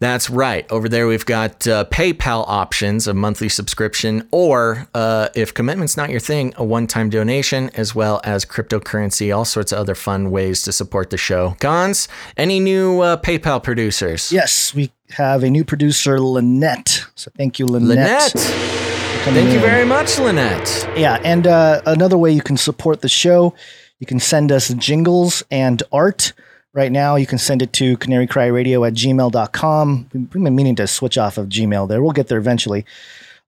[0.00, 0.70] That's right.
[0.70, 6.10] Over there, we've got uh, PayPal options, a monthly subscription, or uh, if commitment's not
[6.10, 10.30] your thing, a one time donation, as well as cryptocurrency, all sorts of other fun
[10.30, 11.56] ways to support the show.
[11.58, 12.06] Gonz,
[12.36, 14.30] any new uh, PayPal producers?
[14.30, 17.04] Yes, we have a new producer, Lynette.
[17.16, 18.34] So thank you, Lynette.
[18.34, 18.78] Lynette.
[19.24, 19.60] Thank you in.
[19.60, 20.88] very much, Lynette.
[20.96, 23.54] Yeah, and uh, another way you can support the show,
[23.98, 26.32] you can send us jingles and art.
[26.74, 30.10] Right now, you can send it to canarycryradio at gmail.com.
[30.12, 32.02] We've been meaning to switch off of Gmail there.
[32.02, 32.84] We'll get there eventually.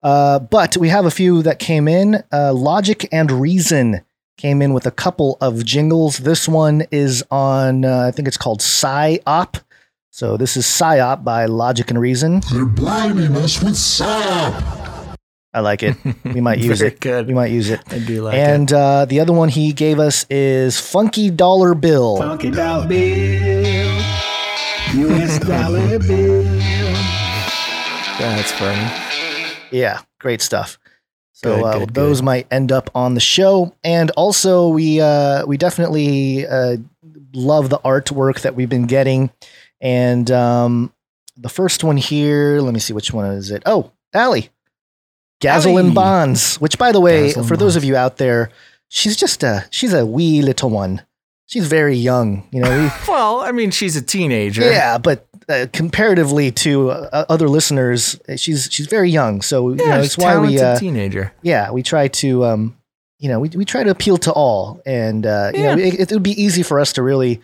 [0.03, 2.25] Uh, but we have a few that came in.
[2.33, 4.01] Uh, Logic and Reason
[4.39, 6.19] came in with a couple of jingles.
[6.19, 9.61] This one is on, uh, I think it's called PsyOp.
[10.11, 12.41] So this is PsyOp by Logic and Reason.
[12.51, 14.80] They're blinding us with psyop.
[15.53, 15.97] I like it.
[16.25, 17.01] We might use Very it.
[17.01, 17.27] good.
[17.27, 17.81] We might use it.
[17.93, 18.39] I do like it.
[18.39, 22.19] and uh, the other one he gave us is Funky Dollar Bill.
[22.19, 24.01] Funky dollar bill.
[24.95, 25.39] U.S.
[25.41, 26.45] dollar bill.
[28.19, 29.57] That's funny.
[29.73, 30.79] Yeah, great stuff.
[31.33, 32.25] So Good, uh, good, those good.
[32.27, 36.77] might end up on the show, and also we uh, we definitely uh,
[37.33, 39.31] love the artwork that we've been getting,
[39.81, 40.93] and um,
[41.39, 42.61] the first one here.
[42.61, 43.63] Let me see which one is it.
[43.65, 44.51] Oh, Allie,
[45.41, 45.93] Gazelle Allie.
[45.93, 46.57] Bonds.
[46.57, 48.51] Which, by the way, Gazelle for those of you out there,
[48.89, 51.03] she's just a she's a wee little one.
[51.47, 52.71] She's very young, you know.
[52.85, 54.63] We, Well, I mean, she's a teenager.
[54.63, 59.43] yeah, but uh, comparatively to uh, other listeners, she's she's very young.
[59.43, 61.33] So you know, it's why we uh, teenager.
[61.43, 62.77] yeah we try to um
[63.19, 66.13] you know we, we try to appeal to all and uh you know it, it
[66.13, 67.41] would be easy for us to really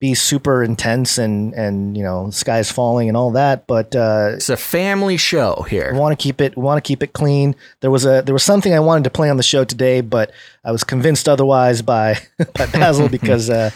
[0.00, 4.48] be super intense and and you know skies falling and all that but uh It's
[4.48, 5.92] a family show we here.
[5.92, 8.44] want to keep it we want to keep it clean there was a there was
[8.44, 10.30] something i wanted to play on the show today but
[10.64, 12.16] i was convinced otherwise by
[12.54, 13.70] by basil because uh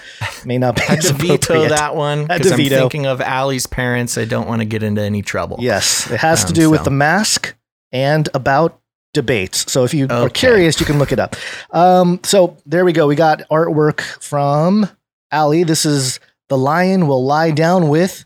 [0.47, 2.78] may not be Had as to veto that one Had because I'm veto.
[2.78, 4.16] thinking of Allie's parents.
[4.16, 5.57] I don't want to get into any trouble.
[5.61, 7.55] Yes, it has to Um, do with the mask
[7.90, 8.78] and about
[9.12, 9.70] debates.
[9.70, 11.36] So if you are curious, you can look it up.
[11.70, 13.07] Um, so there we go.
[13.07, 14.89] We got artwork from
[15.32, 15.64] Ali.
[15.64, 18.24] This is the lion will lie down with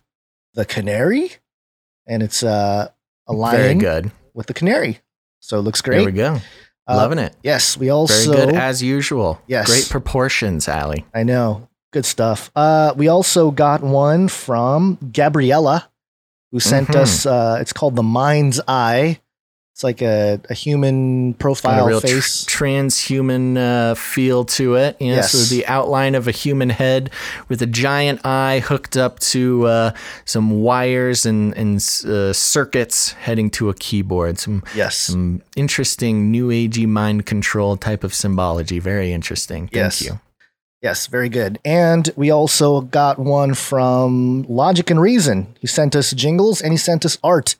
[0.54, 1.32] the canary,
[2.06, 2.88] and it's uh,
[3.28, 4.10] a Very good.
[4.34, 5.00] with the canary.
[5.40, 5.98] So it looks great.
[5.98, 6.40] There we go.
[6.88, 7.34] Uh, Loving it.
[7.42, 9.40] Yes, we also Very good as usual.
[9.46, 9.66] Yes.
[9.68, 11.04] Great proportions, Allie.
[11.14, 11.68] I know.
[11.92, 12.50] Good stuff.
[12.54, 15.90] Uh, we also got one from Gabriella,
[16.52, 16.96] who sent Mhm.
[16.96, 17.26] us.
[17.26, 19.20] Uh, it's called the Mind's Eye.
[19.76, 22.46] It's like a, a human profile a real tr- face.
[22.46, 24.96] transhuman uh, feel to it.
[24.98, 25.32] Yeah, Yes.
[25.32, 27.10] So the outline of a human head
[27.50, 29.92] with a giant eye hooked up to uh,
[30.24, 31.76] some wires and, and
[32.06, 34.38] uh, circuits heading to a keyboard.
[34.38, 34.96] Some yes.
[34.96, 38.78] some interesting new agey mind control type of symbology.
[38.78, 39.64] Very interesting.
[39.68, 40.00] Thank Yes.
[40.00, 40.18] you.
[40.80, 41.58] Yes, very good.
[41.66, 45.54] And we also got one from Logic and Reason.
[45.60, 47.56] He sent us jingles and he sent us art.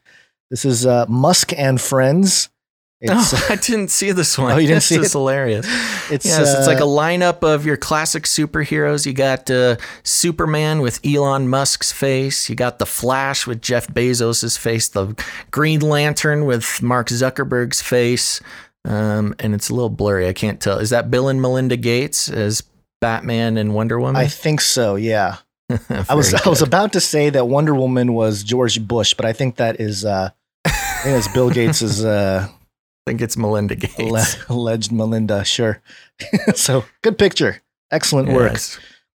[0.51, 2.51] This is uh, Musk and Friends.
[2.99, 4.53] It's, oh, I didn't see this one.
[4.55, 5.13] Oh, you didn't this see is it?
[5.13, 5.67] hilarious.
[6.11, 9.05] it's, yes, it's like a uh, lineup of your classic superheroes.
[9.05, 12.49] You got uh, Superman with Elon Musk's face.
[12.49, 14.89] You got the Flash with Jeff Bezos's face.
[14.89, 15.15] The
[15.51, 18.41] Green Lantern with Mark Zuckerberg's face.
[18.87, 20.27] Um, and it's a little blurry.
[20.27, 20.79] I can't tell.
[20.79, 22.63] Is that Bill and Melinda Gates as
[23.03, 24.17] Batman and Wonder Woman?
[24.17, 24.95] I think so.
[24.95, 25.37] Yeah.
[25.71, 29.27] I was Very I was about to say that Wonder Woman was George Bush, but
[29.27, 30.31] I think that is uh,
[30.65, 30.71] I
[31.03, 32.51] think that's Bill Gates's uh, I
[33.11, 33.99] think it's Melinda Gates.
[33.99, 35.45] le- alleged Melinda.
[35.45, 35.81] Sure.
[36.55, 37.63] so good picture.
[37.91, 38.59] Excellent work.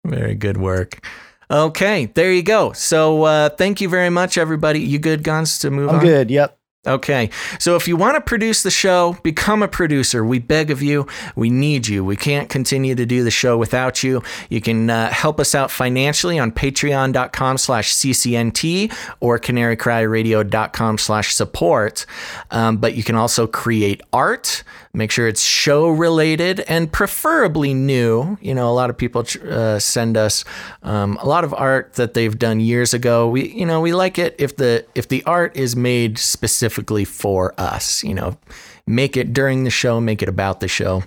[0.05, 1.05] Very good work.
[1.49, 2.73] Okay, there you go.
[2.73, 4.81] So uh, thank you very much, everybody.
[4.81, 6.01] You good, Gonz, to move I'm on?
[6.01, 6.31] good.
[6.31, 6.59] Yep.
[6.87, 7.31] Okay.
[7.59, 10.25] So if you want to produce the show, become a producer.
[10.25, 11.07] We beg of you.
[11.35, 12.05] We need you.
[12.05, 14.23] We can't continue to do the show without you.
[14.49, 22.07] You can uh, help us out financially on patreon.com slash ccnt or canarycryradio.com slash support.
[22.51, 24.63] Um, but you can also create art.
[24.97, 28.39] Make sure it's show related and preferably new.
[28.41, 30.43] You know, a lot of people uh, send us
[30.83, 33.29] um, a lot of art that they've done years ago.
[33.29, 37.53] We, you know, we like it if the if the art is made specifically for
[37.59, 38.03] us.
[38.03, 38.39] You know,
[38.87, 41.03] make it during the show, make it about the show.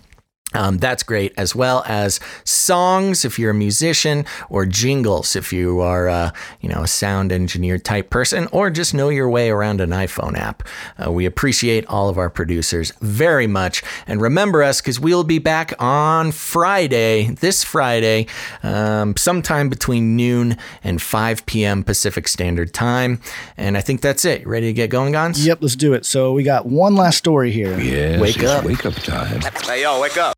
[0.56, 5.80] Um, that's great, as well as songs if you're a musician, or jingles if you
[5.80, 9.80] are, uh, you know, a sound engineer type person, or just know your way around
[9.80, 10.64] an iPhone app.
[11.06, 15.38] Uh, we appreciate all of our producers very much, and remember us because we'll be
[15.38, 18.26] back on Friday, this Friday,
[18.64, 21.84] um, sometime between noon and 5 p.m.
[21.84, 23.22] Pacific Standard Time.
[23.56, 24.48] And I think that's it.
[24.48, 25.46] Ready to get going, Gonz?
[25.46, 25.60] Yep.
[25.62, 26.06] Let's do it.
[26.06, 27.80] So we got one last story here.
[27.80, 28.66] Yes, Wake it's up.
[28.66, 29.42] wake up time.
[29.64, 30.34] Hey, yo, wake up.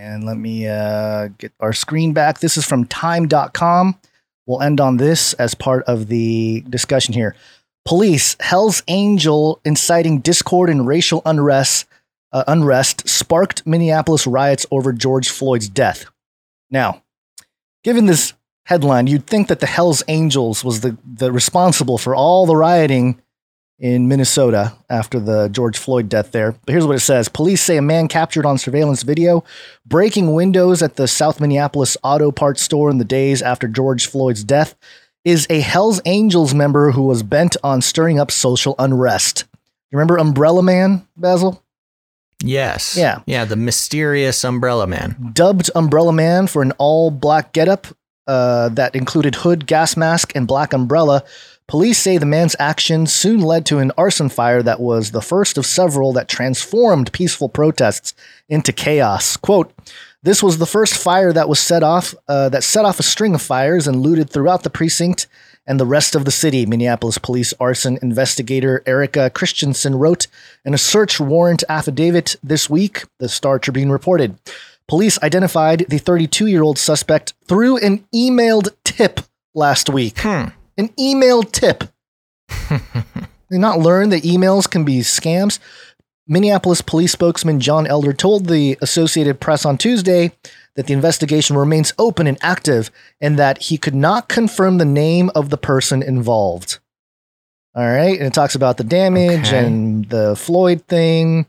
[0.00, 2.40] And let me uh, get our screen back.
[2.40, 3.98] This is from time.com.
[4.46, 7.36] We'll end on this as part of the discussion here.
[7.84, 11.84] Police, Hell's Angel inciting discord and racial unrest,
[12.32, 16.06] uh, unrest sparked Minneapolis riots over George Floyd's death.
[16.70, 17.02] Now,
[17.84, 18.32] given this
[18.64, 23.20] headline, you'd think that the Hell's Angels was the, the responsible for all the rioting
[23.80, 26.52] in Minnesota after the George Floyd death there.
[26.52, 29.42] But here's what it says Police say a man captured on surveillance video
[29.86, 34.44] breaking windows at the South Minneapolis auto parts store in the days after George Floyd's
[34.44, 34.76] death
[35.24, 39.44] is a Hells Angels member who was bent on stirring up social unrest.
[39.90, 41.62] You remember Umbrella Man, Basil?
[42.42, 42.96] Yes.
[42.96, 43.20] Yeah.
[43.26, 43.44] Yeah.
[43.44, 45.32] The mysterious umbrella man.
[45.32, 47.86] Dubbed Umbrella Man for an all black getup
[48.26, 51.24] uh, that included hood, gas mask, and black umbrella.
[51.70, 55.56] Police say the man's actions soon led to an arson fire that was the first
[55.56, 58.12] of several that transformed peaceful protests
[58.48, 59.36] into chaos.
[59.36, 59.72] Quote,
[60.24, 63.36] this was the first fire that was set off uh, that set off a string
[63.36, 65.28] of fires and looted throughout the precinct
[65.64, 70.26] and the rest of the city, Minneapolis police arson investigator Erica Christensen wrote
[70.64, 74.36] in a search warrant affidavit this week, the Star Tribune reported.
[74.88, 79.20] Police identified the 32 year old suspect through an emailed tip
[79.54, 80.18] last week.
[80.80, 81.84] An email tip.
[83.50, 85.58] They not learn that emails can be scams.
[86.28, 90.30] Minneapolis police spokesman John Elder told the Associated Press on Tuesday
[90.76, 95.32] that the investigation remains open and active and that he could not confirm the name
[95.34, 96.78] of the person involved.
[97.74, 98.16] All right.
[98.16, 99.66] And it talks about the damage Okay.
[99.66, 101.46] and the Floyd thing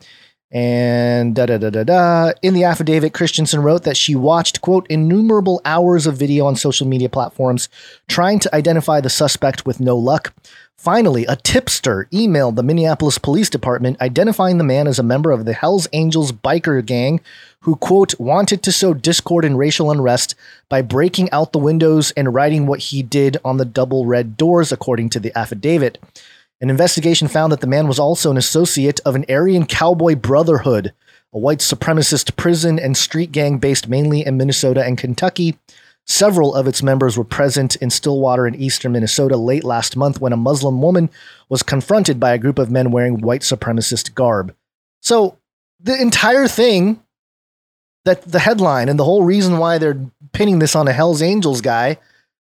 [0.51, 2.31] and da da da da da.
[2.41, 6.87] In the affidavit, Christensen wrote that she watched, quote, innumerable hours of video on social
[6.87, 7.69] media platforms
[8.07, 10.33] trying to identify the suspect with no luck.
[10.75, 15.45] Finally, a tipster emailed the Minneapolis Police Department identifying the man as a member of
[15.45, 17.21] the Hells Angels biker gang
[17.59, 20.33] who, quote, wanted to sow discord and racial unrest
[20.69, 24.71] by breaking out the windows and writing what he did on the double red doors,
[24.71, 25.99] according to the affidavit.
[26.61, 30.93] An investigation found that the man was also an associate of an Aryan Cowboy Brotherhood,
[31.33, 35.57] a white supremacist prison and street gang based mainly in Minnesota and Kentucky.
[36.05, 40.33] Several of its members were present in Stillwater in eastern Minnesota late last month when
[40.33, 41.09] a Muslim woman
[41.49, 44.53] was confronted by a group of men wearing white supremacist garb.
[45.01, 45.37] So
[45.79, 47.01] the entire thing
[48.05, 51.61] that the headline and the whole reason why they're pinning this on a Hells Angels
[51.61, 51.97] guy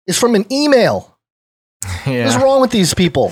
[0.06, 1.15] is from an email.
[2.06, 3.32] What's wrong with these people?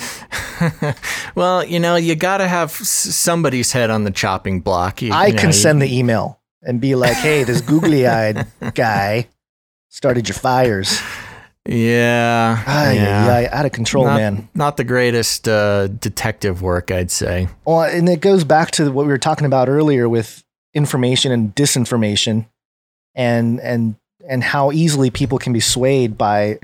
[1.35, 5.01] well, you know, you got to have somebody's head on the chopping block.
[5.01, 8.07] You- I you know, can you- send the email and be like, hey, this googly
[8.07, 9.27] eyed guy
[9.89, 10.99] started your fires.
[11.67, 12.61] Yeah.
[12.67, 13.27] Ay, yeah.
[13.27, 14.49] ay, out of control, not, man.
[14.53, 17.47] Not the greatest uh, detective work, I'd say.
[17.65, 20.43] Well, and it goes back to what we were talking about earlier with
[20.73, 22.47] information and disinformation
[23.15, 23.95] and and
[24.27, 26.59] and how easily people can be swayed by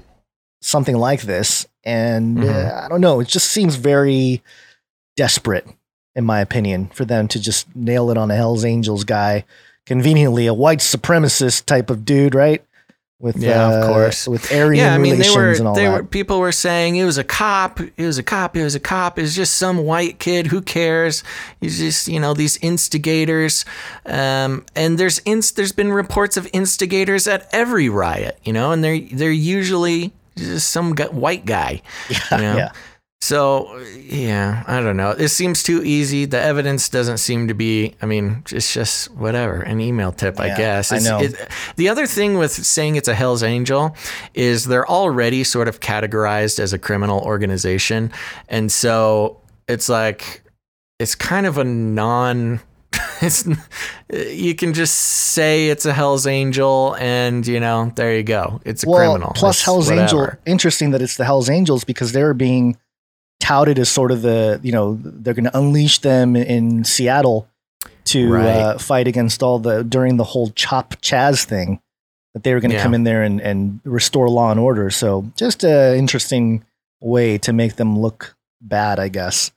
[0.62, 1.66] something like this.
[1.84, 2.50] And Mhm.
[2.72, 4.42] uh, I don't know, it just seems very
[5.16, 5.68] desperate,
[6.16, 9.46] in my opinion, for them to just nail it on a Hell's Angels guy.
[9.86, 12.64] Conveniently, a white supremacist type of dude, right?
[13.22, 14.28] With Yeah, of uh, course.
[14.30, 15.92] with Aryan yeah, I mean, they relations were, and all they that.
[15.94, 18.80] were, people were saying it was a cop, it was a cop, it was a
[18.80, 21.22] cop, it was just some white kid, who cares?
[21.60, 23.66] He's just, you know, these instigators.
[24.06, 28.82] Um, and there's inst- there's been reports of instigators at every riot, you know, and
[28.84, 31.82] they're, they're usually just some gu- white guy.
[32.10, 32.58] yeah, you know?
[32.58, 32.72] yeah.
[33.22, 35.12] So, yeah, I don't know.
[35.12, 36.24] It seems too easy.
[36.24, 40.48] The evidence doesn't seem to be, I mean, it's just whatever, an email tip, I
[40.48, 40.92] Yeah, guess.
[40.94, 41.20] I know.
[41.20, 41.36] it-
[41.76, 43.94] the other thing with saying it's a Hell's Angel
[44.34, 48.10] is they're already sort of categorized as a criminal organization.
[48.48, 50.42] And so it's like,
[50.98, 52.62] it's kind of a non.
[53.22, 53.46] It's
[54.10, 58.62] you can just say it's a Hell's Angel, and you know there you go.
[58.66, 59.34] It's a criminal.
[59.36, 60.30] Plus, It's Hell's Angel.
[60.46, 62.78] Interesting that it's the Hell's Angels because they're being
[63.42, 67.48] touted as sort of the you know they're going to unleash them in Seattle
[68.06, 68.46] to Right.
[68.48, 71.82] uh, fight against all the during the whole Chop Chaz thing
[72.34, 72.84] that they were going to Yeah.
[72.84, 74.90] come in there and and restore law and order.
[74.90, 76.64] So just an interesting
[77.02, 79.52] way to make them look bad, I guess.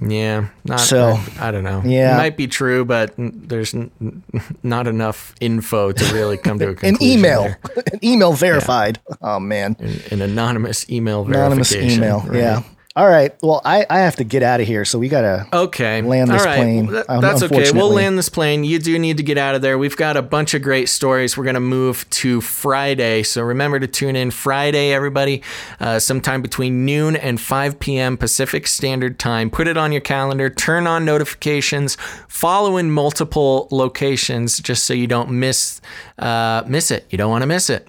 [0.00, 1.82] Yeah, not So, I, I don't know.
[1.84, 2.14] yeah.
[2.14, 4.22] it might be true, but there's n-
[4.62, 7.44] not enough info to really come to a An email,
[7.76, 9.00] an email verified.
[9.20, 9.76] Oh man.
[9.80, 12.02] An, an anonymous email Anonymous verification.
[12.04, 12.20] email.
[12.26, 12.36] right.
[12.36, 12.62] Yeah.
[12.98, 13.32] All right.
[13.44, 15.46] Well, I, I have to get out of here, so we gotta.
[15.52, 16.02] Okay.
[16.02, 16.56] Land this All right.
[16.56, 17.70] plane, Well, that- um, that's okay.
[17.70, 18.64] We'll land this plane.
[18.64, 19.78] You do need to get out of there.
[19.78, 21.36] We've got a bunch of great stories.
[21.36, 23.22] We're going to move to Friday.
[23.22, 25.44] So remember to tune in Friday, everybody,
[25.78, 28.16] uh, sometime between noon and 5 p.m.
[28.16, 29.48] Pacific Standard Time.
[29.48, 30.50] Put it on your calendar.
[30.50, 31.96] Turn on notifications.
[32.26, 35.80] Follow in multiple locations just so you don't miss
[36.18, 37.06] uh, miss it.
[37.10, 37.86] You don't want to miss it.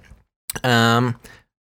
[0.63, 1.15] Um,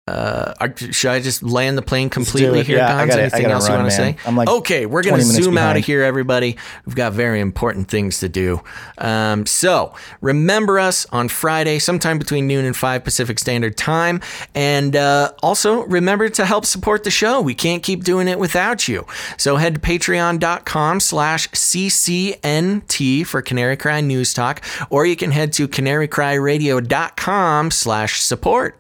[0.10, 3.16] uh, should I just land the plane completely here, Yeah, I Gonz?
[3.16, 4.16] I Anything else you want to say?
[4.26, 6.58] I'm like okay, we're going 20 to zoom out of here, everybody.
[6.86, 8.62] We've got very important things to do.
[8.98, 14.22] Um, so remember us on Friday, sometime between noon and 5 Pacific Standard Time.
[14.56, 17.42] And uh, also remember to help support the show.
[17.42, 19.06] We can't keep doing it without you.
[19.38, 25.54] So head to patreon.com slash CCNT for Canary Cry News Talk, or you can head
[25.54, 28.79] to canarycryradio.com slash support.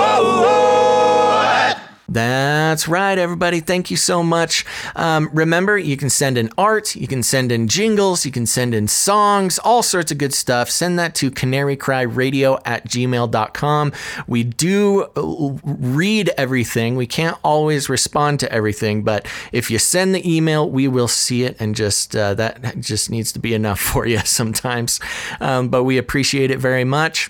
[2.10, 3.60] That's right, everybody.
[3.60, 4.64] Thank you so much.
[4.96, 8.74] Um, remember, you can send in art, you can send in jingles, you can send
[8.74, 10.70] in songs, all sorts of good stuff.
[10.70, 13.92] Send that to canarycryradio at gmail.com.
[14.26, 15.10] We do
[15.64, 16.96] read everything.
[16.96, 21.44] We can't always respond to everything, but if you send the email, we will see
[21.44, 24.98] it, and just uh, that just needs to be enough for you sometimes.
[25.40, 27.28] Um, but we appreciate it very much.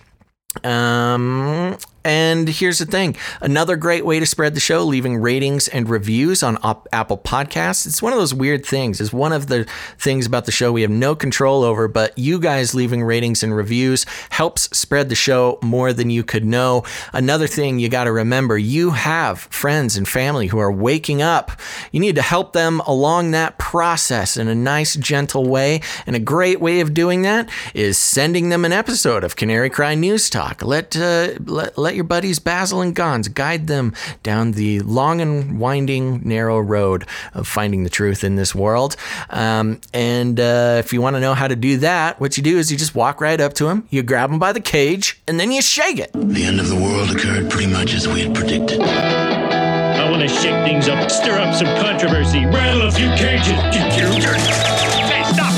[0.63, 5.89] Um, and here's the thing another great way to spread the show, leaving ratings and
[5.89, 7.87] reviews on op- Apple Podcasts.
[7.87, 9.01] It's one of those weird things.
[9.01, 9.67] It's one of the
[9.99, 13.55] things about the show we have no control over, but you guys leaving ratings and
[13.55, 16.85] reviews helps spread the show more than you could know.
[17.13, 21.53] Another thing you got to remember you have friends and family who are waking up.
[21.93, 25.81] You need to help them along that process in a nice, gentle way.
[26.07, 29.95] And a great way of doing that is sending them an episode of Canary Cry
[29.95, 30.63] News Talk.
[30.63, 35.59] Let, uh, let, let your buddies Basil and Gonz guide them down the long and
[35.59, 38.97] winding, narrow road of finding the truth in this world.
[39.31, 42.59] Um, and uh, if you want to know how to do that, what you do
[42.59, 45.39] is you just walk right up to him, you grab him by the cage, and
[45.39, 46.13] then you shake it.
[46.13, 48.81] The end of the world occurred pretty much as we had predicted.
[48.81, 54.78] I want to shake things up, stir up some controversy, rattle a few cages.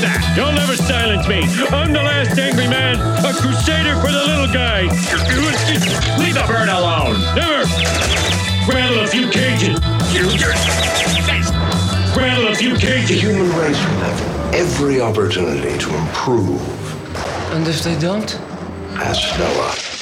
[0.01, 0.37] Hey, stop that!
[0.37, 1.41] You'll never silence me.
[1.69, 4.83] I'm the last angry man, a crusader for the little guy.
[6.17, 7.21] Leave the bird alone.
[7.35, 7.65] Never.
[8.71, 9.79] Rattle a few cages.
[12.15, 13.09] Rattle a few cages.
[13.09, 16.61] The human race will have every opportunity to improve.
[17.53, 18.35] And if they don't?
[18.97, 20.00] Ask Noah.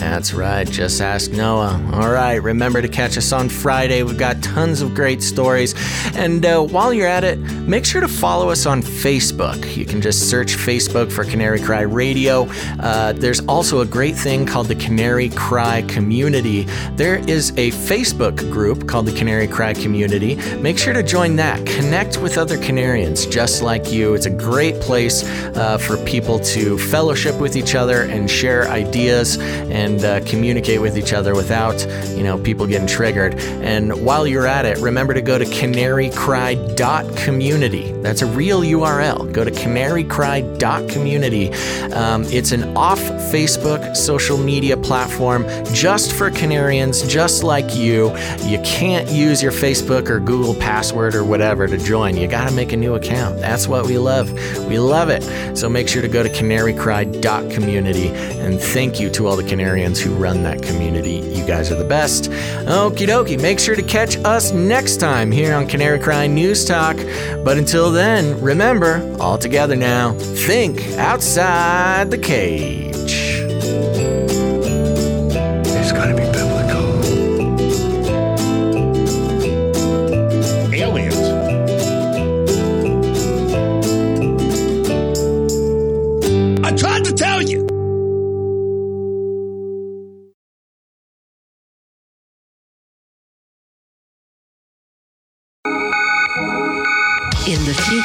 [0.00, 0.66] That's right.
[0.66, 1.78] Just ask Noah.
[1.92, 2.42] All right.
[2.42, 4.02] Remember to catch us on Friday.
[4.02, 5.74] We've got tons of great stories.
[6.16, 9.76] And uh, while you're at it, make sure to follow us on Facebook.
[9.76, 12.48] You can just search Facebook for Canary Cry Radio.
[12.80, 16.62] Uh, there's also a great thing called the Canary Cry Community.
[16.92, 20.36] There is a Facebook group called the Canary Cry Community.
[20.56, 21.66] Make sure to join that.
[21.66, 24.14] Connect with other Canarians just like you.
[24.14, 25.24] It's a great place
[25.56, 30.96] uh, for people to fellowship with each other and share ideas and uh, communicate with
[30.96, 31.84] each other without,
[32.16, 33.34] you know, people getting triggered.
[33.62, 37.92] And while you're at it, remember to go to canarycry.community.
[38.02, 39.32] That's a real URL.
[39.32, 41.52] Go to canarycry.community.
[41.92, 48.14] Um, it's an off Facebook social media platform just for Canarians, just like you.
[48.44, 52.16] You can't use your Facebook or Google password or whatever to join.
[52.16, 53.38] You got to make a new account.
[53.38, 54.30] That's what we love.
[54.68, 55.22] We love it.
[55.56, 58.08] So make sure to go to canarycry.community.
[58.08, 61.16] And thank you to all the Canarians who run that community.
[61.34, 62.30] You guys are the best.
[62.66, 63.40] Okie dokie.
[63.40, 66.96] Make sure to catch us next time here on Canary Cry News Talk.
[67.44, 73.29] But until then, remember, all together now, think outside the cage.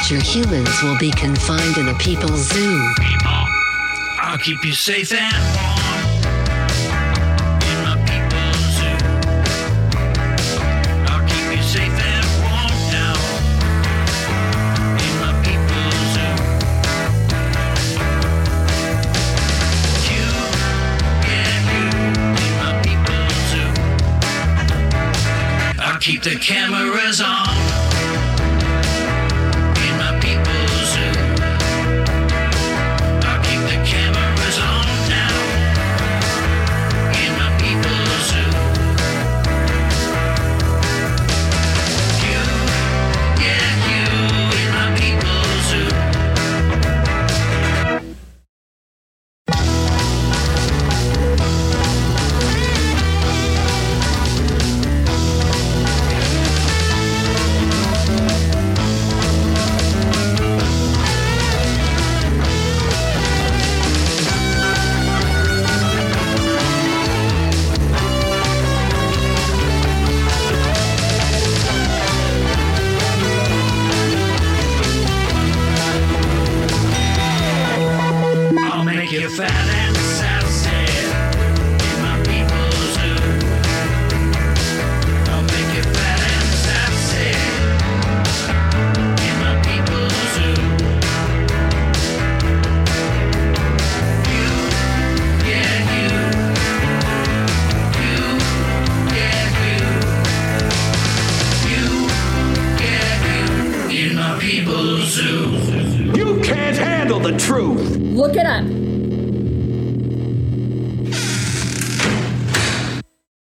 [0.06, 2.94] Future, humans will be confined in a people's zoo.
[4.18, 5.80] I'll keep you safe and warm.
[7.62, 8.98] In my people's zoo.
[11.08, 13.14] I'll keep you safe and warm now.
[15.02, 16.36] In my people's zoo.
[20.06, 20.26] You,
[21.26, 21.84] yeah, you.
[22.44, 23.70] In my people's zoo.
[25.82, 27.65] I'll keep the cameras on.